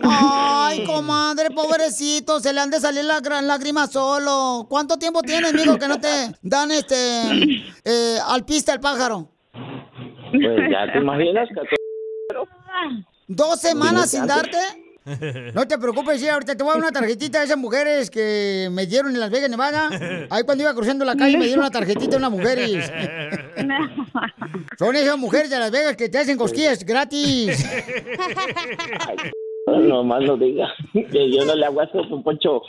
Ay, 0.03 0.83
comadre, 0.85 1.49
pobrecito, 1.49 2.39
se 2.39 2.53
le 2.53 2.59
han 2.59 2.69
de 2.69 2.79
salir 2.79 3.03
las 3.05 3.21
lágrimas 3.43 3.91
solo. 3.91 4.65
¿Cuánto 4.69 4.97
tiempo 4.97 5.21
tienes, 5.21 5.53
amigo, 5.53 5.77
que 5.77 5.87
no 5.87 5.99
te 5.99 6.07
dan 6.43 6.71
este 6.71 6.95
eh, 7.85 8.17
al 8.27 8.45
pista 8.45 8.73
el 8.73 8.79
pájaro? 8.79 9.27
Pues 10.31 10.69
ya 10.69 10.91
te 10.91 10.99
imaginas 10.99 11.47
¿Dos 13.27 13.59
semanas 13.59 14.11
sin 14.11 14.27
darte? 14.27 14.57
No 15.53 15.67
te 15.67 15.77
preocupes, 15.77 16.19
sí, 16.19 16.27
ahorita 16.27 16.55
te 16.55 16.63
voy 16.63 16.71
a 16.71 16.73
dar 16.73 16.83
una 16.83 16.91
tarjetita 16.91 17.39
de 17.39 17.45
esas 17.45 17.57
mujeres 17.57 18.09
que 18.09 18.69
me 18.71 18.87
dieron 18.87 19.13
en 19.13 19.19
Las 19.19 19.29
Vegas, 19.29 19.49
Nevada. 19.51 19.89
Ahí 20.31 20.43
cuando 20.43 20.63
iba 20.63 20.73
cruzando 20.73 21.05
la 21.05 21.15
calle 21.15 21.37
me 21.37 21.45
dieron 21.45 21.63
una 21.63 21.71
tarjetita 21.71 22.11
de 22.11 22.17
unas 22.17 22.31
mujeres. 22.31 22.91
Son 24.79 24.95
esas 24.95 25.17
mujeres 25.17 25.49
de 25.51 25.59
Las 25.59 25.71
Vegas 25.71 25.95
que 25.95 26.09
te 26.09 26.17
hacen 26.17 26.37
cosquillas 26.37 26.83
gratis. 26.83 27.65
no 29.67 30.03
más 30.03 30.23
no 30.23 30.37
diga 30.37 30.67
que 30.93 31.31
yo 31.31 31.45
no 31.45 31.55
le 31.55 31.65
hago 31.65 31.81
eso, 31.83 32.01
don 32.09 32.23
Poncho. 32.23 32.61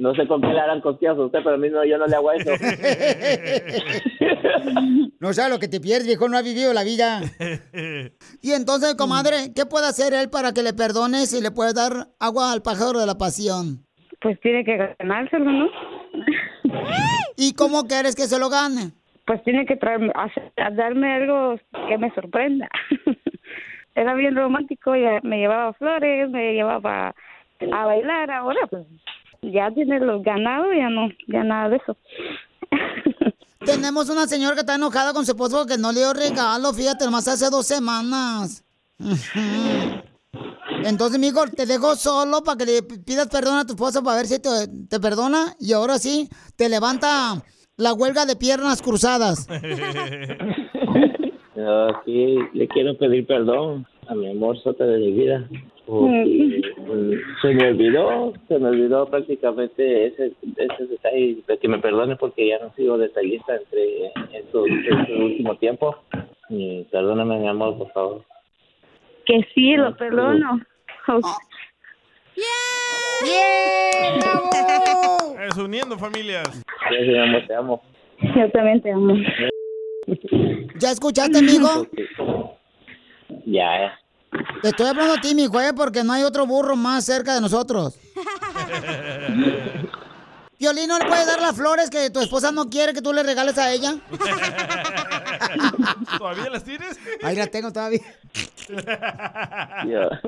No 0.00 0.14
sé 0.14 0.26
con 0.26 0.40
qué 0.40 0.46
le 0.48 0.58
harán 0.58 0.80
cosquillas 0.80 1.18
a 1.18 1.26
usted, 1.26 1.40
pero 1.44 1.56
a 1.56 1.58
mí 1.58 1.68
no, 1.68 1.84
yo 1.84 1.98
no 1.98 2.06
le 2.06 2.16
hago 2.16 2.32
eso. 2.32 2.50
No 5.20 5.34
sabes 5.34 5.52
lo 5.52 5.58
que 5.58 5.68
te 5.68 5.80
pierdes, 5.80 6.06
viejo, 6.06 6.26
no 6.30 6.38
has 6.38 6.44
vivido 6.44 6.72
la 6.72 6.82
vida. 6.84 7.20
Y 8.42 8.52
entonces, 8.52 8.94
comadre, 8.94 9.52
¿qué 9.54 9.66
puede 9.66 9.86
hacer 9.86 10.14
él 10.14 10.30
para 10.30 10.52
que 10.52 10.62
le 10.62 10.72
perdones 10.72 11.34
y 11.34 11.42
le 11.42 11.50
puede 11.50 11.74
dar 11.74 12.08
agua 12.18 12.52
al 12.52 12.62
pájaro 12.62 12.98
de 13.00 13.06
la 13.06 13.18
pasión? 13.18 13.84
Pues 14.22 14.40
tiene 14.40 14.64
que 14.64 14.94
ganárselo, 14.98 15.50
¿no? 15.52 15.68
¿Y 17.36 17.52
cómo 17.54 17.84
quieres 17.86 18.16
que 18.16 18.22
se 18.22 18.38
lo 18.38 18.48
gane? 18.48 18.92
Pues 19.26 19.42
tiene 19.44 19.66
que 19.66 19.76
traerme, 19.76 20.10
hacer- 20.14 20.52
a 20.56 20.70
darme 20.70 21.12
algo 21.14 21.56
que 21.88 21.98
me 21.98 22.10
sorprenda. 22.14 22.68
Era 23.94 24.14
bien 24.14 24.34
romántico, 24.36 24.94
ya 24.96 25.20
me 25.22 25.38
llevaba 25.38 25.72
flores, 25.74 26.30
me 26.30 26.54
llevaba 26.54 27.14
a 27.72 27.84
bailar, 27.86 28.30
ahora 28.30 28.60
pues 28.70 28.86
ya 29.42 29.70
tiene 29.72 30.00
los 30.00 30.22
ganados, 30.22 30.68
ya 30.76 30.90
no, 30.90 31.08
ya 31.28 31.44
nada 31.44 31.70
de 31.70 31.76
eso. 31.76 31.96
Tenemos 33.64 34.08
una 34.08 34.26
señora 34.26 34.54
que 34.54 34.60
está 34.60 34.76
enojada 34.76 35.12
con 35.12 35.24
su 35.24 35.32
esposo 35.32 35.66
que 35.66 35.76
no 35.76 35.92
le 35.92 36.00
dio 36.00 36.12
regalo, 36.12 36.72
fíjate, 36.72 37.04
nomás 37.04 37.28
hace 37.28 37.50
dos 37.50 37.66
semanas. 37.66 38.64
Entonces, 40.84 41.18
mijo, 41.18 41.44
te 41.46 41.66
dejo 41.66 41.94
solo 41.94 42.42
para 42.42 42.58
que 42.58 42.64
le 42.64 42.82
pidas 42.82 43.28
perdón 43.28 43.58
a 43.58 43.66
tu 43.66 43.74
esposa 43.74 44.02
para 44.02 44.16
ver 44.16 44.26
si 44.26 44.40
te, 44.40 44.48
te 44.88 44.98
perdona. 44.98 45.54
Y 45.58 45.74
ahora 45.74 45.98
sí, 45.98 46.30
te 46.56 46.70
levanta 46.70 47.42
la 47.76 47.92
huelga 47.92 48.24
de 48.24 48.36
piernas 48.36 48.80
cruzadas. 48.80 49.46
Yo 51.56 51.88
aquí 51.88 52.38
le 52.54 52.68
quiero 52.68 52.96
pedir 52.96 53.26
perdón 53.26 53.86
a 54.10 54.14
mi 54.14 54.28
amor 54.28 54.60
sota 54.62 54.84
de 54.84 54.98
mi 54.98 55.12
vida. 55.12 55.48
Porque 55.86 56.62
mm, 56.78 57.12
se 57.40 57.54
me 57.54 57.68
olvidó, 57.68 58.32
se 58.48 58.58
me 58.58 58.68
olvidó 58.68 59.06
prácticamente 59.06 60.06
ese, 60.06 60.32
ese 60.56 60.86
detalle, 60.86 61.38
de 61.46 61.58
que 61.58 61.68
me 61.68 61.78
perdone 61.78 62.16
porque 62.16 62.48
ya 62.48 62.58
no 62.58 62.72
sigo 62.74 62.98
detallista 62.98 63.54
entre 63.56 64.06
estos, 64.32 64.66
este 64.68 65.16
último 65.16 65.56
tiempo. 65.56 65.96
Y 66.48 66.82
perdóname 66.90 67.38
mi 67.38 67.48
amor, 67.48 67.78
por 67.78 67.92
favor. 67.92 68.24
Que 69.26 69.46
sí, 69.54 69.76
lo 69.76 69.96
perdono. 69.96 70.60
Es 75.48 75.56
uniendo 75.56 75.98
familias. 75.98 76.62
Gracias, 76.88 77.08
mi 77.08 77.18
amor, 77.18 77.46
te 77.46 77.54
amo. 77.54 77.82
Yo 78.36 78.50
también 78.50 78.80
te 78.80 78.92
amo. 78.92 79.14
¿Ya 80.78 80.90
escuchaste, 80.92 81.38
amigo? 81.38 81.86
Ya, 83.50 83.80
ya. 83.80 83.98
Te 84.62 84.68
estoy 84.68 84.86
hablando 84.86 85.14
a 85.14 85.20
ti, 85.20 85.34
mi 85.34 85.46
eh, 85.46 85.72
porque 85.74 86.04
no 86.04 86.12
hay 86.12 86.22
otro 86.22 86.46
burro 86.46 86.76
más 86.76 87.04
cerca 87.04 87.34
de 87.34 87.40
nosotros. 87.40 87.98
Violín, 90.58 90.86
¿no 90.88 90.98
le 90.98 91.06
puedes 91.06 91.26
dar 91.26 91.40
las 91.40 91.56
flores 91.56 91.90
que 91.90 92.10
tu 92.10 92.20
esposa 92.20 92.52
no 92.52 92.68
quiere 92.68 92.92
que 92.92 93.02
tú 93.02 93.12
le 93.12 93.24
regales 93.24 93.58
a 93.58 93.72
ella? 93.72 93.94
¿Todavía 96.18 96.50
las 96.50 96.62
tienes? 96.62 96.96
Ahí 97.22 97.34
las 97.34 97.50
tengo 97.50 97.72
todavía. 97.72 98.02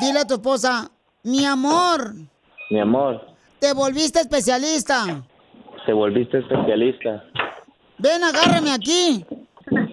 Dile 0.00 0.20
a 0.20 0.26
tu 0.26 0.34
esposa, 0.34 0.90
mi 1.22 1.46
amor, 1.46 2.14
Mi 2.70 2.80
amor, 2.80 3.26
te 3.58 3.72
volviste 3.72 4.20
especialista. 4.20 5.24
te 5.86 5.92
volviste 5.92 6.38
especialista. 6.38 7.24
Ven, 7.98 8.22
agárrame 8.22 8.72
aquí, 8.72 9.26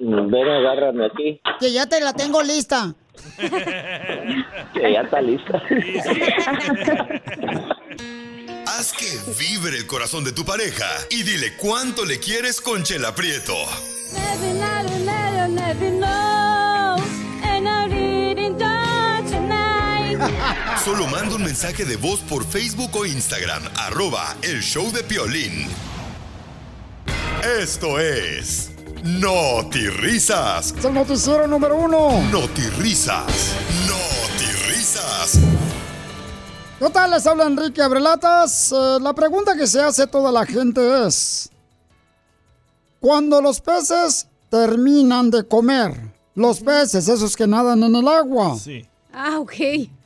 Ven, 0.04 0.50
agárrame 0.50 1.06
aquí, 1.06 1.40
que 1.60 1.72
ya 1.72 1.86
te 1.86 2.02
la 2.02 2.14
tengo 2.14 2.42
lista. 2.42 2.96
que 3.38 4.94
ya 4.94 5.02
está 5.02 5.22
lista. 5.22 5.62
Haz 8.66 8.94
que 8.94 9.06
vibre 9.38 9.78
el 9.78 9.86
corazón 9.86 10.24
de 10.24 10.32
tu 10.32 10.44
pareja 10.44 10.88
y 11.12 11.22
dile 11.22 11.56
cuánto 11.58 12.04
le 12.04 12.20
quieres 12.20 12.62
con 12.62 12.82
Chela 12.82 13.14
Prieto. 13.14 13.54
Solo 20.84 21.06
manda 21.08 21.36
un 21.36 21.44
mensaje 21.44 21.86
de 21.86 21.98
voz 21.98 22.22
por 22.22 22.44
Facebook 22.44 22.90
o 22.96 23.06
Instagram, 23.06 23.62
arroba 23.78 24.36
el 24.42 24.64
show 24.64 24.92
de 24.92 25.04
Piolín. 25.04 25.68
Esto 27.60 28.00
es 28.00 28.71
Risas. 29.04 30.74
Es 30.78 30.86
el 30.86 30.94
noticiero 30.94 31.48
número 31.48 31.76
uno. 31.76 32.10
Risas. 32.78 33.56
Risas. 34.68 35.40
¿Qué 36.80 36.90
tal? 36.90 37.12
Les 37.12 37.26
habla 37.26 37.46
Enrique 37.46 37.82
Abrelatas. 37.82 38.72
Eh, 38.72 38.98
la 39.02 39.14
pregunta 39.14 39.56
que 39.56 39.66
se 39.68 39.82
hace 39.82 40.06
toda 40.08 40.32
la 40.32 40.46
gente 40.46 41.08
es, 41.08 41.50
cuando 43.00 43.42
los 43.42 43.60
peces 43.62 44.28
terminan 44.50 45.32
de 45.32 45.48
comer, 45.48 45.94
los 46.36 46.60
peces, 46.60 47.08
esos 47.08 47.36
que 47.36 47.48
nadan 47.48 47.82
en 47.84 47.96
el 47.96 48.08
agua, 48.08 48.56
Ah, 49.14 49.40
ok. 49.40 49.54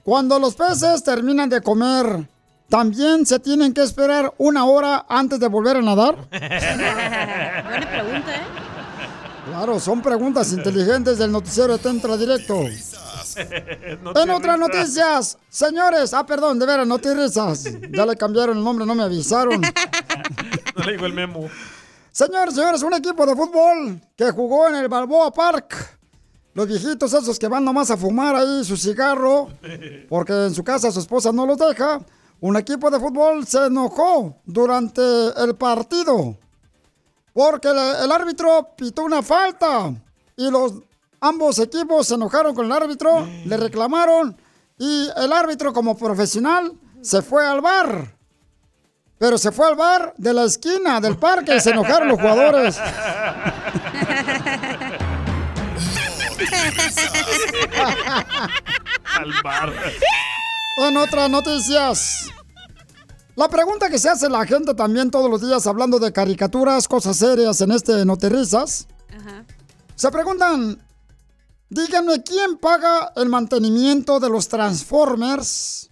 cuando 0.04 0.40
los 0.40 0.56
peces 0.56 1.04
terminan 1.04 1.50
de 1.50 1.62
comer, 1.62 2.28
¿también 2.70 3.26
se 3.26 3.40
tienen 3.40 3.74
que 3.74 3.82
esperar 3.84 4.34
una 4.38 4.66
hora 4.66 5.06
antes 5.10 5.40
de 5.40 5.48
volver 5.48 5.78
a 5.78 5.82
nadar? 5.82 6.16
Buena 6.30 7.90
pregunta, 7.90 8.36
¿eh? 8.36 8.65
Claro, 9.56 9.80
son 9.80 10.02
preguntas 10.02 10.52
inteligentes 10.52 11.18
del 11.18 11.32
noticiero 11.32 11.78
de 11.78 11.80
Tentra 11.80 12.18
Directo. 12.18 12.60
en 13.38 14.30
otras 14.30 14.60
noticias, 14.60 15.38
señores, 15.48 16.14
ah, 16.14 16.26
perdón, 16.26 16.60
de 16.60 16.66
veras, 16.66 16.86
no 16.86 17.00
te 17.00 17.16
risas. 17.16 17.64
Ya 17.90 18.06
le 18.06 18.18
cambiaron 18.18 18.58
el 18.58 18.64
nombre, 18.64 18.86
no 18.86 18.94
me 18.94 19.04
avisaron. 19.04 19.62
No 20.76 20.84
le 20.84 20.92
digo 20.92 21.06
el 21.06 21.14
memo. 21.14 21.50
Señores, 22.12 22.54
señores, 22.54 22.84
un 22.84 22.94
equipo 22.96 23.26
de 23.26 23.34
fútbol 23.34 24.02
que 24.18 24.30
jugó 24.32 24.68
en 24.68 24.76
el 24.76 24.90
Balboa 24.90 25.32
Park. 25.32 26.00
Los 26.54 26.68
viejitos 26.68 27.14
esos 27.14 27.40
que 27.40 27.48
van 27.48 27.64
nomás 27.64 27.92
a 27.92 27.96
fumar 27.96 28.36
ahí 28.36 28.62
su 28.66 28.76
cigarro, 28.76 29.48
porque 30.10 30.34
en 30.34 30.54
su 30.54 30.66
casa 30.66 30.92
su 30.92 31.00
esposa 31.00 31.32
no 31.32 31.46
los 31.46 31.58
deja. 31.58 32.02
Un 32.42 32.58
equipo 32.58 32.92
de 32.92 33.00
fútbol 33.00 33.48
se 33.48 33.68
enojó 33.68 34.36
durante 34.46 35.02
el 35.42 35.56
partido 35.56 36.38
porque 37.36 37.68
el, 37.68 37.78
el 37.78 38.12
árbitro 38.14 38.70
pitó 38.78 39.04
una 39.04 39.22
falta 39.22 39.94
y 40.38 40.50
los 40.50 40.76
ambos 41.20 41.60
equipos 41.60 42.08
se 42.08 42.14
enojaron 42.16 42.56
con 42.56 42.66
el 42.66 42.72
árbitro, 42.72 43.28
le 43.46 43.58
reclamaron 43.58 44.38
y 44.80 45.10
el 45.18 45.34
árbitro 45.34 45.74
como 45.74 45.98
profesional 45.98 46.72
se 47.02 47.22
fue 47.22 47.46
al 47.46 47.60
bar. 47.60 48.16
Pero 49.18 49.38
se 49.38 49.52
fue 49.52 49.68
al 49.68 49.76
bar 49.76 50.14
de 50.18 50.34
la 50.34 50.46
esquina 50.46 51.02
del 51.02 51.18
parque 51.18 51.58
y 51.58 51.60
se 51.60 51.72
enojaron 51.72 52.08
los 52.08 52.20
jugadores. 52.20 52.80
Al 59.18 59.34
bar. 59.44 59.74
En 60.78 60.98
otras 60.98 61.30
noticias. 61.30 62.35
La 63.36 63.50
pregunta 63.50 63.90
que 63.90 64.00
se 64.00 64.10
hace 64.10 64.30
la 64.30 64.46
gente 64.46 64.74
también 64.76 65.12
todos 65.12 65.30
los 65.30 65.42
días 65.42 65.68
hablando 65.68 66.00
de 66.00 66.14
caricaturas, 66.14 66.88
cosas 66.88 67.18
serias 67.18 67.60
en 67.60 67.72
este 67.72 68.06
Noterrizas. 68.06 68.88
Se 69.96 70.10
preguntan, 70.10 70.82
díganme, 71.70 72.24
¿quién 72.24 72.58
paga 72.58 73.12
el 73.18 73.28
mantenimiento 73.28 74.22
de 74.22 74.30
los 74.30 74.48
Transformers? 74.48 75.90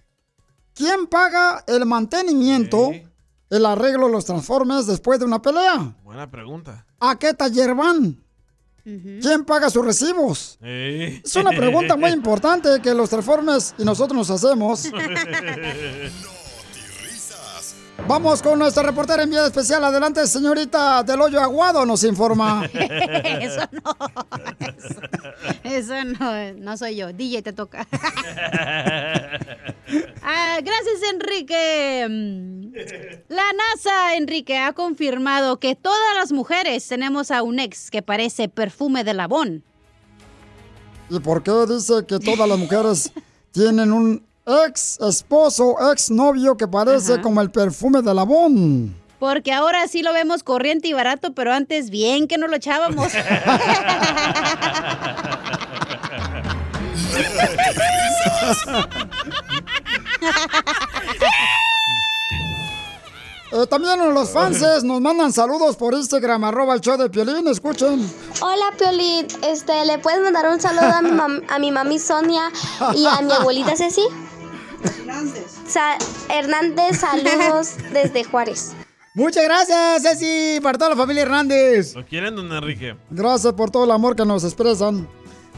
¿Quién 0.74 1.06
paga 1.06 1.62
el 1.66 1.84
mantenimiento, 1.84 2.92
el 3.50 3.66
arreglo 3.66 4.06
de 4.06 4.12
los 4.12 4.24
Transformers 4.24 4.86
después 4.86 5.18
de 5.18 5.26
una 5.26 5.42
pelea? 5.42 5.94
Buena 6.02 6.30
pregunta. 6.30 6.86
¿A 6.98 7.18
qué 7.18 7.34
taller 7.34 7.74
van? 7.74 8.24
¿Quién 8.82 9.44
paga 9.44 9.68
sus 9.68 9.84
recibos? 9.84 10.58
Eh. 10.62 11.20
Es 11.22 11.36
una 11.36 11.50
pregunta 11.50 11.96
muy 11.96 12.10
importante 12.12 12.80
que 12.82 12.94
los 12.94 13.10
Transformers 13.10 13.74
y 13.78 13.84
nosotros 13.84 14.16
nos 14.16 14.30
hacemos. 14.30 14.88
Vamos 18.06 18.42
con 18.42 18.58
nuestra 18.58 18.82
reportera 18.82 19.22
en 19.22 19.30
vía 19.30 19.46
especial. 19.46 19.82
Adelante, 19.82 20.26
señorita 20.26 21.02
del 21.02 21.20
hoyo 21.22 21.40
aguado, 21.40 21.86
nos 21.86 22.04
informa. 22.04 22.66
Eso 23.40 23.62
no. 23.72 23.96
Eso, 24.60 25.94
eso 25.94 26.04
no, 26.04 26.52
no 26.52 26.76
soy 26.76 26.96
yo. 26.96 27.12
DJ 27.12 27.42
te 27.42 27.52
toca. 27.52 27.86
Ah, 30.26 30.58
gracias, 30.62 31.12
Enrique. 31.12 32.06
Mm, 32.08 32.72
La 33.28 33.42
NASA, 33.52 34.16
Enrique, 34.16 34.56
ha 34.56 34.72
confirmado 34.72 35.58
que 35.60 35.76
todas 35.76 36.16
las 36.16 36.32
mujeres 36.32 36.88
tenemos 36.88 37.30
a 37.30 37.42
un 37.42 37.58
ex 37.60 37.90
que 37.90 38.00
parece 38.00 38.48
perfume 38.48 39.04
de 39.04 39.12
labón. 39.12 39.62
¿Y 41.10 41.20
por 41.20 41.42
qué 41.42 41.52
dice 41.68 42.06
que 42.08 42.18
todas 42.18 42.48
las 42.48 42.58
mujeres 42.58 43.12
tienen 43.52 43.92
un 43.92 44.24
ex 44.46 44.98
esposo, 45.00 45.76
ex 45.92 46.10
novio 46.10 46.56
que 46.56 46.68
parece 46.68 47.20
como 47.20 47.40
el 47.40 47.50
perfume 47.50 48.02
de 48.02 48.14
Labón? 48.14 48.94
Porque 49.18 49.52
ahora 49.52 49.88
sí 49.88 50.02
lo 50.02 50.12
vemos 50.12 50.42
corriente 50.42 50.88
y 50.88 50.92
barato, 50.92 51.32
pero 51.32 51.52
antes 51.52 51.88
bien 51.88 52.28
que 52.28 52.36
no 52.36 52.46
lo 52.46 52.56
echábamos. 52.56 53.10
Eh, 63.52 63.66
también 63.68 64.12
los 64.12 64.30
fanses 64.30 64.82
nos 64.82 65.00
mandan 65.00 65.32
saludos 65.32 65.76
por 65.76 65.94
Instagram, 65.94 66.42
arroba 66.44 66.74
el 66.74 66.80
show 66.80 66.96
de 66.96 67.08
Piolín, 67.08 67.46
escuchen. 67.46 68.10
Hola 68.40 68.64
Piolín, 68.76 69.28
este, 69.42 69.84
¿le 69.84 69.98
puedes 69.98 70.20
mandar 70.22 70.48
un 70.50 70.60
saludo 70.60 70.86
a 70.92 71.00
mi, 71.02 71.10
mam- 71.10 71.44
a 71.48 71.58
mi 71.60 71.70
mami 71.70 71.98
Sonia 72.00 72.50
y 72.96 73.06
a 73.06 73.20
mi 73.20 73.32
abuelita 73.32 73.76
Ceci? 73.76 74.02
Sa- 75.66 75.96
Hernández, 76.28 76.98
saludos 77.00 77.74
desde 77.92 78.24
Juárez. 78.24 78.72
Muchas 79.14 79.44
gracias, 79.44 80.02
Ceci, 80.02 80.60
para 80.60 80.76
toda 80.76 80.90
la 80.90 80.96
familia 80.96 81.22
Hernández. 81.22 81.94
¿Lo 81.94 82.04
quieren, 82.04 82.34
don 82.34 82.52
Enrique? 82.52 82.96
Gracias 83.10 83.52
por 83.52 83.70
todo 83.70 83.84
el 83.84 83.90
amor 83.92 84.16
que 84.16 84.24
nos 84.24 84.42
expresan. 84.44 85.08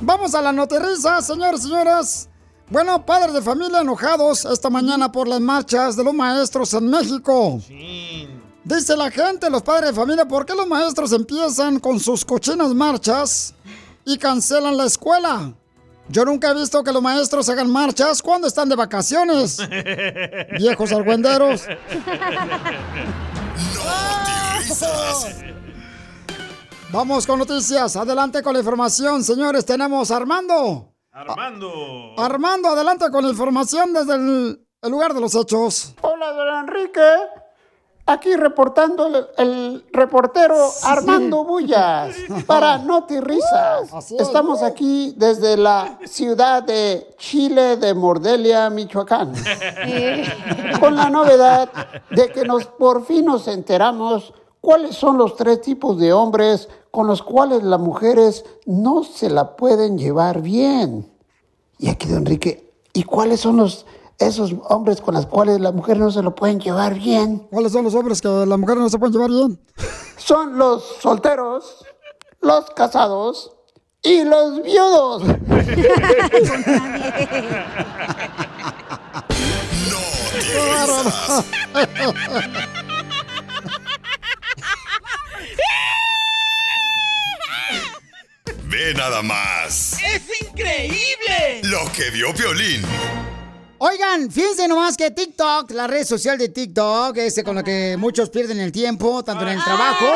Vamos 0.01 0.35
a 0.35 0.43
la 0.43 0.53
noterriza, 0.53 1.23
señores 1.23 1.61
y 1.61 1.63
señoras. 1.65 2.29
Bueno, 2.69 3.07
padres 3.07 3.33
de 3.33 3.41
familia 3.41 3.81
enojados 3.81 4.45
esta 4.45 4.69
mañana 4.69 5.11
por 5.11 5.27
las 5.27 5.41
marchas 5.41 5.97
de 5.97 6.05
los 6.05 6.13
maestros 6.13 6.75
en 6.75 6.89
México. 6.91 7.61
Dice 8.65 8.97
la 8.97 9.11
gente, 9.11 9.49
los 9.49 9.63
padres 9.63 9.91
de 9.91 9.97
familia, 9.97 10.27
¿por 10.27 10.45
qué 10.45 10.53
los 10.55 10.67
maestros 10.67 11.13
empiezan 11.13 11.79
con 11.79 11.99
sus 12.01 12.25
cochinas 12.25 12.75
marchas 12.75 13.55
y 14.05 14.19
cancelan 14.19 14.77
la 14.77 14.85
escuela? 14.87 15.55
Yo 16.09 16.25
nunca 16.25 16.51
he 16.51 16.55
visto 16.55 16.85
que 16.85 16.93
los 16.93 17.03
maestros 17.03 17.49
hagan 17.49 17.71
marchas 17.71 18.23
cuando 18.23 18.47
están 18.47 18.69
de 18.69 18.77
vacaciones. 18.77 19.59
Viejos 20.59 20.93
argüenderos. 20.93 21.65
Vamos 26.93 27.27
con 27.27 27.39
noticias. 27.41 27.97
Adelante 27.97 28.43
con 28.43 28.53
la 28.53 28.61
información, 28.61 29.25
señores. 29.25 29.67
Tenemos 29.67 30.11
a 30.11 30.17
Armando. 30.17 30.93
Armando. 31.13 32.15
Armando, 32.19 32.69
adelante 32.69 33.11
con 33.11 33.25
la 33.25 33.31
información 33.31 33.93
desde 33.93 34.15
el, 34.15 34.67
el 34.83 34.91
lugar 34.91 35.13
de 35.15 35.21
los 35.21 35.35
hechos. 35.35 35.95
Hola, 36.03 36.31
don 36.33 36.69
Enrique. 36.69 37.01
Aquí 38.09 38.37
reportando 38.37 39.09
el, 39.09 39.27
el 39.37 39.85
reportero 39.93 40.55
Armando 40.85 41.43
Bullas 41.43 42.15
para 42.47 42.79
Noti 42.79 43.19
Risas. 43.19 44.13
Estamos 44.13 44.63
aquí 44.63 45.13
desde 45.17 45.57
la 45.57 45.99
ciudad 46.05 46.63
de 46.63 47.15
Chile 47.19 47.77
de 47.77 47.95
Mordelia, 47.95 48.71
Michoacán. 48.71 49.33
Con 50.79 50.95
la 50.95 51.11
novedad 51.11 51.69
de 52.11 52.29
que 52.29 52.45
nos 52.45 52.67
por 52.67 53.05
fin 53.05 53.25
nos 53.25 53.49
enteramos 53.49 54.33
cuáles 54.61 54.95
son 54.95 55.19
los 55.19 55.35
tres 55.35 55.61
tipos 55.61 55.99
de 55.99 56.13
hombres 56.13 56.69
con 56.93 57.09
los 57.09 57.25
cuales 57.25 57.65
las 57.65 57.81
mujeres 57.81 58.45
no 58.67 59.03
se 59.03 59.31
la 59.31 59.57
pueden 59.57 59.99
llevar 59.99 60.43
bien. 60.43 61.11
Y 61.79 61.89
aquí, 61.89 62.07
don 62.07 62.19
Enrique, 62.19 62.73
¿y 62.93 63.03
cuáles 63.03 63.41
son 63.41 63.57
los 63.57 63.85
esos 64.19 64.55
hombres 64.69 65.01
con 65.01 65.15
los 65.15 65.27
cuales 65.27 65.61
las 65.61 65.75
mujeres 65.75 66.01
no 66.01 66.11
se 66.11 66.23
lo 66.23 66.35
pueden 66.35 66.61
llevar 66.61 66.95
bien? 66.95 67.47
¿Cuáles 67.51 67.73
son 67.73 67.85
los 67.85 67.95
hombres 67.95 68.21
que 68.21 68.29
las 68.29 68.59
mujeres 68.59 68.83
no 68.83 68.89
se 68.89 68.99
pueden 68.99 69.13
llevar 69.13 69.31
bien? 69.31 69.61
Son 70.17 70.59
los 70.59 70.83
solteros, 71.01 71.85
los 72.41 72.71
casados 72.71 73.53
y 74.03 74.25
los 74.25 74.63
viudos. 74.63 75.23
Ve 88.69 88.95
nada 88.95 89.23
más 89.23 89.97
¡Es 90.03 90.23
increíble! 90.43 91.61
lo 91.63 91.91
que 91.93 92.11
vio 92.11 92.33
Violín. 92.33 92.83
Oigan, 93.79 94.31
fíjense 94.31 94.67
nomás 94.69 94.97
que 94.97 95.11
TikTok, 95.11 95.71
la 95.73 95.87
red 95.87 96.05
social 96.05 96.39
de 96.39 96.49
TikTok, 96.49 97.17
ese 97.19 97.45
con 97.45 97.57
la 97.57 97.63
que 97.63 97.97
muchos 97.99 98.31
pierden 98.31 98.59
el 98.59 98.73
tiempo, 98.73 99.23
tanto 99.23 99.43
en 99.43 99.51
el 99.51 99.63
trabajo 99.63 100.07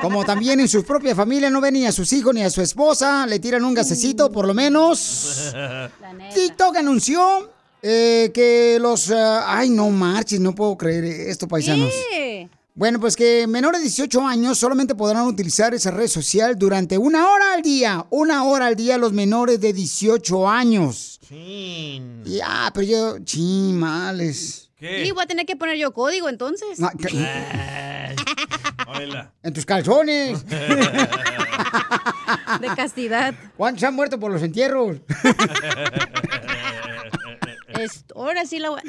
como 0.00 0.24
también 0.24 0.60
en 0.60 0.68
su 0.68 0.84
propia 0.84 1.14
familia, 1.14 1.50
no 1.50 1.60
ven 1.60 1.74
ni 1.74 1.86
a 1.86 1.92
sus 1.92 2.12
hijos 2.12 2.34
ni 2.34 2.42
a 2.42 2.50
su 2.50 2.62
esposa, 2.62 3.26
le 3.26 3.38
tiran 3.38 3.64
un 3.64 3.74
gasecito 3.74 4.30
por 4.30 4.46
lo 4.46 4.54
menos. 4.54 5.52
TikTok 6.34 6.76
anunció 6.76 7.50
eh, 7.82 8.30
que 8.32 8.78
los... 8.80 9.10
eh, 9.10 9.14
ay, 9.16 9.70
no 9.70 9.90
marches, 9.90 10.40
no 10.40 10.54
puedo 10.54 10.76
creer 10.76 11.04
esto, 11.04 11.46
paisanos. 11.48 11.92
Bueno, 12.74 12.98
pues 13.00 13.16
que 13.16 13.46
menores 13.46 13.80
de 13.80 13.88
18 13.88 14.26
años 14.26 14.56
solamente 14.58 14.94
podrán 14.94 15.26
utilizar 15.26 15.74
esa 15.74 15.90
red 15.90 16.08
social 16.08 16.56
durante 16.56 16.96
una 16.96 17.30
hora 17.30 17.54
al 17.54 17.62
día. 17.62 18.06
Una 18.10 18.44
hora 18.44 18.66
al 18.66 18.76
día 18.76 18.96
los 18.96 19.12
menores 19.12 19.60
de 19.60 19.72
18 19.72 20.48
años. 20.48 21.19
Ya, 21.30 22.70
pero 22.74 22.86
yo... 22.86 23.18
Chimales. 23.24 24.70
Y 24.80 25.12
voy 25.12 25.22
a 25.22 25.26
tener 25.26 25.46
que 25.46 25.54
poner 25.56 25.76
yo 25.76 25.92
código 25.92 26.28
entonces. 26.28 26.82
Ah, 26.82 26.92
¿qué? 26.98 27.08
En 29.42 29.52
tus 29.52 29.64
calzones. 29.64 30.44
De 32.60 32.66
castidad. 32.76 33.34
¿Cuántos 33.56 33.84
han 33.84 33.94
muerto 33.94 34.18
por 34.18 34.32
los 34.32 34.42
entierros? 34.42 34.96
Es- 37.82 38.04
ahora 38.14 38.44
sí 38.46 38.58
la 38.58 38.70
voy 38.70 38.80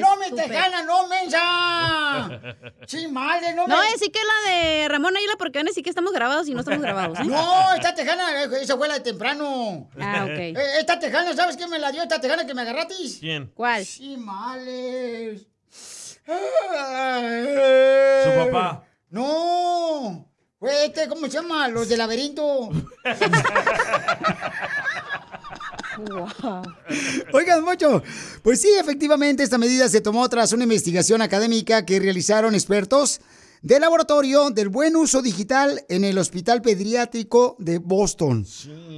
¡No 0.00 0.16
me 0.16 0.30
tejana, 0.32 0.82
no 0.82 1.06
mensa! 1.08 2.40
¡Sí, 2.86 3.06
madre, 3.08 3.54
no 3.54 3.66
me... 3.66 3.74
No 3.74 3.80
a 3.80 3.84
decir 3.86 4.10
que 4.10 4.18
la 4.18 4.50
de 4.50 4.88
Ramón 4.88 5.16
Águila 5.16 5.34
porque 5.38 5.58
van 5.58 5.66
a 5.68 5.70
decir 5.70 5.84
que 5.84 5.90
estamos 5.90 6.12
grabados 6.12 6.48
y 6.48 6.54
no 6.54 6.60
estamos 6.60 6.80
grabados, 6.82 7.20
¿eh? 7.20 7.24
No, 7.24 7.74
esta 7.74 7.94
tejana, 7.94 8.42
eh, 8.44 8.48
esa 8.62 8.76
fue 8.76 8.88
la 8.88 8.94
de 8.94 9.00
temprano. 9.00 9.88
Ah, 10.00 10.24
ok. 10.24 10.38
Eh, 10.38 10.54
esta 10.80 10.98
tejana, 10.98 11.34
¿sabes 11.34 11.56
quién 11.56 11.70
me 11.70 11.78
la 11.78 11.92
dio? 11.92 12.02
Esta 12.02 12.20
tejana 12.20 12.46
que 12.46 12.54
me 12.54 12.62
agarratis. 12.62 13.18
¿Quién? 13.20 13.52
¿Cuál? 13.54 13.84
Sí, 13.84 14.16
males. 14.16 15.46
Su 18.24 18.30
papá. 18.50 18.84
No. 19.10 20.28
Fue 20.58 20.86
este, 20.86 21.08
¿cómo 21.08 21.26
se 21.26 21.32
llama? 21.32 21.68
Los 21.68 21.88
del 21.88 21.98
laberinto. 21.98 22.70
Oigan, 27.32 27.64
mucho. 27.64 28.02
Pues 28.42 28.60
sí, 28.60 28.68
efectivamente, 28.78 29.42
esta 29.42 29.58
medida 29.58 29.88
se 29.88 30.00
tomó 30.00 30.28
tras 30.28 30.52
una 30.52 30.64
investigación 30.64 31.22
académica 31.22 31.84
que 31.84 32.00
realizaron 32.00 32.54
expertos 32.54 33.20
del 33.64 33.80
laboratorio 33.80 34.50
del 34.50 34.68
buen 34.68 34.94
uso 34.94 35.22
digital 35.22 35.82
en 35.88 36.04
el 36.04 36.18
Hospital 36.18 36.60
Pediátrico 36.60 37.56
de 37.58 37.78
Boston, 37.78 38.46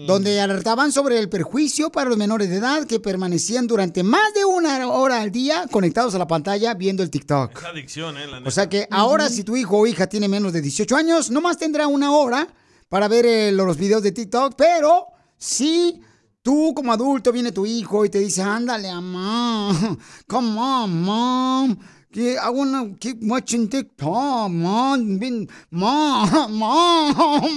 donde 0.08 0.40
alertaban 0.40 0.90
sobre 0.90 1.20
el 1.20 1.28
perjuicio 1.28 1.92
para 1.92 2.10
los 2.10 2.18
menores 2.18 2.50
de 2.50 2.56
edad 2.56 2.84
que 2.84 2.98
permanecían 2.98 3.68
durante 3.68 4.02
más 4.02 4.34
de 4.34 4.44
una 4.44 4.88
hora 4.88 5.20
al 5.20 5.30
día 5.30 5.66
conectados 5.70 6.16
a 6.16 6.18
la 6.18 6.26
pantalla 6.26 6.74
viendo 6.74 7.04
el 7.04 7.10
TikTok. 7.10 7.56
Es 7.56 7.64
adicción, 7.64 8.18
¿eh? 8.18 8.26
La. 8.26 8.38
O 8.44 8.50
sea 8.50 8.68
que 8.68 8.88
ahora 8.90 9.28
si 9.28 9.44
tu 9.44 9.56
hijo 9.56 9.78
o 9.78 9.86
hija 9.86 10.08
tiene 10.08 10.26
menos 10.26 10.52
de 10.52 10.60
18 10.60 10.96
años, 10.96 11.30
nomás 11.30 11.58
tendrá 11.58 11.86
una 11.86 12.10
hora 12.10 12.48
para 12.88 13.06
ver 13.06 13.24
eh, 13.24 13.52
los 13.52 13.76
videos 13.76 14.02
de 14.02 14.10
TikTok, 14.10 14.54
pero 14.56 15.06
si 15.38 16.00
tú 16.46 16.72
como 16.76 16.92
adulto 16.92 17.32
viene 17.32 17.50
tu 17.50 17.66
hijo 17.66 18.04
y 18.04 18.08
te 18.08 18.20
dice, 18.20 18.40
ándale, 18.40 18.92
mamá, 18.92 19.74
come 20.28 20.56
on, 20.60 21.02
mom. 21.02 21.76
que 22.12 22.34
I 22.34 22.48
wanna 22.52 22.94
keep 23.00 23.18
watching 23.22 23.68
TikTok, 23.68 24.48
mom. 24.50 25.18
Been- 25.18 25.48
Mom, 25.70 26.30
mom, 26.52 27.56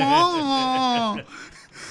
mom. 0.00 1.18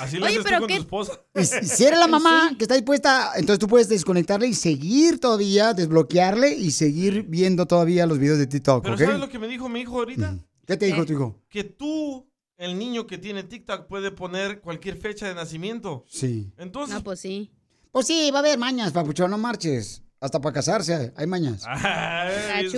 Así 0.02 0.18
lo 0.18 0.26
Oye, 0.26 0.36
haces 0.36 0.38
tú 0.38 0.44
pero 0.44 0.60
con 0.60 0.68
qué- 0.68 0.76
tu 0.76 0.82
esposa. 0.82 1.14
Y 1.36 1.44
si 1.46 1.66
si 1.66 1.86
eres 1.86 2.00
la 2.00 2.08
mamá 2.18 2.52
que 2.58 2.66
está 2.66 2.76
dispuesta, 2.76 3.32
entonces 3.36 3.60
tú 3.60 3.68
puedes 3.68 3.88
desconectarle 3.90 4.48
y 4.48 4.54
seguir 4.54 5.20
todavía, 5.20 5.74
desbloquearle 5.74 6.56
y 6.56 6.72
seguir 6.72 7.24
viendo 7.24 7.66
todavía 7.66 8.06
los 8.06 8.20
videos 8.20 8.38
de 8.38 8.48
TikTok, 8.48 8.84
Pero 8.84 8.96
¿ok? 8.96 9.02
¿sabes 9.02 9.20
lo 9.20 9.30
que 9.30 9.40
me 9.40 9.48
dijo 9.48 9.68
mi 9.70 9.80
hijo 9.82 9.98
ahorita? 9.98 10.38
¿Qué 10.68 10.78
te 10.78 10.86
dijo 10.88 11.06
tu 11.06 11.14
hijo? 11.14 11.36
Que 11.50 11.64
tú, 11.64 12.29
el 12.60 12.78
niño 12.78 13.08
que 13.08 13.18
tiene 13.18 13.42
TikTok, 13.44 13.88
puede 13.88 14.12
poner 14.12 14.62
cualquier 14.62 14.98
fecha 14.98 15.28
de 15.28 15.34
nacimiento. 15.34 16.06
Sí. 16.08 16.52
Entonces, 16.58 16.96
No, 16.96 17.04
pues 17.04 17.20
sí. 17.20 17.52
Pues 17.92 18.06
sí, 18.06 18.30
va 18.32 18.38
a 18.38 18.42
haber 18.42 18.60
mañas, 18.60 18.92
papuchón, 18.92 19.32
no 19.32 19.38
marches. 19.40 20.04
Hasta 20.22 20.42
para 20.42 20.54
casarse 20.54 21.14
hay 21.16 21.26
mañas. 21.28 21.64
Ay. 21.66 22.70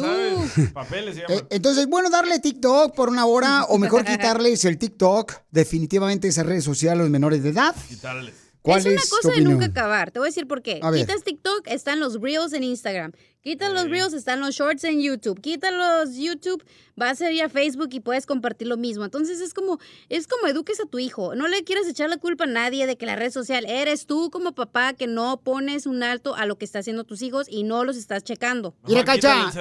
Papeles 0.74 1.16
se 1.16 1.22
Eh, 1.22 1.26
llaman. 1.28 1.48
entonces, 1.50 1.88
bueno, 1.88 2.10
darle 2.12 2.40
TikTok 2.40 2.94
por 2.96 3.10
una 3.10 3.26
hora 3.26 3.64
o 3.66 3.78
mejor 3.80 4.06
quitarles 4.06 4.64
el 4.66 4.78
TikTok, 4.78 5.34
definitivamente 5.50 6.28
esa 6.28 6.44
red 6.44 6.62
social 6.62 7.00
a 7.00 7.02
los 7.02 7.10
menores 7.10 7.42
de 7.44 7.50
edad. 7.50 7.76
Quitarles. 7.90 8.36
¿Cuál 8.62 8.80
es 8.80 8.86
una 8.86 8.96
es 8.96 9.10
tu 9.10 9.16
cosa 9.16 9.32
de 9.32 9.42
nunca 9.42 9.66
acabar. 9.66 10.12
Te 10.12 10.20
voy 10.20 10.28
a 10.28 10.30
decir 10.30 10.48
por 10.48 10.62
qué. 10.62 10.80
A 10.84 10.92
ver. 10.92 11.02
Quitas 11.02 11.24
TikTok, 11.24 11.68
están 11.68 12.00
los 12.00 12.22
Reels 12.22 12.54
en 12.54 12.64
Instagram. 12.64 13.12
Quitas 13.42 13.74
los 13.74 13.90
Reels, 13.90 14.14
están 14.14 14.40
los 14.40 14.54
Shorts 14.54 14.84
en 14.84 15.02
YouTube. 15.02 15.42
Quitas 15.42 15.74
los 15.74 16.16
YouTube, 16.16 16.64
vas 16.96 17.20
a 17.22 17.32
ir 17.32 17.42
a 17.42 17.50
Facebook 17.50 17.90
y 17.92 18.00
puedes 18.00 18.28
compartir 18.28 18.68
lo 18.68 18.78
mismo. 18.78 19.04
Entonces 19.04 19.42
es 19.42 19.56
como, 19.56 19.80
es 20.10 20.28
como 20.28 20.46
eduques 20.46 20.80
a 20.80 20.86
tu 20.86 21.00
hijo. 21.00 21.34
No 21.34 21.48
le 21.48 21.64
quieras 21.64 21.88
echar 21.88 22.08
la 22.08 22.18
culpa 22.18 22.44
a 22.44 22.48
nadie 22.48 22.86
de 22.86 22.98
que 22.98 23.08
la 23.08 23.16
red 23.16 23.32
social 23.32 23.66
eres 23.66 24.06
tú 24.06 24.30
como 24.30 24.54
papá 24.54 24.94
que 24.94 25.08
no 25.08 25.42
pones 25.42 25.88
un 25.88 26.04
alto 26.04 26.36
a 26.36 26.46
lo 26.46 26.60
que 26.60 26.66
están 26.66 26.82
haciendo 26.82 27.04
tus 27.04 27.24
hijos 27.24 27.48
y 27.50 27.64
no 27.64 27.84
los 27.84 27.98
estás 27.98 28.24
checando. 28.24 28.76
Mira, 28.88 29.04
Cacha, 29.04 29.52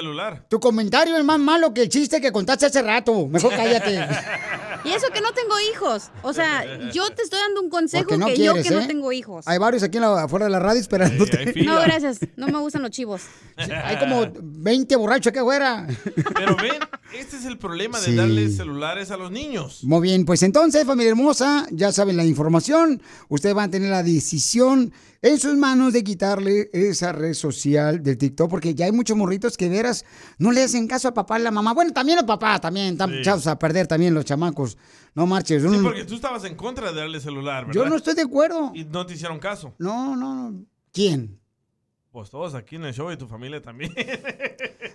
tu 0.51 0.61
comentario 0.61 1.17
es 1.17 1.25
más 1.25 1.39
malo 1.39 1.73
que 1.73 1.83
el 1.83 1.89
chiste 1.89 2.21
que 2.21 2.33
contaste 2.33 2.67
hace 2.67 2.83
rato. 2.83 3.29
Mejor 3.29 3.51
cállate. 3.57 3.99
Y 4.85 4.89
eso 4.93 5.07
que 5.13 5.21
no 5.21 5.33
tengo 5.33 5.55
hijos. 5.73 6.11
O 6.23 6.33
sea, 6.33 6.65
yo 6.93 7.11
te 7.11 7.23
estoy 7.23 7.39
dando 7.39 7.61
un 7.63 7.71
consejo 7.71 8.17
no 8.17 8.27
que 8.27 8.35
quieres, 8.35 8.65
yo 8.65 8.69
que 8.69 8.75
¿eh? 8.77 8.81
no 8.81 8.87
tengo 8.87 9.13
hijos. 9.13 9.47
Hay 9.47 9.59
varios 9.59 9.83
aquí 9.83 9.99
en 9.99 10.03
la- 10.03 10.23
afuera 10.25 10.47
de 10.47 10.51
la 10.53 10.59
radio 10.59 10.81
esperándote. 10.81 11.53
No, 11.65 11.81
gracias. 11.81 12.19
No 12.37 12.47
me 12.49 12.59
gustan 12.59 12.83
los 12.83 12.91
chivos. 12.91 13.23
Hay 13.57 13.99
como 13.99 14.27
20 14.41 14.97
borrachos 14.97 15.29
aquí 15.31 15.39
afuera. 15.39 15.87
Pero 16.35 16.57
ven, 16.57 16.73
este 17.19 17.37
es 17.37 17.45
el 17.45 17.59
problema 17.59 17.99
de 18.01 18.07
Sí. 18.07 18.15
darle 18.15 18.49
celulares 18.51 19.11
a 19.11 19.17
los 19.17 19.31
niños. 19.31 19.85
Muy 19.85 20.01
bien, 20.03 20.25
pues 20.25 20.43
entonces, 20.43 20.85
familia 20.87 21.11
hermosa, 21.11 21.67
ya 21.71 21.93
saben 21.93 22.17
la 22.17 22.25
información. 22.25 23.03
Ustedes 23.29 23.55
van 23.55 23.69
a 23.69 23.71
tener 23.71 23.91
la 23.91 24.03
decisión 24.03 24.93
en 25.23 25.39
sus 25.39 25.55
manos 25.57 25.93
de 25.93 26.03
quitarle 26.03 26.71
esa 26.73 27.13
red 27.13 27.35
social 27.35 28.03
del 28.03 28.17
TikTok, 28.17 28.49
porque 28.49 28.75
ya 28.75 28.87
hay 28.87 28.93
muchos 28.93 29.17
morritos 29.17 29.57
que 29.57 29.69
veras 29.69 30.05
no 30.39 30.51
le 30.53 30.63
hacen 30.63 30.87
caso 30.87 31.09
a 31.09 31.15
papá 31.15 31.39
y 31.39 31.43
la 31.43 31.51
mamá. 31.51 31.73
Bueno, 31.75 31.93
también 31.93 32.17
los 32.17 32.25
papás, 32.27 32.61
también 32.61 32.93
están 32.93 33.11
Sí. 33.11 33.17
echados 33.19 33.47
a 33.47 33.59
perder 33.59 33.87
también 33.87 34.15
los 34.15 34.25
chamacos. 34.25 34.79
No 35.15 35.27
marches. 35.27 35.63
Sí, 35.63 35.69
uno- 35.69 35.83
porque 35.83 36.05
tú 36.05 36.15
estabas 36.15 36.45
en 36.45 36.55
contra 36.55 36.93
de 36.93 37.01
darle 37.01 37.21
celular, 37.21 37.67
¿verdad? 37.67 37.83
Yo 37.83 37.89
no 37.89 37.97
estoy 37.97 38.15
de 38.15 38.23
acuerdo. 38.23 38.73
Y 38.75 38.85
no 38.85 39.05
te 39.07 39.15
hicieron 39.15 39.39
caso. 39.39 39.75
No, 39.79 40.15
no, 40.17 40.51
no. 40.51 40.65
¿Quién? 40.93 41.40
Pues 42.13 42.29
todos 42.29 42.55
aquí 42.57 42.75
en 42.75 42.85
el 42.85 42.93
show 42.93 43.13
y 43.13 43.17
tu 43.17 43.27
familia 43.27 43.63
también. 43.63 43.93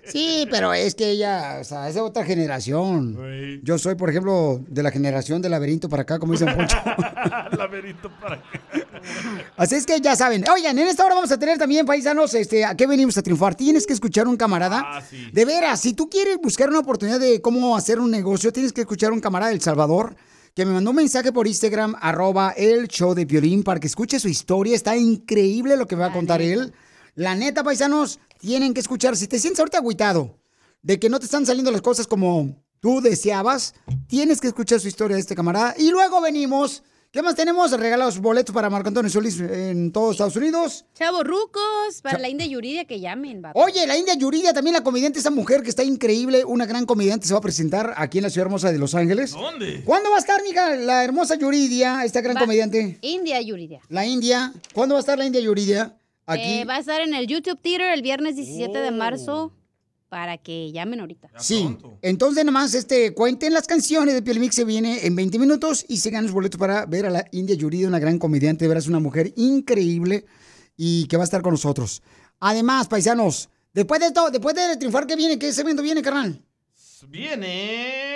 Sí, 0.08 0.48
pero 0.52 0.72
es 0.72 0.94
que 0.94 1.10
ella, 1.10 1.58
o 1.60 1.64
sea, 1.64 1.90
es 1.90 1.96
de 1.96 2.02
otra 2.02 2.24
generación. 2.24 3.60
Yo 3.64 3.80
soy, 3.80 3.96
por 3.96 4.12
ejemplo, 4.12 4.62
de 4.68 4.84
la 4.84 4.92
generación 4.92 5.42
del 5.42 5.52
laberinto 5.52 5.90
para 5.90 6.04
acá, 6.04 6.20
como 6.20 6.34
dice 6.34 6.46
Don 6.46 6.56
Poncho. 6.56 6.78
Laberinto 7.58 8.12
para 8.22 8.36
acá. 8.36 8.62
Así 9.58 9.76
es 9.76 9.86
que 9.86 10.00
ya 10.00 10.16
saben. 10.16 10.44
Oigan, 10.48 10.78
en 10.78 10.88
esta 10.88 11.06
hora 11.06 11.16
vamos 11.16 11.32
a 11.32 11.40
tener 11.40 11.58
también, 11.58 11.88
paisanos, 11.88 12.36
este, 12.36 12.64
¿a 12.64 12.76
qué 12.76 12.86
venimos 12.86 13.18
a 13.18 13.24
triunfar? 13.24 13.56
Tienes 13.56 13.88
que 13.88 13.94
escuchar 13.94 14.28
un 14.28 14.38
camarada. 14.38 14.84
Ah, 14.86 15.02
sí. 15.02 15.28
De 15.34 15.44
veras, 15.44 15.82
si 15.82 15.94
tú 15.94 16.08
quieres 16.08 16.38
buscar 16.38 16.70
una 16.70 16.80
oportunidad 16.80 17.20
de 17.20 17.42
cómo 17.42 17.76
hacer 17.76 18.00
un 18.00 18.12
negocio, 18.12 18.54
tienes 18.54 18.74
que 18.74 18.82
escuchar 18.82 19.12
un 19.12 19.20
camarada 19.20 19.52
del 19.52 19.62
Salvador 19.62 20.16
que 20.54 20.66
me 20.66 20.72
mandó 20.72 20.92
un 20.92 20.96
mensaje 20.98 21.34
por 21.34 21.48
Instagram, 21.48 21.96
arroba 22.00 22.52
el 22.52 22.88
show 22.88 23.14
de 23.14 23.26
Piolín, 23.26 23.64
para 23.64 23.80
que 23.80 23.88
escuche 23.88 24.20
su 24.20 24.30
historia. 24.30 24.76
Está 24.76 24.96
increíble 24.96 25.76
lo 25.76 25.88
que 25.88 25.96
va 25.96 26.06
a 26.06 26.14
contar 26.14 26.42
él. 26.42 26.74
La 27.16 27.34
neta, 27.36 27.64
paisanos, 27.64 28.20
tienen 28.40 28.74
que 28.74 28.82
escuchar. 28.82 29.16
Si 29.16 29.28
te 29.28 29.40
sientes 29.40 29.60
ahorita 29.60 29.78
agüitado 29.78 30.38
de 30.82 31.00
que 31.00 31.10
no 31.10 31.18
te 31.20 31.26
están 31.26 31.46
saliendo 31.46 31.72
las 31.72 31.82
cosas 31.82 32.08
como 32.08 32.62
tú 32.82 33.02
deseabas, 33.02 33.74
tienes 34.08 34.40
que 34.42 34.48
escuchar 34.48 34.80
su 34.80 34.88
historia 34.88 35.16
de 35.16 35.22
este 35.22 35.36
camarada. 35.36 35.74
Y 35.78 35.90
luego 35.90 36.22
venimos. 36.22 36.84
¿Qué 37.12 37.22
más 37.22 37.36
tenemos? 37.36 37.72
Regalados 37.72 38.20
boletos 38.20 38.54
para 38.54 38.70
Marco 38.70 38.90
Antonio 38.90 39.10
Solís 39.10 39.40
en 39.40 39.94
todos 39.94 40.12
Estados 40.16 40.36
Unidos. 40.36 40.84
Chavos 40.94 41.24
rucos, 41.24 42.02
para 42.04 42.20
la 42.20 42.28
India 42.28 42.46
Yuridia 42.46 42.84
que 42.84 43.00
llamen, 43.00 43.42
vato. 43.42 43.58
Oye, 43.58 43.88
la 43.88 43.98
India 43.98 44.16
Yuridia, 44.16 44.52
también 44.52 44.74
la 44.74 44.84
comediante, 44.84 45.20
esa 45.20 45.32
mujer 45.32 45.64
que 45.64 45.70
está 45.70 45.82
increíble, 45.86 46.44
una 46.44 46.66
gran 46.66 46.86
comediante, 46.86 47.26
se 47.26 47.32
va 47.34 47.38
a 47.40 47.42
presentar 47.42 47.94
aquí 47.96 48.18
en 48.18 48.24
la 48.26 48.30
ciudad 48.30 48.48
hermosa 48.48 48.70
de 48.70 48.80
Los 48.80 48.96
Ángeles. 48.96 49.32
¿Dónde? 49.32 49.82
¿Cuándo 49.86 50.10
va 50.10 50.18
a 50.18 50.20
estar, 50.20 50.44
mija, 50.44 50.76
la 50.76 51.06
hermosa 51.06 51.36
Yuridia, 51.36 52.04
esta 52.04 52.20
gran 52.20 52.36
Va- 52.36 52.42
comediante? 52.42 52.98
India 53.00 53.40
Yuridia. 53.40 53.80
La 53.88 54.06
India. 54.06 54.52
¿Cuándo 54.74 54.96
va 54.96 55.00
a 55.00 55.04
estar 55.04 55.18
la 55.18 55.26
India 55.26 55.40
Yuridia? 55.40 55.96
Aquí. 56.26 56.60
Eh, 56.60 56.66
va 56.66 56.76
a 56.76 56.80
estar 56.80 57.02
en 57.02 57.14
el 57.14 57.28
YouTube 57.28 57.60
Theater 57.62 57.92
el 57.92 58.02
viernes 58.02 58.36
17 58.36 58.78
de 58.78 58.92
marzo 58.92 59.54
para 60.10 60.38
que 60.38 60.72
llamen 60.72 61.00
ahorita. 61.02 61.30
Sí, 61.38 61.78
entonces 62.02 62.46
nomás 62.46 62.74
este, 62.74 63.14
cuenten 63.14 63.54
las 63.54 63.68
canciones 63.68 64.14
de 64.14 64.22
Piel 64.22 64.40
Mix, 64.40 64.56
se 64.56 64.64
viene 64.64 65.06
en 65.06 65.16
20 65.16 65.38
minutos 65.40 65.86
y 65.88 65.98
se 65.98 66.10
ganan 66.10 66.26
los 66.26 66.34
boletos 66.34 66.60
para 66.60 66.86
ver 66.86 67.06
a 67.06 67.10
la 67.10 67.26
India 67.32 67.56
Yuridia, 67.56 67.88
una 67.88 68.00
gran 68.00 68.18
comediante, 68.18 68.66
de 68.66 68.70
veras 68.70 68.88
una 68.88 69.00
mujer 69.00 69.34
increíble 69.36 70.26
y 70.78 71.08
que 71.08 71.18
va 71.18 71.24
a 71.24 71.26
estar 71.26 71.42
con 71.42 71.52
nosotros. 71.52 72.02
Además, 72.40 72.88
paisanos, 72.88 73.50
después 73.74 74.00
de 74.00 74.08
esto, 74.08 74.30
después 74.32 74.56
de 74.56 74.78
triunfar, 74.78 75.06
¿qué 75.06 75.16
viene? 75.16 75.38
¿Qué 75.38 75.50
evento 75.50 75.82
viene, 75.82 76.02
carnal? 76.02 76.42
Viene. 77.08 78.16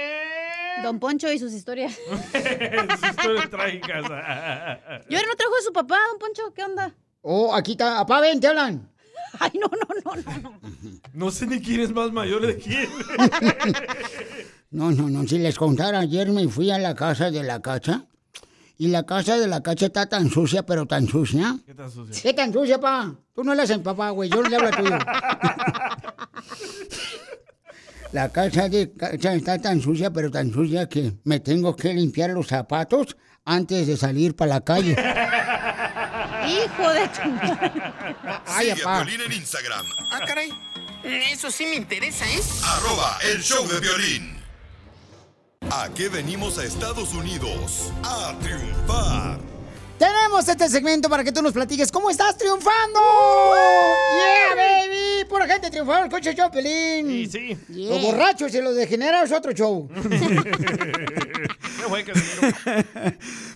Don 0.83 0.99
Poncho 0.99 1.31
y 1.31 1.37
sus 1.37 1.51
historias. 1.53 1.93
Sus 2.09 3.09
historias 3.09 3.49
trágicas. 3.49 4.03
Yo 5.09 5.17
no 5.21 5.35
trajo 5.35 5.53
a 5.59 5.63
su 5.65 5.73
papá, 5.73 5.97
Don 6.11 6.19
Poncho, 6.19 6.53
¿qué 6.53 6.63
onda? 6.63 6.95
Oh, 7.21 7.53
aquí 7.53 7.71
está. 7.71 7.99
Apá, 7.99 8.21
ven, 8.21 8.39
te 8.39 8.47
hablan. 8.47 8.89
Ay, 9.39 9.51
no, 9.59 9.67
no, 9.67 9.87
no, 10.03 10.21
no, 10.21 10.39
no. 10.41 10.59
No 11.13 11.31
sé 11.31 11.45
ni 11.47 11.61
quién 11.61 11.81
es 11.81 11.91
más 11.91 12.11
mayor 12.11 12.45
de 12.45 12.57
quién. 12.57 12.89
No, 14.71 14.91
no, 14.91 15.09
no, 15.09 15.27
si 15.27 15.39
les 15.39 15.57
contara, 15.57 15.97
ayer 15.97 16.29
me 16.29 16.47
fui 16.47 16.69
a 16.69 16.77
la 16.77 16.93
casa 16.93 17.31
de 17.31 17.41
la 17.41 17.59
cacha 17.59 18.05
y 18.77 18.89
la 18.89 19.03
casa 19.03 19.39
de 19.39 19.47
la 19.47 19.63
cacha 19.63 19.87
está 19.87 20.05
tan 20.07 20.29
sucia, 20.29 20.63
pero 20.63 20.85
tan 20.85 21.07
sucia. 21.07 21.57
¿Qué 21.65 21.73
tan 21.73 21.89
sucio? 21.89 22.13
¿Qué 22.21 22.33
tan 22.35 22.53
sucia, 22.53 22.79
pa? 22.79 23.15
Tú 23.33 23.43
no 23.43 23.55
le 23.55 23.63
haces 23.63 23.79
papá, 23.79 24.11
güey, 24.11 24.29
yo 24.29 24.43
le 24.43 24.55
hablo 24.55 24.67
a 24.67 24.71
tuyo. 24.71 24.97
La 28.11 28.29
casa 28.29 28.69
de 28.69 28.91
cacha 28.93 29.33
está 29.33 29.59
tan 29.59 29.81
sucia, 29.81 30.11
pero 30.11 30.31
tan 30.31 30.51
sucia 30.51 30.87
que 30.87 31.13
me 31.23 31.39
tengo 31.39 31.75
que 31.75 31.93
limpiar 31.93 32.29
los 32.31 32.47
zapatos 32.47 33.17
antes 33.45 33.87
de 33.87 33.97
salir 33.97 34.35
para 34.35 34.55
la 34.55 34.61
calle. 34.61 34.95
Hijo 36.49 36.89
de 36.89 37.07
tu. 37.09 37.21
Ay, 38.47 38.69
Sigue 38.71 38.81
a 38.83 38.85
apá. 38.85 39.05
Piolín 39.05 39.21
en 39.21 39.33
Instagram. 39.33 39.85
Ah, 40.11 40.19
caray. 40.25 40.51
Eso 41.03 41.49
sí 41.51 41.65
me 41.65 41.75
interesa, 41.75 42.25
¿eh? 42.29 42.41
Arroba 42.65 43.17
el 43.23 43.41
show 43.41 43.65
de 43.67 43.79
violín. 43.79 44.39
¿A 45.71 45.89
qué 45.95 46.09
venimos 46.09 46.57
a 46.57 46.65
Estados 46.65 47.13
Unidos? 47.13 47.91
A 48.03 48.33
triunfar. 48.41 49.39
Tenemos 49.99 50.47
este 50.47 50.69
segmento 50.69 51.09
para 51.09 51.23
que 51.25 51.31
tú 51.33 51.41
nos 51.41 51.51
platiques 51.51 51.91
cómo 51.91 52.09
estás 52.09 52.37
triunfando. 52.37 52.99
Yeah, 54.15 54.55
baby. 54.55 55.25
Pura 55.27 55.45
gente 55.45 55.69
triunfadora, 55.69 56.05
el 56.05 56.09
coche 56.11 56.33
show, 56.33 56.49
Pelín. 56.49 57.29
Sí, 57.29 57.57
sí. 57.67 57.85
Los 57.85 58.01
borrachos 58.01 58.55
y 58.55 58.61
los 58.61 58.75
degenerados 58.75 59.29
es 59.29 59.37
otro 59.37 59.51
show. 59.51 59.89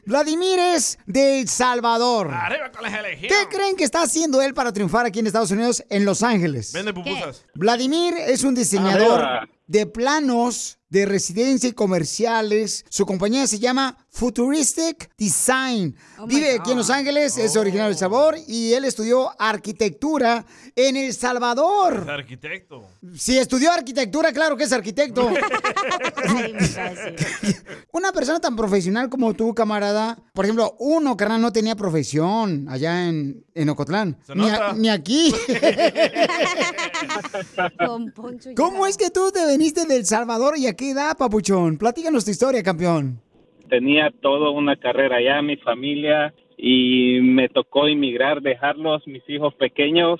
Vladimir 0.05 0.59
es 0.59 0.97
de 1.05 1.39
El 1.41 1.47
Salvador. 1.47 2.29
Arriba 2.33 2.71
con 2.71 2.83
las 2.83 2.93
elegías. 2.93 3.31
¿Qué 3.31 3.47
creen 3.55 3.75
que 3.77 3.85
está 3.85 4.01
haciendo 4.03 4.41
él 4.41 4.53
para 4.53 4.73
triunfar 4.73 5.05
aquí 5.05 5.19
en 5.19 5.27
Estados 5.27 5.51
Unidos, 5.51 5.83
en 5.89 6.03
Los 6.03 6.23
Ángeles? 6.23 6.73
Vende 6.73 6.93
pupusas. 6.93 7.45
Vladimir 7.55 8.15
es 8.17 8.43
un 8.43 8.53
diseñador 8.55 9.21
Arriba. 9.21 9.47
de 9.67 9.85
planos 9.85 10.77
de 10.93 11.07
residencia 11.07 11.67
y 11.67 11.71
comerciales. 11.73 12.85
Su 12.87 13.07
compañía 13.07 13.47
se 13.47 13.57
llama 13.57 13.97
Futuristic 14.11 15.09
Design. 15.17 15.95
Vive 16.27 16.59
aquí 16.59 16.69
en 16.69 16.77
Los 16.77 16.91
Ángeles, 16.91 17.35
es 17.39 17.55
originario 17.55 17.91
de 17.93 17.97
Salvador 17.97 18.35
y 18.47 18.73
él 18.73 18.85
estudió 18.85 19.31
arquitectura 19.41 20.45
en 20.75 20.95
El 20.95 21.11
Salvador. 21.15 22.01
Es 22.03 22.09
arquitecto. 22.09 22.85
Si 23.17 23.39
estudió 23.39 23.71
arquitectura, 23.71 24.31
claro 24.31 24.55
que 24.55 24.65
es 24.65 24.71
arquitecto. 24.71 25.27
Una 27.91 28.11
persona 28.11 28.39
tan 28.39 28.55
profesional 28.55 29.09
como 29.09 29.33
tú, 29.33 29.55
camarada. 29.55 30.19
Por 30.33 30.45
ejemplo, 30.45 30.75
uno, 30.77 31.17
carnal, 31.17 31.41
no 31.41 31.51
tenía 31.51 31.75
profesión 31.75 32.67
allá 32.69 33.07
en, 33.09 33.43
en 33.55 33.69
Ocotlán. 33.69 34.15
Se 34.27 34.35
Ni, 34.35 34.47
a- 34.47 34.51
nota. 34.51 34.73
ni 34.73 34.89
aquí. 34.89 35.33
¿Cómo 38.55 38.85
es 38.87 38.97
que 38.97 39.09
tú 39.09 39.31
te 39.31 39.45
veniste 39.45 39.85
del 39.85 40.05
Salvador 40.05 40.57
y 40.57 40.67
a 40.67 40.73
qué 40.83 40.91
edad, 40.91 41.15
papuchón? 41.17 41.77
Platícanos 41.77 42.25
tu 42.25 42.31
historia, 42.31 42.61
campeón. 42.61 43.21
tenía 43.69 44.11
toda 44.21 44.49
una 44.49 44.75
carrera 44.75 45.15
allá, 45.15 45.41
mi 45.41 45.55
familia, 45.55 46.33
y 46.57 47.21
me 47.21 47.47
tocó 47.47 47.87
emigrar, 47.87 48.41
dejarlos, 48.41 49.07
mis 49.07 49.23
hijos 49.29 49.53
pequeños, 49.55 50.19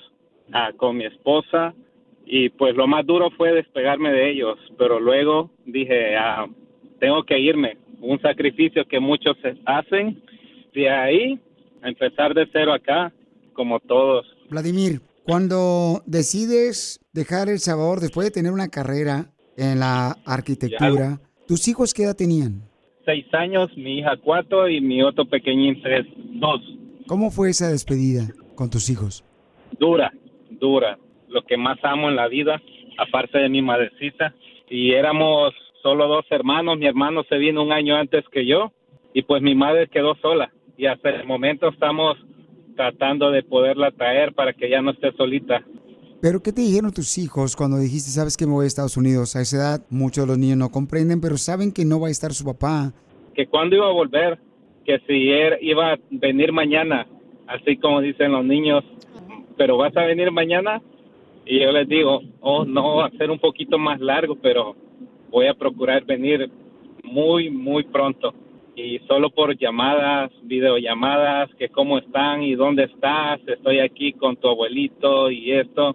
con 0.78 0.96
mi 0.96 1.04
esposa, 1.04 1.74
y 2.24 2.48
pues 2.48 2.74
lo 2.76 2.86
más 2.86 3.04
duro 3.04 3.30
fue 3.36 3.52
despegarme 3.52 4.10
de 4.10 4.30
ellos, 4.30 4.58
pero 4.78 4.98
luego 5.00 5.50
dije, 5.66 6.16
ah, 6.16 6.46
tengo 6.98 7.24
que 7.24 7.38
irme, 7.38 7.76
un 8.00 8.18
sacrificio 8.22 8.86
que 8.88 9.00
muchos 9.00 9.36
hacen, 9.66 10.22
de 10.74 10.88
ahí 10.88 11.38
a 11.82 11.88
empezar 11.88 12.32
de 12.32 12.48
cero 12.50 12.72
acá, 12.72 13.12
como 13.52 13.80
todos. 13.80 14.24
Vladimir, 14.48 15.02
cuando 15.24 16.02
decides 16.06 17.00
dejar 17.12 17.50
El 17.50 17.58
Salvador 17.58 18.00
después 18.00 18.26
de 18.26 18.30
tener 18.30 18.52
una 18.52 18.68
carrera 18.68 19.33
en 19.56 19.80
la 19.80 20.16
arquitectura, 20.24 21.20
¿tus 21.46 21.68
hijos 21.68 21.94
qué 21.94 22.04
edad 22.04 22.16
tenían? 22.16 22.62
Seis 23.04 23.26
años, 23.34 23.70
mi 23.76 23.98
hija 23.98 24.16
cuatro 24.22 24.68
y 24.68 24.80
mi 24.80 25.02
otro 25.02 25.26
pequeñín 25.26 25.80
tres, 25.82 26.06
dos. 26.16 26.60
¿Cómo 27.06 27.30
fue 27.30 27.50
esa 27.50 27.68
despedida 27.68 28.28
con 28.54 28.70
tus 28.70 28.88
hijos? 28.88 29.24
dura, 29.78 30.12
dura, 30.50 30.98
lo 31.28 31.42
que 31.42 31.56
más 31.56 31.78
amo 31.82 32.08
en 32.08 32.16
la 32.16 32.28
vida, 32.28 32.60
aparte 32.98 33.38
de 33.38 33.48
mi 33.48 33.62
madrecita. 33.62 34.34
Y 34.68 34.92
éramos 34.92 35.52
solo 35.82 36.08
dos 36.08 36.24
hermanos, 36.30 36.78
mi 36.78 36.86
hermano 36.86 37.24
se 37.28 37.36
vino 37.36 37.62
un 37.62 37.72
año 37.72 37.96
antes 37.96 38.24
que 38.30 38.46
yo 38.46 38.72
y 39.12 39.22
pues 39.22 39.42
mi 39.42 39.54
madre 39.54 39.88
quedó 39.88 40.14
sola. 40.16 40.52
Y 40.76 40.86
hasta 40.86 41.10
el 41.10 41.26
momento 41.26 41.68
estamos 41.68 42.16
tratando 42.76 43.30
de 43.30 43.42
poderla 43.42 43.92
traer 43.92 44.32
para 44.32 44.52
que 44.52 44.68
ya 44.68 44.82
no 44.82 44.90
esté 44.90 45.12
solita. 45.12 45.62
¿Pero 46.24 46.42
qué 46.42 46.54
te 46.54 46.62
dijeron 46.62 46.90
tus 46.90 47.18
hijos 47.18 47.54
cuando 47.54 47.76
dijiste, 47.76 48.08
sabes 48.08 48.38
que 48.38 48.46
me 48.46 48.52
voy 48.52 48.64
a 48.64 48.66
Estados 48.66 48.96
Unidos? 48.96 49.36
A 49.36 49.42
esa 49.42 49.56
edad 49.58 49.86
muchos 49.90 50.24
de 50.24 50.28
los 50.28 50.38
niños 50.38 50.56
no 50.56 50.70
comprenden, 50.70 51.20
pero 51.20 51.36
saben 51.36 51.70
que 51.70 51.84
no 51.84 52.00
va 52.00 52.08
a 52.08 52.10
estar 52.10 52.32
su 52.32 52.46
papá. 52.46 52.94
Que 53.34 53.46
cuando 53.46 53.76
iba 53.76 53.86
a 53.86 53.92
volver, 53.92 54.38
que 54.86 55.00
si 55.00 55.28
él 55.30 55.58
iba 55.60 55.92
a 55.92 55.98
venir 56.10 56.50
mañana, 56.50 57.06
así 57.46 57.76
como 57.76 58.00
dicen 58.00 58.32
los 58.32 58.42
niños, 58.42 58.82
pero 59.58 59.76
vas 59.76 59.94
a 59.98 60.06
venir 60.06 60.30
mañana. 60.30 60.80
Y 61.44 61.60
yo 61.60 61.70
les 61.72 61.86
digo, 61.86 62.22
oh, 62.40 62.64
no, 62.64 62.96
va 62.96 63.08
a 63.08 63.18
ser 63.18 63.30
un 63.30 63.38
poquito 63.38 63.76
más 63.76 64.00
largo, 64.00 64.34
pero 64.36 64.74
voy 65.30 65.46
a 65.46 65.52
procurar 65.52 66.06
venir 66.06 66.50
muy, 67.02 67.50
muy 67.50 67.84
pronto. 67.84 68.32
Y 68.74 68.98
solo 69.00 69.28
por 69.28 69.58
llamadas, 69.58 70.30
videollamadas, 70.44 71.50
que 71.58 71.68
cómo 71.68 71.98
están 71.98 72.42
y 72.42 72.54
dónde 72.54 72.84
estás, 72.84 73.40
estoy 73.46 73.80
aquí 73.80 74.14
con 74.14 74.36
tu 74.36 74.48
abuelito 74.48 75.30
y 75.30 75.52
esto. 75.52 75.94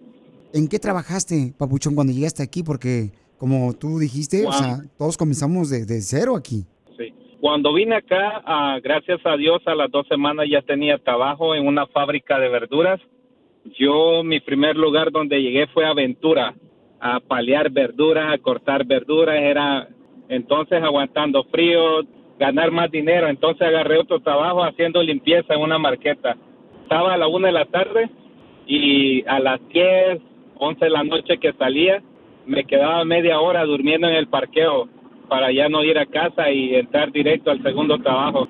¿En 0.54 0.68
qué 0.68 0.80
trabajaste, 0.80 1.54
papuchón, 1.58 1.96
cuando 1.96 2.14
llegaste 2.14 2.42
aquí? 2.44 2.64
Porque, 2.64 3.12
como 3.38 3.74
tú 3.74 4.00
dijiste, 4.00 4.42
o 4.42 4.46
Wow. 4.46 4.54
sea, 4.54 4.78
todos 4.98 5.18
comenzamos 5.18 5.70
de, 5.70 5.86
de 5.86 6.02
cero 6.02 6.36
aquí. 6.36 6.66
Sí. 6.98 7.14
Cuando 7.40 7.74
vine 7.74 7.96
acá, 7.96 8.42
ah, 8.46 8.80
gracias 8.84 9.20
a 9.26 9.38
Dios, 9.38 9.62
a 9.66 9.76
las 9.76 9.92
dos 9.92 10.08
semanas 10.08 10.48
ya 10.50 10.62
tenía 10.62 10.98
trabajo 10.98 11.56
en 11.56 11.68
una 11.68 11.86
fábrica 11.88 12.40
de 12.40 12.50
verduras. 12.50 13.00
Yo, 13.78 14.24
mi 14.24 14.40
primer 14.40 14.76
lugar 14.76 15.12
donde 15.12 15.42
llegué 15.42 15.68
fue 15.68 15.86
Aventura, 15.86 16.56
a 17.00 17.20
paliar 17.20 17.70
verdura, 17.72 18.32
a 18.32 18.38
cortar 18.40 18.86
verduras. 18.86 19.36
Era 19.40 19.88
entonces 20.30 20.82
aguantando 20.82 21.44
frío, 21.46 22.02
ganar 22.40 22.72
más 22.72 22.90
dinero. 22.92 23.28
Entonces 23.30 23.62
agarré 23.68 24.00
otro 24.00 24.20
trabajo 24.22 24.64
haciendo 24.64 25.02
limpieza 25.04 25.54
en 25.54 25.62
una 25.62 25.78
marqueta. 25.78 26.36
Estaba 26.84 27.14
a 27.14 27.18
la 27.18 27.28
una 27.28 27.48
de 27.48 27.54
la 27.54 27.66
tarde 27.66 28.10
y 28.68 29.24
a 29.28 29.40
las 29.40 29.60
10, 29.70 30.20
11 30.60 30.86
de 30.86 30.92
la 30.92 31.04
noche 31.04 31.38
que 31.38 31.54
salía, 31.54 32.02
me 32.46 32.66
quedaba 32.66 33.04
media 33.06 33.40
hora 33.40 33.64
durmiendo 33.66 34.08
en 34.08 34.16
el 34.16 34.28
parqueo 34.28 34.88
para 35.28 35.52
ya 35.52 35.70
no 35.70 35.84
ir 35.84 35.98
a 35.98 36.06
casa 36.06 36.52
y 36.52 36.76
entrar 36.76 37.12
directo 37.12 37.52
al 37.52 37.64
segundo 37.64 37.98
trabajo. 38.00 38.48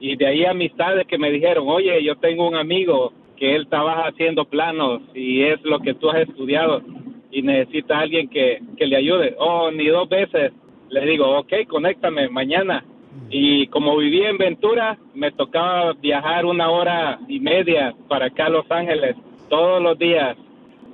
Y 0.00 0.16
de 0.16 0.26
ahí 0.26 0.44
amistades 0.44 1.06
que 1.06 1.18
me 1.18 1.30
dijeron, 1.30 1.64
oye, 1.68 2.02
yo 2.04 2.16
tengo 2.16 2.46
un 2.46 2.54
amigo 2.54 3.12
que 3.36 3.54
él 3.54 3.68
trabaja 3.68 4.08
haciendo 4.08 4.44
planos 4.44 5.00
y 5.14 5.42
es 5.42 5.62
lo 5.62 5.80
que 5.80 5.94
tú 5.94 6.10
has 6.10 6.28
estudiado 6.28 6.82
y 7.30 7.42
necesita 7.42 8.00
alguien 8.00 8.28
que, 8.28 8.60
que 8.76 8.86
le 8.86 8.96
ayude. 8.96 9.34
Oh, 9.38 9.70
ni 9.70 9.86
dos 9.86 10.08
veces. 10.08 10.52
Le 10.90 11.06
digo, 11.06 11.38
ok, 11.38 11.52
conéctame 11.68 12.28
mañana. 12.28 12.84
Y 13.30 13.66
como 13.68 13.96
vivía 13.96 14.30
en 14.30 14.38
Ventura, 14.38 14.98
me 15.14 15.30
tocaba 15.32 15.92
viajar 15.94 16.46
una 16.46 16.70
hora 16.70 17.18
y 17.28 17.40
media 17.40 17.94
para 18.08 18.26
acá 18.26 18.46
a 18.46 18.50
Los 18.50 18.70
Ángeles 18.70 19.16
todos 19.48 19.82
los 19.82 19.98
días. 19.98 20.36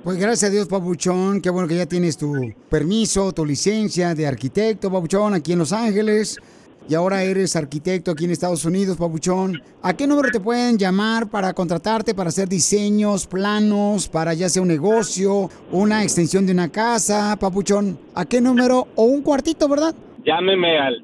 Pues 0.04 0.18
gracias 0.18 0.50
a 0.50 0.52
Dios, 0.52 0.68
papuchón. 0.68 1.40
Qué 1.40 1.48
bueno 1.48 1.66
que 1.66 1.76
ya 1.76 1.86
tienes 1.86 2.18
tu 2.18 2.34
permiso, 2.68 3.32
tu 3.32 3.46
licencia 3.46 4.14
de 4.14 4.26
arquitecto, 4.26 4.92
papuchón, 4.92 5.32
aquí 5.32 5.52
en 5.52 5.60
Los 5.60 5.72
Ángeles. 5.72 6.36
Y 6.86 6.94
ahora 6.94 7.22
eres 7.22 7.56
arquitecto 7.56 8.10
aquí 8.10 8.26
en 8.26 8.32
Estados 8.32 8.66
Unidos, 8.66 8.98
papuchón. 8.98 9.62
¿A 9.80 9.96
qué 9.96 10.06
número 10.06 10.28
te 10.30 10.40
pueden 10.40 10.76
llamar 10.76 11.30
para 11.30 11.54
contratarte, 11.54 12.14
para 12.14 12.28
hacer 12.28 12.50
diseños, 12.50 13.26
planos, 13.26 14.06
para 14.06 14.34
ya 14.34 14.50
sea 14.50 14.60
un 14.60 14.68
negocio, 14.68 15.48
una 15.72 16.02
extensión 16.02 16.44
de 16.44 16.52
una 16.52 16.70
casa, 16.70 17.34
papuchón? 17.40 17.98
¿A 18.14 18.26
qué 18.26 18.42
número? 18.42 18.86
O 18.96 19.04
un 19.04 19.22
cuartito, 19.22 19.70
¿verdad? 19.70 19.94
Llámeme 20.22 20.76
al 20.76 21.02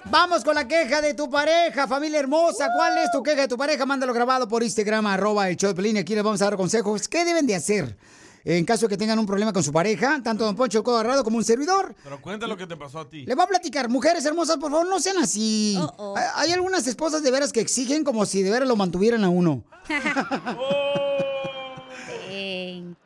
Vamos 0.05 0.45
con 0.45 0.55
la 0.55 0.69
queja 0.69 1.01
de 1.01 1.15
tu 1.15 1.31
pareja, 1.31 1.89
familia 1.89 2.21
hermosa. 2.21 2.69
¿Cuál 2.77 2.99
es 2.99 3.11
tu 3.11 3.23
queja 3.23 3.43
de 3.43 3.49
tu 3.49 3.57
pareja? 3.57 3.87
Mándalo 3.87 4.13
grabado 4.13 4.47
por 4.47 4.63
Instagram, 4.63 5.07
arroba 5.07 5.49
el 5.49 5.57
show 5.57 5.71
de 5.71 5.75
Pelín. 5.75 5.97
Aquí 5.97 6.15
les 6.15 6.23
vamos 6.23 6.43
a 6.43 6.45
dar 6.45 6.57
consejos. 6.57 7.09
¿Qué 7.09 7.25
deben 7.25 7.47
de 7.47 7.55
hacer? 7.55 7.97
En 8.51 8.65
caso 8.65 8.87
de 8.87 8.89
que 8.89 8.97
tengan 8.97 9.19
un 9.19 9.27
problema 9.27 9.53
con 9.53 9.63
su 9.63 9.71
pareja, 9.73 10.23
tanto 10.25 10.45
Don 10.47 10.57
Poncho 10.57 10.83
Codo 10.83 10.97
Arrado 10.97 11.23
como 11.23 11.37
un 11.37 11.45
servidor. 11.45 11.95
Pero 12.03 12.19
cuenta 12.23 12.47
lo 12.47 12.57
que 12.57 12.67
te 12.67 12.77
pasó 12.79 13.01
a 13.01 13.09
ti. 13.11 13.27
Le 13.27 13.35
voy 13.35 13.45
a 13.45 13.47
platicar, 13.47 13.91
mujeres 13.91 14.25
hermosas, 14.25 14.57
por 14.57 14.71
favor, 14.71 14.89
no 14.89 14.99
sean 15.01 15.19
así. 15.19 15.79
Hay- 16.17 16.25
Hay 16.47 16.53
algunas 16.53 16.87
esposas 16.87 17.23
de 17.23 17.31
veras 17.31 17.53
que 17.53 17.61
exigen 17.61 18.05
como 18.05 18.25
si 18.25 18.43
de 18.43 18.51
veras 18.51 18.67
lo 18.67 18.75
mantuvieran 18.77 19.23
a 19.23 19.29
uno. 19.29 19.65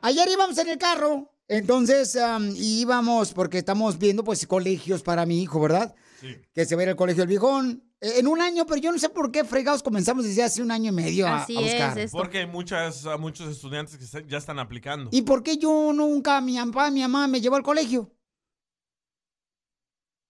Ayer 0.00 0.28
íbamos 0.32 0.58
en 0.58 0.68
el 0.68 0.78
carro, 0.78 1.28
Entonces, 1.48 2.16
am, 2.16 2.54
íbamos, 2.56 3.32
porque 3.34 3.58
estamos 3.58 3.98
viendo, 3.98 4.24
pues, 4.24 4.46
colegios 4.46 5.02
para 5.02 5.26
mi 5.26 5.42
hijo, 5.42 5.60
¿verdad? 5.60 5.94
Sí. 6.20 6.36
Que 6.54 6.64
se 6.64 6.76
va 6.76 6.82
a 6.82 6.84
ir 6.84 6.88
al 6.90 6.96
colegio 6.96 7.22
del 7.22 7.28
viejón. 7.28 7.82
Eh, 8.02 8.18
En 8.18 8.26
un 8.26 8.40
año, 8.42 8.66
pero 8.66 8.80
yo 8.80 8.92
no 8.92 8.98
sé 8.98 9.08
por 9.08 9.30
qué 9.32 9.44
fregados 9.44 9.82
comenzamos 9.82 10.24
desde 10.24 10.42
hace 10.42 10.60
un 10.62 10.70
año 10.70 10.90
y 10.90 10.94
medio 10.94 11.26
a, 11.26 11.42
a 11.42 11.46
buscar. 11.46 11.96
Porque 12.10 12.38
hay 12.40 12.46
muchas, 12.46 13.06
a 13.06 13.16
muchos 13.16 13.48
estudiantes 13.50 13.96
que 13.96 14.04
se- 14.04 14.26
ya 14.26 14.36
están 14.38 14.58
aplicando. 14.58 15.08
¿Y 15.12 15.22
por 15.22 15.42
qué 15.42 15.56
yo 15.56 15.92
nunca, 15.94 16.40
mi 16.40 16.56
papá, 16.58 16.90
mi 16.90 17.00
mamá 17.00 17.26
me 17.28 17.40
llevó 17.40 17.56
al 17.56 17.62
colegio? 17.62 18.10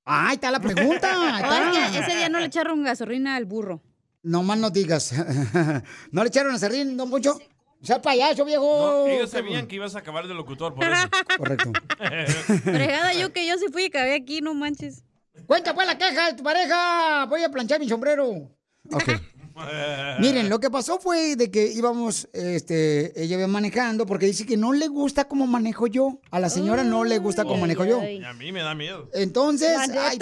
Ah, 0.04 0.28
ahí 0.28 0.34
está 0.34 0.50
la 0.50 0.60
pregunta. 0.60 1.08
ahí 1.36 1.76
es 1.76 1.86
está. 1.94 2.06
ese 2.06 2.16
día 2.16 2.28
no 2.28 2.38
le 2.40 2.46
echaron 2.46 2.82
gasolina 2.82 3.36
al 3.36 3.44
burro. 3.44 3.80
No 4.22 4.42
más 4.42 4.58
no 4.58 4.70
digas. 4.70 5.12
¿No 6.12 6.22
le 6.22 6.28
echaron 6.28 6.54
a 6.54 6.58
serrín, 6.58 6.96
don 6.96 7.10
Poncho? 7.10 7.38
O 7.80 7.84
sea, 7.84 8.00
payaso, 8.00 8.44
viejo. 8.44 8.64
No, 8.64 9.06
ellos 9.08 9.30
sabían 9.30 9.66
que 9.66 9.74
ibas 9.76 9.96
a 9.96 9.98
acabar 10.00 10.28
de 10.28 10.34
locutor, 10.34 10.72
por 10.74 10.84
eso. 10.84 11.08
Correcto. 11.36 11.72
Fregada 12.62 13.12
yo 13.14 13.32
que 13.32 13.44
yo 13.46 13.58
sí 13.58 13.66
fui 13.72 13.82
y 13.84 13.86
acabé 13.86 14.14
aquí, 14.14 14.40
no 14.40 14.54
manches. 14.54 15.04
Cuenta 15.46 15.74
pues 15.74 15.86
la 15.86 15.98
queja 15.98 16.30
de 16.30 16.36
tu 16.36 16.42
pareja. 16.42 17.26
Voy 17.26 17.42
a 17.42 17.50
planchar 17.50 17.80
mi 17.80 17.88
sombrero. 17.88 18.50
Ok. 18.90 19.08
Miren, 20.18 20.48
lo 20.48 20.60
que 20.60 20.70
pasó 20.70 20.98
fue 20.98 21.36
de 21.36 21.50
que 21.50 21.66
íbamos, 21.66 22.28
este, 22.32 23.12
ella 23.22 23.36
iba 23.36 23.46
manejando 23.46 24.06
porque 24.06 24.26
dice 24.26 24.46
que 24.46 24.56
no 24.56 24.72
le 24.72 24.88
gusta 24.88 25.28
cómo 25.28 25.46
manejo 25.46 25.86
yo. 25.86 26.20
A 26.30 26.40
la 26.40 26.48
señora 26.48 26.84
no 26.84 27.04
le 27.04 27.18
gusta 27.18 27.44
cómo 27.44 27.58
manejo 27.58 27.84
yo. 27.84 28.02
Y 28.02 28.24
a 28.24 28.32
mí 28.32 28.50
me 28.50 28.62
da 28.62 28.74
miedo. 28.74 29.08
Entonces, 29.12 29.76
ay. 29.78 30.18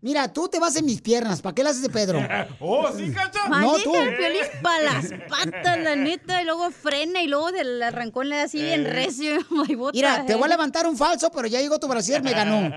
Mira, 0.00 0.32
tú 0.32 0.48
te 0.48 0.58
vas 0.58 0.76
en 0.76 0.86
mis 0.86 1.00
piernas. 1.00 1.40
¿Para 1.42 1.54
qué 1.54 1.62
la 1.62 1.70
haces 1.70 1.82
de 1.82 1.90
Pedro? 1.90 2.20
¡Oh, 2.60 2.88
sí, 2.96 3.12
cacha! 3.12 3.48
No, 3.48 3.74
tú. 3.78 3.94
el 3.94 4.14
para 4.62 4.82
las 4.84 5.06
patas, 5.28 5.78
la 5.78 5.96
neta, 5.96 6.42
y 6.42 6.44
luego 6.44 6.70
frena 6.70 7.22
y 7.22 7.26
luego 7.28 7.52
del 7.52 7.82
arrancón 7.82 8.28
le 8.28 8.36
da 8.36 8.42
así 8.44 8.60
bien 8.62 8.86
Eh. 8.86 8.90
recio. 8.90 9.38
Bota, 9.76 9.92
Mira, 9.92 10.26
te 10.26 10.34
voy 10.34 10.44
a 10.44 10.46
eh. 10.46 10.50
levantar 10.50 10.86
un 10.86 10.96
falso, 10.96 11.30
pero 11.30 11.46
ya 11.48 11.60
llegó 11.60 11.78
tu 11.78 11.88
brasier, 11.88 12.22
me 12.22 12.32
ganó. 12.32 12.70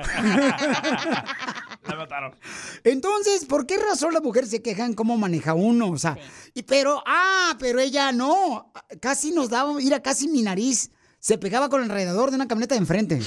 La 1.86 1.95
mataron. 1.97 2.36
Entonces, 2.84 3.45
¿por 3.45 3.65
qué 3.65 3.78
razón 3.78 4.13
las 4.13 4.24
mujeres 4.24 4.49
se 4.49 4.61
quejan 4.61 4.93
cómo 4.93 5.17
maneja 5.17 5.53
uno? 5.53 5.89
O 5.89 5.97
sea, 5.97 6.17
y 6.53 6.63
pero, 6.63 7.03
ah, 7.05 7.55
pero 7.59 7.80
ella 7.80 8.11
no. 8.11 8.71
Casi 9.01 9.32
nos 9.32 9.49
daba, 9.49 9.74
mira, 9.74 10.01
casi 10.01 10.28
mi 10.28 10.41
nariz 10.41 10.91
se 11.19 11.38
pegaba 11.38 11.69
con 11.69 11.84
el 11.84 11.89
radiador 11.89 12.30
de 12.30 12.36
una 12.38 12.47
camioneta 12.47 12.76
de 12.76 12.80
enfrente. 12.80 13.21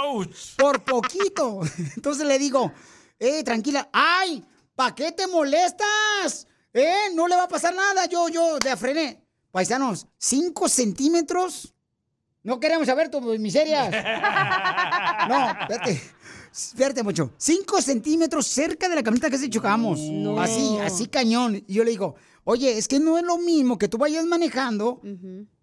¡Auch! 0.00 0.28
Por 0.56 0.84
poquito. 0.84 1.60
Entonces 1.96 2.26
le 2.26 2.38
digo, 2.38 2.72
eh, 3.20 3.44
tranquila, 3.44 3.88
ay, 3.92 4.44
¿para 4.74 4.94
qué 4.94 5.12
te 5.12 5.26
molestas? 5.28 6.48
Eh, 6.72 7.10
no 7.14 7.28
le 7.28 7.36
va 7.36 7.44
a 7.44 7.48
pasar 7.48 7.74
nada, 7.74 8.06
yo, 8.06 8.28
yo, 8.28 8.58
de 8.58 8.76
frené. 8.76 9.22
Paisanos, 9.52 10.06
cinco 10.18 10.68
centímetros. 10.68 11.72
No 12.42 12.58
queremos 12.58 12.86
saber 12.86 13.10
tus 13.10 13.38
miserias. 13.38 13.90
No, 15.28 15.50
espérate. 15.50 16.00
Espérate 16.50 17.02
mucho. 17.02 17.32
Cinco 17.36 17.80
centímetros 17.80 18.46
cerca 18.46 18.88
de 18.88 18.96
la 18.96 19.02
camioneta 19.02 19.30
que 19.30 19.38
se 19.38 19.50
chocamos. 19.50 20.00
Así, 20.40 20.78
así 20.78 21.06
cañón. 21.06 21.62
Y 21.68 21.74
yo 21.74 21.84
le 21.84 21.90
digo, 21.90 22.16
oye, 22.44 22.76
es 22.76 22.88
que 22.88 22.98
no 22.98 23.18
es 23.18 23.24
lo 23.24 23.36
mismo 23.38 23.78
que 23.78 23.86
tú 23.86 23.98
vayas 23.98 24.24
manejando 24.24 25.00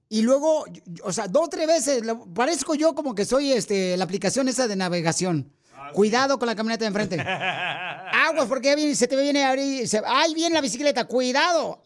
y 0.10 0.22
luego, 0.22 0.66
o 1.04 1.12
sea, 1.12 1.28
dos 1.28 1.46
o 1.46 1.50
tres 1.50 1.68
veces, 1.68 2.02
parezco 2.34 2.76
yo 2.76 2.96
como 2.96 3.14
que 3.14 3.26
soy 3.26 3.52
este, 3.52 3.98
la 3.98 4.06
aplicación 4.06 4.48
esa 4.48 4.68
de 4.68 4.76
navegación. 4.76 5.52
Cuidado 5.94 6.38
con 6.40 6.48
la 6.48 6.56
camioneta 6.56 6.84
de 6.84 6.88
enfrente. 6.88 7.20
Aguas, 7.22 8.48
porque 8.48 8.96
se 8.96 9.08
te 9.08 9.16
viene 9.16 9.44
a 9.44 9.50
abrir. 9.50 9.88
se- 9.88 10.02
¡Ay, 10.06 10.34
viene 10.34 10.54
la 10.56 10.62
bicicleta! 10.62 11.06
¡Cuidado! 11.06 11.82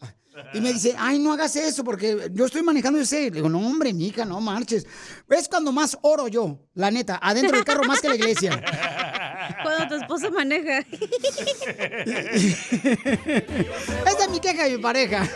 Y 0.54 0.60
me 0.62 0.72
dice, 0.72 0.94
ay, 0.98 1.18
no 1.18 1.32
hagas 1.34 1.54
eso 1.56 1.84
porque 1.84 2.30
yo 2.32 2.46
estoy 2.46 2.62
manejando 2.62 3.04
sé. 3.04 3.24
Le 3.24 3.30
digo, 3.32 3.50
no, 3.50 3.58
hombre, 3.58 3.92
mija, 3.92 4.24
no 4.24 4.40
marches. 4.40 4.86
Es 5.28 5.46
cuando 5.46 5.72
más 5.72 5.98
oro 6.02 6.26
yo, 6.26 6.58
la 6.74 6.90
neta, 6.90 7.18
adentro 7.22 7.54
del 7.56 7.64
carro 7.66 7.84
más 7.84 8.00
que 8.00 8.08
la 8.08 8.14
iglesia. 8.16 8.62
Cuando 9.62 9.88
tu 9.88 9.94
esposa 10.02 10.30
maneja. 10.30 10.78
Esa 14.06 14.24
es 14.24 14.30
mi 14.30 14.40
queja 14.40 14.64
de 14.64 14.76
mi 14.76 14.82
pareja. 14.82 15.28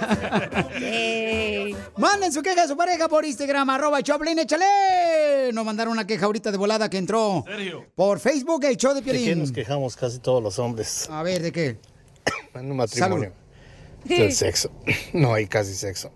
Manden 1.96 2.32
su 2.32 2.42
queja 2.42 2.62
de 2.62 2.68
su 2.68 2.76
pareja 2.76 3.08
por 3.08 3.24
Instagram, 3.24 3.70
arroba 3.70 4.02
Choplin, 4.02 4.38
échale. 4.38 5.52
Nos 5.52 5.64
mandaron 5.64 5.92
una 5.92 6.06
queja 6.06 6.26
ahorita 6.26 6.50
de 6.50 6.58
volada 6.58 6.88
que 6.90 6.98
entró 6.98 7.44
por 7.94 8.18
Facebook, 8.20 8.64
el 8.64 8.76
show 8.76 8.94
de 8.94 9.00
¿De 9.00 9.04
qué 9.06 9.12
Piolín. 9.12 9.38
nos 9.38 9.52
quejamos 9.52 9.96
casi 9.96 10.18
todos 10.18 10.42
los 10.42 10.58
hombres? 10.58 11.08
A 11.10 11.22
ver, 11.22 11.42
¿de 11.42 11.52
qué? 11.52 11.78
En 12.54 12.70
un 12.70 12.76
matrimonio. 12.78 13.32
Salud. 13.32 13.34
Del 14.04 14.32
sexo. 14.32 14.70
No 15.12 15.34
hay 15.34 15.46
casi 15.46 15.74
sexo. 15.74 16.10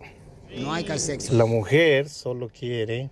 No 0.56 0.72
hay 0.72 0.84
casi 0.84 1.06
sexo. 1.06 1.34
La 1.34 1.44
mujer 1.44 2.08
solo 2.08 2.48
quiere, 2.48 3.10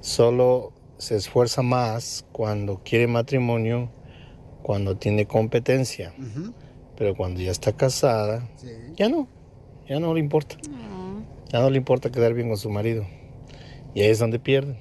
solo 0.00 0.72
se 1.00 1.16
esfuerza 1.16 1.62
más 1.62 2.26
cuando 2.30 2.82
quiere 2.84 3.06
matrimonio, 3.06 3.90
cuando 4.62 4.96
tiene 4.96 5.26
competencia. 5.26 6.14
Pero 6.96 7.16
cuando 7.16 7.40
ya 7.40 7.50
está 7.50 7.72
casada, 7.72 8.46
ya 8.94 9.08
no, 9.08 9.26
ya 9.88 9.98
no 9.98 10.12
le 10.12 10.20
importa. 10.20 10.56
Ya 11.48 11.60
no 11.60 11.70
le 11.70 11.78
importa 11.78 12.12
quedar 12.12 12.34
bien 12.34 12.48
con 12.48 12.58
su 12.58 12.70
marido. 12.70 13.06
Y 13.94 14.02
ahí 14.02 14.10
es 14.10 14.18
donde 14.18 14.38
pierden. 14.38 14.78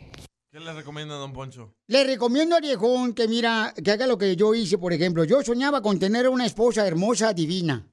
¿Qué 0.52 0.60
le 0.60 0.74
recomienda 0.74 1.16
don 1.16 1.32
Poncho? 1.32 1.74
Le 1.88 2.04
recomiendo 2.04 2.56
al 2.56 2.62
viejón 2.62 3.14
que 3.14 3.28
mira, 3.28 3.74
que 3.84 3.92
haga 3.92 4.06
lo 4.06 4.18
que 4.18 4.36
yo 4.36 4.54
hice, 4.54 4.78
por 4.78 4.92
ejemplo. 4.92 5.24
Yo 5.24 5.42
soñaba 5.42 5.82
con 5.82 6.00
tener 6.00 6.28
una 6.28 6.46
esposa 6.46 6.86
hermosa, 6.86 7.34
divina, 7.34 7.88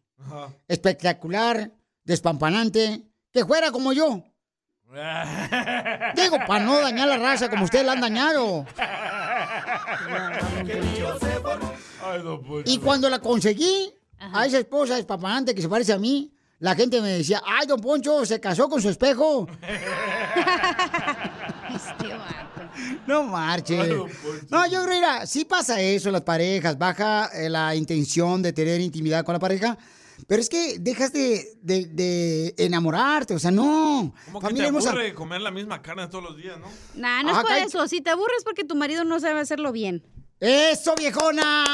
espectacular, 0.66 1.70
despampanante, 2.04 3.02
que 3.32 3.44
fuera 3.44 3.70
como 3.70 3.92
yo. 3.92 4.24
Digo, 6.14 6.38
para 6.46 6.64
no 6.64 6.80
dañar 6.80 7.08
la 7.08 7.18
raza 7.18 7.50
como 7.50 7.64
ustedes 7.64 7.84
la 7.84 7.92
han 7.92 8.00
dañado. 8.00 8.64
Y 12.64 12.78
cuando 12.78 13.10
la 13.10 13.18
conseguí, 13.18 13.92
a 14.18 14.46
esa 14.46 14.58
esposa 14.58 14.96
despampanante 14.96 15.54
que 15.54 15.62
se 15.62 15.68
parece 15.68 15.92
a 15.92 15.98
mí, 15.98 16.32
la 16.58 16.74
gente 16.74 17.00
me 17.02 17.08
decía, 17.08 17.42
ay, 17.44 17.66
don 17.66 17.80
Poncho, 17.80 18.24
se 18.24 18.40
casó 18.40 18.68
con 18.68 18.80
su 18.80 18.88
espejo. 18.88 19.46
No 23.06 23.22
marches. 23.22 23.88
No, 24.50 24.66
yo 24.66 24.84
creo, 24.84 24.94
mira, 24.94 25.26
sí 25.26 25.44
pasa 25.44 25.80
eso 25.80 26.08
en 26.08 26.12
las 26.14 26.22
parejas, 26.22 26.76
baja 26.76 27.30
eh, 27.32 27.48
la 27.48 27.74
intención 27.74 28.42
de 28.42 28.52
tener 28.52 28.80
intimidad 28.80 29.24
con 29.24 29.32
la 29.32 29.38
pareja, 29.38 29.78
pero 30.26 30.40
es 30.42 30.48
que 30.48 30.78
dejas 30.78 31.12
de, 31.12 31.44
de- 31.62 31.86
de 31.86 32.54
enamorarte, 32.58 33.34
o 33.34 33.38
sea, 33.38 33.50
no. 33.50 34.14
Como 34.32 34.40
que 34.48 34.54
te 34.54 34.64
hermosa. 34.66 34.90
aburre 34.90 35.14
comer 35.14 35.40
la 35.40 35.50
misma 35.50 35.82
carne 35.82 36.06
todos 36.08 36.24
los 36.24 36.36
días, 36.36 36.58
¿no? 36.58 36.66
Nah, 36.94 37.22
no 37.22 37.30
es 37.36 37.38
por 37.44 37.52
eso. 37.52 37.86
Si 37.88 38.00
te 38.00 38.10
aburres 38.10 38.42
porque 38.44 38.64
tu 38.64 38.74
marido 38.74 39.04
no 39.04 39.20
sabe 39.20 39.40
hacerlo 39.40 39.72
bien. 39.72 40.04
¡Eso, 40.38 40.94
viejona! 40.98 41.64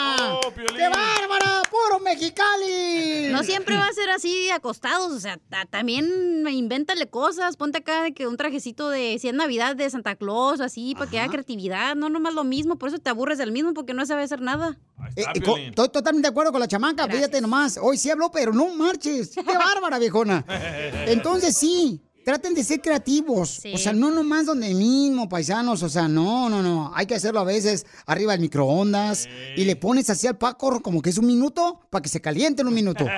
¡Qué 0.54 0.88
bárbara! 0.88 1.62
¡Puro 1.68 1.98
mexicali! 2.04 3.11
No 3.42 3.46
siempre 3.46 3.76
va 3.76 3.86
a 3.86 3.92
ser 3.92 4.10
así 4.10 4.50
acostados, 4.50 5.12
o 5.12 5.20
sea, 5.20 5.38
ta- 5.48 5.66
también 5.66 6.46
invéntale 6.50 7.08
cosas, 7.08 7.56
ponte 7.56 7.78
acá 7.78 8.02
de 8.02 8.12
que 8.14 8.26
un 8.26 8.36
trajecito 8.36 8.88
de 8.90 9.18
si 9.20 9.28
es 9.28 9.34
Navidad 9.34 9.76
de 9.76 9.88
Santa 9.90 10.16
Claus 10.16 10.60
o 10.60 10.64
así, 10.64 10.94
para 10.94 11.10
que 11.10 11.18
haya 11.20 11.30
creatividad, 11.30 11.94
no 11.96 12.08
nomás 12.08 12.34
lo 12.34 12.44
mismo, 12.44 12.76
por 12.76 12.88
eso 12.88 12.98
te 12.98 13.10
aburres 13.10 13.38
del 13.38 13.52
mismo 13.52 13.74
porque 13.74 13.94
no 13.94 14.04
sabe 14.06 14.22
hacer 14.22 14.40
nada. 14.40 14.78
Eh, 15.16 15.22
eh, 15.34 15.66
Estoy 15.68 15.88
totalmente 15.88 16.28
de 16.28 16.30
acuerdo 16.30 16.52
con 16.52 16.60
la 16.60 16.68
chamaca, 16.68 17.06
fíjate 17.08 17.40
nomás. 17.40 17.78
Hoy 17.82 17.96
sí 17.98 18.10
habló, 18.10 18.30
pero 18.30 18.52
no 18.52 18.68
marches. 18.74 19.30
¡Qué 19.34 19.42
bárbara, 19.58 19.98
viejona! 19.98 20.44
Entonces 21.06 21.56
sí, 21.56 22.00
traten 22.24 22.54
de 22.54 22.64
ser 22.64 22.80
creativos. 22.80 23.60
O 23.72 23.78
sea, 23.78 23.92
no 23.92 24.10
nomás 24.10 24.46
donde 24.46 24.74
mismo, 24.74 25.28
paisanos. 25.28 25.82
O 25.82 25.88
sea, 25.88 26.08
no, 26.08 26.48
no, 26.48 26.62
no. 26.62 26.92
Hay 26.94 27.06
que 27.06 27.14
hacerlo 27.14 27.40
a 27.40 27.44
veces 27.44 27.86
arriba 28.06 28.32
del 28.32 28.40
microondas 28.40 29.28
y 29.56 29.64
le 29.64 29.76
pones 29.76 30.08
así 30.10 30.26
al 30.26 30.38
paco 30.38 30.80
como 30.80 31.02
que 31.02 31.10
es 31.10 31.18
un 31.18 31.26
minuto 31.26 31.80
para 31.90 32.02
que 32.02 32.08
se 32.08 32.20
caliente 32.20 32.62
en 32.62 32.68
un 32.68 32.74
minuto. 32.74 33.06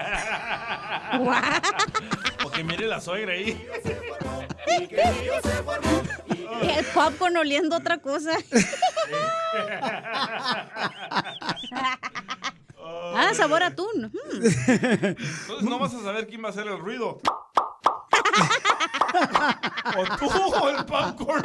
O 2.45 2.51
que 2.51 2.65
mire 2.65 2.87
la 2.87 3.01
suegra 3.01 3.33
ahí. 3.33 3.57
El 6.63 6.85
popcorn 6.87 7.37
oliendo 7.37 7.77
otra 7.77 7.99
cosa. 7.99 8.33
ah, 13.15 13.33
sabor 13.35 13.63
atún. 13.63 14.11
Entonces 14.33 15.63
no 15.63 15.79
vas 15.79 15.95
a 15.95 16.03
saber 16.03 16.27
quién 16.27 16.43
va 16.43 16.49
a 16.49 16.51
hacer 16.51 16.67
el 16.67 16.79
ruido. 16.79 17.21
O 19.97 20.17
tú 20.19 20.27
o 20.27 20.69
el 20.71 20.85
popcorn. 20.85 21.43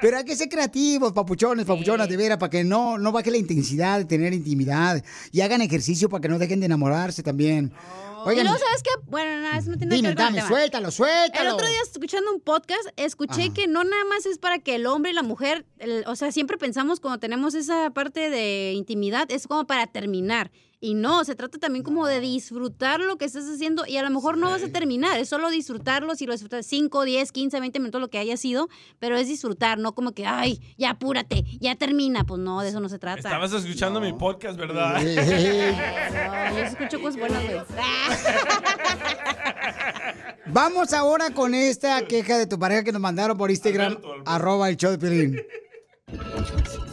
Pero 0.00 0.16
hay 0.18 0.24
que 0.24 0.34
ser 0.34 0.48
creativos, 0.48 1.12
papuchones, 1.12 1.64
papuchonas, 1.64 2.08
de 2.08 2.16
veras, 2.16 2.38
para 2.38 2.50
que 2.50 2.64
no, 2.64 2.98
no 2.98 3.12
baje 3.12 3.30
la 3.30 3.36
intensidad 3.36 3.98
de 3.98 4.04
tener 4.04 4.32
intimidad. 4.32 5.02
Y 5.30 5.40
hagan 5.42 5.62
ejercicio 5.62 6.08
para 6.08 6.20
que 6.22 6.28
no 6.28 6.38
dejen 6.38 6.58
de 6.60 6.66
enamorarse 6.66 7.22
también. 7.22 7.72
y 7.72 8.28
Oigan, 8.28 8.44
luego, 8.46 8.58
¿sabes 8.58 8.82
qué? 8.82 8.90
Bueno, 9.06 9.40
nada, 9.42 9.58
eso 9.58 9.70
no 9.70 9.76
tiene 9.78 9.94
Dime, 9.94 10.08
que 10.10 10.14
ver 10.14 10.16
con 10.16 10.26
el 10.26 10.34
dame, 10.34 10.36
tema. 10.38 10.48
suéltalo, 10.48 10.90
suéltalo. 10.90 11.48
El 11.48 11.54
otro 11.54 11.66
día, 11.68 11.78
escuchando 11.88 12.32
un 12.32 12.40
podcast, 12.40 12.82
escuché 12.96 13.44
Ajá. 13.44 13.54
que 13.54 13.68
no 13.68 13.84
nada 13.84 14.04
más 14.08 14.26
es 14.26 14.38
para 14.38 14.58
que 14.58 14.74
el 14.74 14.86
hombre 14.86 15.12
y 15.12 15.14
la 15.14 15.22
mujer, 15.22 15.66
el- 15.78 16.04
o 16.08 16.16
sea, 16.16 16.32
siempre 16.32 16.58
pensamos 16.58 16.98
cuando 16.98 17.18
tenemos 17.20 17.54
esa 17.54 17.90
parte 17.90 18.28
de 18.30 18.72
intimidad, 18.72 19.30
es 19.30 19.46
como 19.46 19.66
para 19.68 19.86
terminar. 19.86 20.50
Y 20.84 20.94
no, 20.94 21.24
se 21.24 21.36
trata 21.36 21.58
también 21.58 21.84
como 21.84 22.08
de 22.08 22.18
disfrutar 22.18 22.98
lo 22.98 23.16
que 23.16 23.24
estás 23.24 23.44
haciendo 23.44 23.86
y 23.86 23.98
a 23.98 24.02
lo 24.02 24.10
mejor 24.10 24.36
no 24.36 24.50
vas 24.50 24.64
a 24.64 24.68
terminar, 24.68 25.16
es 25.16 25.28
solo 25.28 25.48
disfrutarlo, 25.48 26.16
si 26.16 26.26
lo 26.26 26.32
disfrutas 26.32 26.66
5, 26.66 27.04
10, 27.04 27.30
15, 27.30 27.60
20 27.60 27.78
minutos, 27.78 28.00
lo 28.00 28.08
que 28.08 28.18
haya 28.18 28.36
sido, 28.36 28.68
pero 28.98 29.16
es 29.16 29.28
disfrutar, 29.28 29.78
no 29.78 29.94
como 29.94 30.10
que, 30.10 30.26
ay, 30.26 30.60
ya 30.76 30.90
apúrate, 30.90 31.44
ya 31.60 31.76
termina. 31.76 32.24
Pues 32.24 32.40
no, 32.40 32.62
de 32.62 32.70
eso 32.70 32.80
no 32.80 32.88
se 32.88 32.98
trata. 32.98 33.20
Estabas 33.20 33.52
escuchando 33.52 34.00
mi 34.00 34.12
podcast, 34.12 34.58
¿verdad? 34.58 35.00
No, 35.00 36.58
yo 36.58 36.64
escucho 36.64 37.00
cosas 37.00 37.20
buenas, 37.20 37.44
güey. 37.44 37.60
Vamos 40.46 40.92
ahora 40.92 41.30
con 41.30 41.54
esta 41.54 42.04
queja 42.06 42.38
de 42.38 42.48
tu 42.48 42.58
pareja 42.58 42.82
que 42.82 42.90
nos 42.90 43.00
mandaron 43.00 43.38
por 43.38 43.52
Instagram, 43.52 43.98
arroba 44.26 44.68
el 44.68 44.76
show 44.76 44.90
de 44.90 44.98
Piolín. 44.98 45.40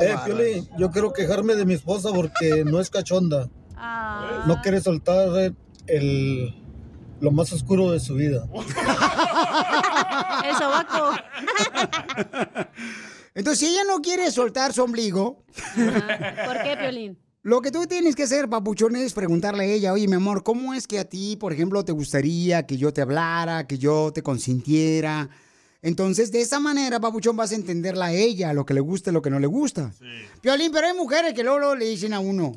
Eh, 0.00 0.14
Piolín, 0.24 0.68
yo 0.78 0.90
quiero 0.90 1.12
quejarme 1.12 1.54
de 1.54 1.64
mi 1.64 1.74
esposa 1.74 2.10
porque 2.12 2.64
no 2.64 2.80
es 2.80 2.90
cachonda. 2.90 3.48
No 4.46 4.60
quiere 4.62 4.80
soltar 4.80 5.52
el, 5.86 6.54
lo 7.20 7.30
más 7.30 7.52
oscuro 7.52 7.90
de 7.90 8.00
su 8.00 8.14
vida. 8.14 8.46
El 10.44 10.56
sobaco. 10.56 11.10
Entonces, 13.34 13.60
si 13.60 13.66
ella 13.72 13.82
no 13.86 14.00
quiere 14.00 14.30
soltar 14.30 14.72
su 14.72 14.82
ombligo, 14.82 15.42
¿Por 16.46 16.62
qué, 16.62 16.76
Piolín? 16.78 17.18
lo 17.42 17.60
que 17.62 17.70
tú 17.70 17.86
tienes 17.86 18.14
que 18.14 18.24
hacer, 18.24 18.48
papuchón, 18.48 18.94
es 18.96 19.14
preguntarle 19.14 19.64
a 19.64 19.66
ella, 19.66 19.92
oye, 19.92 20.06
mi 20.06 20.16
amor, 20.16 20.42
¿cómo 20.42 20.74
es 20.74 20.86
que 20.86 20.98
a 20.98 21.04
ti, 21.04 21.36
por 21.36 21.52
ejemplo, 21.52 21.84
te 21.84 21.92
gustaría 21.92 22.66
que 22.66 22.76
yo 22.76 22.92
te 22.92 23.00
hablara, 23.02 23.66
que 23.66 23.78
yo 23.78 24.12
te 24.12 24.22
consintiera? 24.22 25.30
Entonces, 25.84 26.30
de 26.30 26.40
esa 26.40 26.60
manera, 26.60 27.00
papuchón, 27.00 27.36
vas 27.36 27.50
a 27.50 27.56
entenderla 27.56 28.06
a 28.06 28.12
ella, 28.12 28.52
lo 28.52 28.64
que 28.64 28.72
le 28.72 28.80
gusta 28.80 29.10
y 29.10 29.12
lo 29.12 29.20
que 29.20 29.30
no 29.30 29.40
le 29.40 29.48
gusta. 29.48 29.92
Piolín, 30.40 30.70
pero 30.70 30.86
hay 30.86 30.94
mujeres 30.94 31.34
que 31.34 31.42
luego, 31.42 31.58
luego 31.58 31.74
le 31.74 31.86
dicen 31.86 32.14
a 32.14 32.20
uno, 32.20 32.52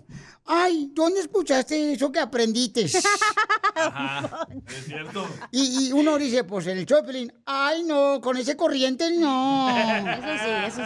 ay, 0.45 0.91
¿dónde 0.93 1.21
escuchaste 1.21 1.93
eso 1.93 2.11
que 2.11 2.19
aprendiste? 2.19 2.85
Ajá, 3.75 4.47
es 4.67 4.85
cierto. 4.85 5.27
Y, 5.51 5.87
y 5.87 5.91
uno 5.91 6.19
dice, 6.19 6.43
pues 6.43 6.67
el 6.67 6.85
Choplin, 6.85 7.33
ay 7.45 7.83
no, 7.83 8.21
con 8.21 8.37
ese 8.37 8.55
corriente 8.55 9.09
no. 9.17 9.69
Eso 9.75 10.43
sí, 10.43 10.49
eso 10.67 10.81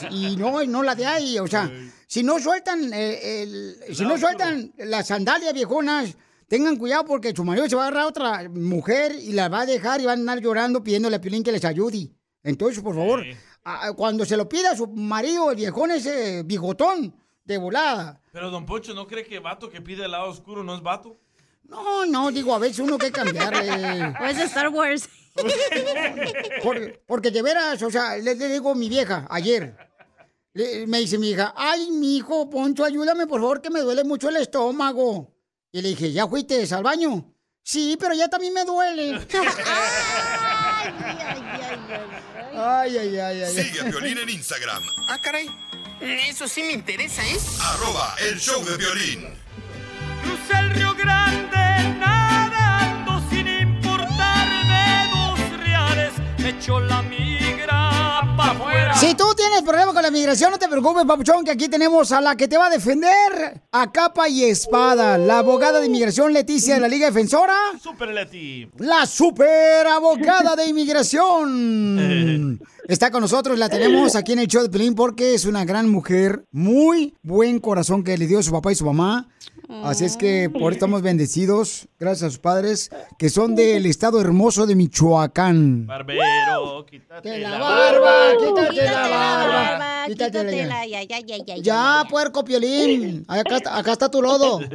sí. 0.00 0.06
Y 0.10 0.36
no, 0.36 0.62
y 0.62 0.66
no 0.66 0.82
la 0.82 0.94
de 0.94 1.06
ahí, 1.06 1.38
o 1.38 1.46
sea, 1.46 1.70
si 2.06 2.22
no 2.22 2.38
sueltan 2.40 2.92
eh, 2.92 3.42
el, 3.42 3.94
si 3.94 4.04
no 4.04 4.18
sueltan 4.18 4.72
las 4.78 5.06
sandalias 5.06 5.54
viejonas, 5.54 6.16
tengan 6.48 6.76
cuidado 6.76 7.04
porque 7.04 7.32
su 7.34 7.44
marido 7.44 7.68
se 7.68 7.76
va 7.76 7.84
a 7.84 7.86
agarrar 7.88 8.04
a 8.04 8.08
otra 8.08 8.48
mujer 8.48 9.14
y 9.20 9.32
la 9.32 9.48
va 9.48 9.60
a 9.62 9.66
dejar 9.66 10.00
y 10.00 10.04
van 10.06 10.18
a 10.18 10.20
andar 10.20 10.40
llorando 10.40 10.82
pidiéndole 10.82 11.16
a 11.16 11.20
Piolín 11.20 11.42
que 11.42 11.52
les 11.52 11.64
ayude. 11.64 12.10
Entonces, 12.42 12.82
por 12.82 12.94
favor, 12.94 13.24
a- 13.64 13.92
cuando 13.94 14.24
se 14.24 14.36
lo 14.36 14.48
pida 14.48 14.70
a 14.72 14.76
su 14.76 14.86
marido, 14.86 15.50
el 15.50 15.56
viejón 15.56 15.90
ese 15.90 16.42
bigotón 16.44 17.14
de 17.44 17.58
volada. 17.58 18.20
Pero, 18.32 18.50
don 18.50 18.64
Poncho, 18.66 18.94
¿no 18.94 19.06
cree 19.06 19.24
que 19.24 19.38
vato 19.40 19.68
que 19.70 19.80
pide 19.80 20.04
el 20.04 20.10
lado 20.12 20.28
oscuro 20.30 20.62
no 20.62 20.74
es 20.76 20.82
vato? 20.82 21.16
No, 21.64 22.06
no, 22.06 22.30
digo, 22.30 22.54
a 22.54 22.58
veces 22.58 22.78
uno 22.78 22.96
que 22.98 23.10
cambiarle. 23.10 24.14
O 24.20 24.24
es 24.24 24.38
Star 24.38 24.68
Wars. 24.68 25.08
Por- 26.62 27.00
porque 27.06 27.30
de 27.30 27.42
veras, 27.42 27.82
o 27.82 27.90
sea, 27.90 28.16
le, 28.16 28.34
le 28.34 28.48
digo 28.48 28.70
a 28.70 28.74
mi 28.74 28.88
vieja 28.88 29.26
ayer. 29.30 29.76
le- 30.54 30.86
me 30.86 31.00
dice 31.00 31.18
mi 31.18 31.30
hija, 31.30 31.52
ay, 31.56 31.90
mi 31.90 32.16
hijo, 32.16 32.48
Poncho, 32.48 32.84
ayúdame 32.84 33.26
por 33.26 33.40
favor, 33.40 33.60
que 33.60 33.70
me 33.70 33.80
duele 33.80 34.04
mucho 34.04 34.28
el 34.28 34.36
estómago. 34.36 35.34
Y 35.76 35.82
le 35.82 35.90
dije, 35.90 36.10
¿ya 36.10 36.26
fuiste 36.26 36.66
al 36.74 36.82
baño? 36.82 37.34
Sí, 37.62 37.98
pero 38.00 38.14
ya 38.14 38.28
también 38.28 38.54
me 38.54 38.64
duele. 38.64 39.10
ay, 42.56 42.96
ay, 42.96 42.96
ay, 42.96 43.18
ay. 43.18 43.42
ay. 43.42 43.52
Sigue 43.54 43.80
a 43.80 43.84
Violín 43.84 44.16
en 44.16 44.30
Instagram, 44.30 44.82
Ah, 45.10 45.18
caray. 45.22 45.50
Eso 46.00 46.48
sí 46.48 46.62
me 46.62 46.72
interesa, 46.72 47.22
¿eh? 47.26 47.36
arroba 47.60 48.14
el 48.20 48.40
show 48.40 48.64
de 48.64 48.74
violín. 48.78 49.28
Crucé 50.22 50.58
el 50.60 50.70
Río 50.70 50.94
Grande 50.94 51.98
nadando 51.98 53.22
sin 53.28 53.46
importarme 53.46 55.10
dos 55.12 55.38
reales. 55.62 56.14
Me 56.38 56.48
echó 56.48 56.80
la 56.80 57.00
afuera. 57.00 57.25
Si 59.00 59.14
tú 59.14 59.24
tienes 59.36 59.60
problemas 59.60 59.92
con 59.92 60.02
la 60.02 60.10
migración, 60.10 60.50
no 60.50 60.58
te 60.58 60.68
preocupes, 60.68 61.04
papuchón, 61.04 61.44
que 61.44 61.50
aquí 61.50 61.68
tenemos 61.68 62.12
a 62.12 62.20
la 62.22 62.34
que 62.34 62.48
te 62.48 62.56
va 62.56 62.68
a 62.68 62.70
defender 62.70 63.60
a 63.70 63.92
capa 63.92 64.26
y 64.26 64.44
espada, 64.44 65.18
la 65.18 65.40
abogada 65.40 65.80
de 65.80 65.86
inmigración 65.86 66.32
Leticia 66.32 66.76
de 66.76 66.80
la 66.80 66.88
Liga 66.88 67.06
Defensora. 67.06 67.54
Super 67.78 68.08
Leti. 68.08 68.66
La 68.78 69.04
super 69.04 69.86
abogada 69.86 70.56
de 70.56 70.66
inmigración. 70.66 72.58
Está 72.88 73.10
con 73.10 73.20
nosotros, 73.20 73.58
la 73.58 73.68
tenemos 73.68 74.16
aquí 74.16 74.32
en 74.32 74.38
el 74.38 74.46
show 74.46 74.62
de 74.62 74.70
Pelín 74.70 74.94
porque 74.94 75.34
es 75.34 75.44
una 75.44 75.66
gran 75.66 75.90
mujer, 75.90 76.46
muy 76.50 77.14
buen 77.22 77.58
corazón 77.58 78.02
que 78.02 78.16
le 78.16 78.26
dio 78.26 78.42
su 78.42 78.52
papá 78.52 78.72
y 78.72 78.76
su 78.76 78.86
mamá. 78.86 79.28
Así 79.84 80.04
es 80.04 80.16
que 80.16 80.48
por 80.50 80.72
eso 80.72 80.76
estamos 80.76 81.02
bendecidos, 81.02 81.88
gracias 81.98 82.22
a 82.24 82.30
sus 82.30 82.38
padres, 82.38 82.90
que 83.18 83.28
son 83.30 83.54
del 83.56 83.86
estado 83.86 84.20
hermoso 84.20 84.66
de 84.66 84.74
Michoacán. 84.76 85.86
Barbero, 85.86 86.84
quítate 86.86 87.38
la 87.38 87.50
la 87.50 87.58
barba, 87.58 88.32
quítate 88.38 88.68
Quítate 88.70 88.86
la 88.86 88.92
la 88.92 89.08
barba, 89.08 89.78
barba, 89.78 90.06
quítatela 90.06 90.86
ya. 90.86 91.02
ya, 91.02 91.20
ya, 91.20 91.36
ya, 91.38 91.44
ya. 91.44 91.56
Ya, 91.62 92.04
puerco 92.08 92.44
piolín. 92.44 93.24
Acá, 93.28 93.56
está- 93.56 93.76
acá 93.78 93.92
está 93.92 94.10
tu 94.10 94.22
lodo. 94.22 94.60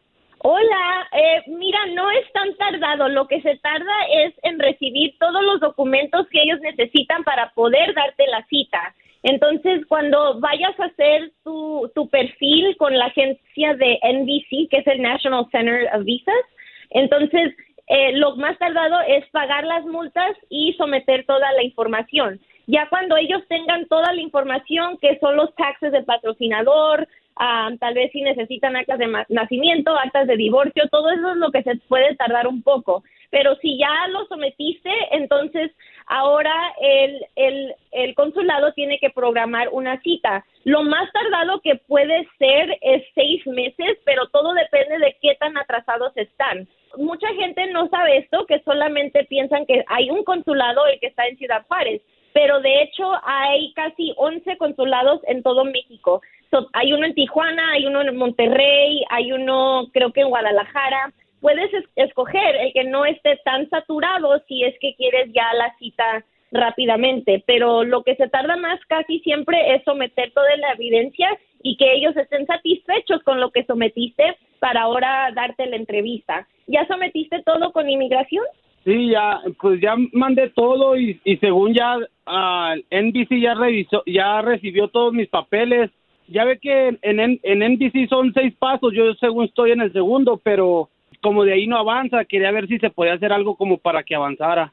Hola, 0.48 1.08
eh, 1.10 1.42
mira, 1.48 1.86
no 1.86 2.08
es 2.08 2.32
tan 2.32 2.54
tardado. 2.54 3.08
Lo 3.08 3.26
que 3.26 3.42
se 3.42 3.56
tarda 3.56 3.92
es 4.12 4.32
en 4.44 4.60
recibir 4.60 5.18
todos 5.18 5.42
los 5.42 5.58
documentos 5.58 6.28
que 6.28 6.40
ellos 6.40 6.60
necesitan 6.60 7.24
para 7.24 7.50
poder 7.50 7.92
darte 7.94 8.28
la 8.28 8.46
cita. 8.46 8.94
Entonces, 9.24 9.84
cuando 9.88 10.38
vayas 10.38 10.78
a 10.78 10.84
hacer 10.84 11.32
tu, 11.42 11.90
tu 11.96 12.08
perfil 12.10 12.76
con 12.76 12.96
la 12.96 13.06
agencia 13.06 13.74
de 13.74 13.98
NBC, 14.04 14.68
que 14.70 14.76
es 14.78 14.86
el 14.86 15.02
National 15.02 15.48
Center 15.50 15.90
of 15.92 16.04
Visas, 16.04 16.44
entonces 16.90 17.52
eh, 17.88 18.12
lo 18.12 18.36
más 18.36 18.56
tardado 18.58 19.00
es 19.00 19.28
pagar 19.30 19.64
las 19.64 19.84
multas 19.84 20.36
y 20.48 20.74
someter 20.74 21.26
toda 21.26 21.50
la 21.54 21.64
información. 21.64 22.38
Ya 22.68 22.88
cuando 22.88 23.16
ellos 23.16 23.42
tengan 23.48 23.88
toda 23.88 24.12
la 24.12 24.20
información, 24.20 24.96
que 24.98 25.18
son 25.18 25.34
los 25.34 25.52
taxes 25.56 25.90
del 25.90 26.04
patrocinador, 26.04 27.08
ah, 27.36 27.70
tal 27.78 27.94
vez 27.94 28.10
si 28.12 28.22
necesitan 28.22 28.76
actas 28.76 28.98
de 28.98 29.24
nacimiento, 29.28 29.96
actas 29.96 30.26
de 30.26 30.36
divorcio, 30.36 30.88
todo 30.90 31.10
eso 31.10 31.30
es 31.30 31.36
lo 31.36 31.50
que 31.50 31.62
se 31.62 31.76
puede 31.88 32.14
tardar 32.16 32.46
un 32.46 32.62
poco. 32.62 33.02
Pero 33.30 33.56
si 33.56 33.78
ya 33.78 34.08
lo 34.08 34.24
sometiste, 34.26 34.90
entonces 35.10 35.72
ahora 36.06 36.54
el, 36.80 37.24
el, 37.34 37.74
el 37.92 38.14
consulado 38.14 38.72
tiene 38.72 38.98
que 38.98 39.10
programar 39.10 39.68
una 39.72 40.00
cita. 40.00 40.44
Lo 40.64 40.82
más 40.82 41.10
tardado 41.12 41.60
que 41.60 41.76
puede 41.76 42.28
ser 42.38 42.78
es 42.80 43.04
seis 43.14 43.46
meses, 43.46 43.98
pero 44.04 44.28
todo 44.28 44.52
depende 44.54 44.98
de 44.98 45.16
qué 45.20 45.34
tan 45.38 45.56
atrasados 45.58 46.12
están. 46.16 46.68
Mucha 46.96 47.28
gente 47.34 47.66
no 47.72 47.88
sabe 47.88 48.18
esto, 48.18 48.46
que 48.46 48.60
solamente 48.60 49.24
piensan 49.24 49.66
que 49.66 49.84
hay 49.88 50.10
un 50.10 50.24
consulado 50.24 50.86
el 50.86 50.98
que 51.00 51.08
está 51.08 51.26
en 51.26 51.36
Ciudad 51.36 51.66
Juárez, 51.68 52.00
pero 52.36 52.60
de 52.60 52.82
hecho 52.82 53.10
hay 53.24 53.72
casi 53.72 54.12
11 54.18 54.58
consulados 54.58 55.22
en 55.26 55.42
todo 55.42 55.64
México. 55.64 56.20
So, 56.50 56.68
hay 56.74 56.92
uno 56.92 57.06
en 57.06 57.14
Tijuana, 57.14 57.72
hay 57.72 57.86
uno 57.86 58.02
en 58.02 58.14
Monterrey, 58.14 59.02
hay 59.08 59.32
uno 59.32 59.86
creo 59.94 60.12
que 60.12 60.20
en 60.20 60.28
Guadalajara. 60.28 61.14
Puedes 61.40 61.72
es- 61.72 61.88
escoger 61.96 62.56
el 62.56 62.74
que 62.74 62.84
no 62.84 63.06
esté 63.06 63.40
tan 63.42 63.70
saturado 63.70 64.38
si 64.48 64.64
es 64.64 64.74
que 64.80 64.94
quieres 64.96 65.32
ya 65.32 65.50
la 65.54 65.74
cita 65.78 66.26
rápidamente, 66.52 67.42
pero 67.46 67.84
lo 67.84 68.02
que 68.02 68.16
se 68.16 68.28
tarda 68.28 68.56
más 68.56 68.80
casi 68.86 69.20
siempre 69.20 69.74
es 69.74 69.82
someter 69.84 70.30
toda 70.34 70.54
la 70.58 70.72
evidencia 70.72 71.30
y 71.62 71.78
que 71.78 71.90
ellos 71.94 72.14
estén 72.18 72.44
satisfechos 72.46 73.22
con 73.22 73.40
lo 73.40 73.50
que 73.50 73.64
sometiste 73.64 74.36
para 74.58 74.82
ahora 74.82 75.30
darte 75.34 75.64
la 75.64 75.76
entrevista. 75.76 76.46
¿Ya 76.66 76.86
sometiste 76.86 77.42
todo 77.44 77.72
con 77.72 77.88
inmigración? 77.88 78.44
Sí, 78.86 79.10
ya, 79.10 79.40
pues 79.60 79.80
ya 79.80 79.96
mandé 80.12 80.48
todo 80.50 80.96
y, 80.96 81.20
y 81.24 81.38
según 81.38 81.74
ya 81.74 81.98
ah, 82.24 82.76
NBC 82.92 83.40
ya 83.42 83.54
revisó, 83.54 84.04
ya 84.06 84.40
recibió 84.42 84.86
todos 84.86 85.12
mis 85.12 85.28
papeles. 85.28 85.90
Ya 86.28 86.44
ve 86.44 86.60
que 86.60 86.96
en, 87.02 87.18
en, 87.18 87.40
en 87.42 87.72
NBC 87.72 88.08
son 88.08 88.32
seis 88.32 88.54
pasos, 88.56 88.92
yo 88.94 89.12
según 89.14 89.46
estoy 89.46 89.72
en 89.72 89.80
el 89.80 89.92
segundo, 89.92 90.40
pero 90.40 90.88
como 91.20 91.42
de 91.42 91.54
ahí 91.54 91.66
no 91.66 91.78
avanza, 91.78 92.24
quería 92.26 92.52
ver 92.52 92.68
si 92.68 92.78
se 92.78 92.90
podía 92.90 93.14
hacer 93.14 93.32
algo 93.32 93.56
como 93.56 93.78
para 93.78 94.04
que 94.04 94.14
avanzara. 94.14 94.72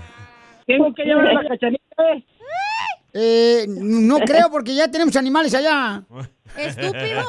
Tengo 0.67 0.93
que 0.93 1.05
llevar 1.05 1.29
a 1.29 1.33
la 1.35 1.49
cachanilla. 1.49 1.79
Eh, 3.15 3.65
no 3.69 4.19
creo, 4.19 4.51
porque 4.51 4.75
ya 4.75 4.91
tenemos 4.91 5.15
animales 5.17 5.55
allá. 5.55 6.03
¡Estúpido! 6.57 7.25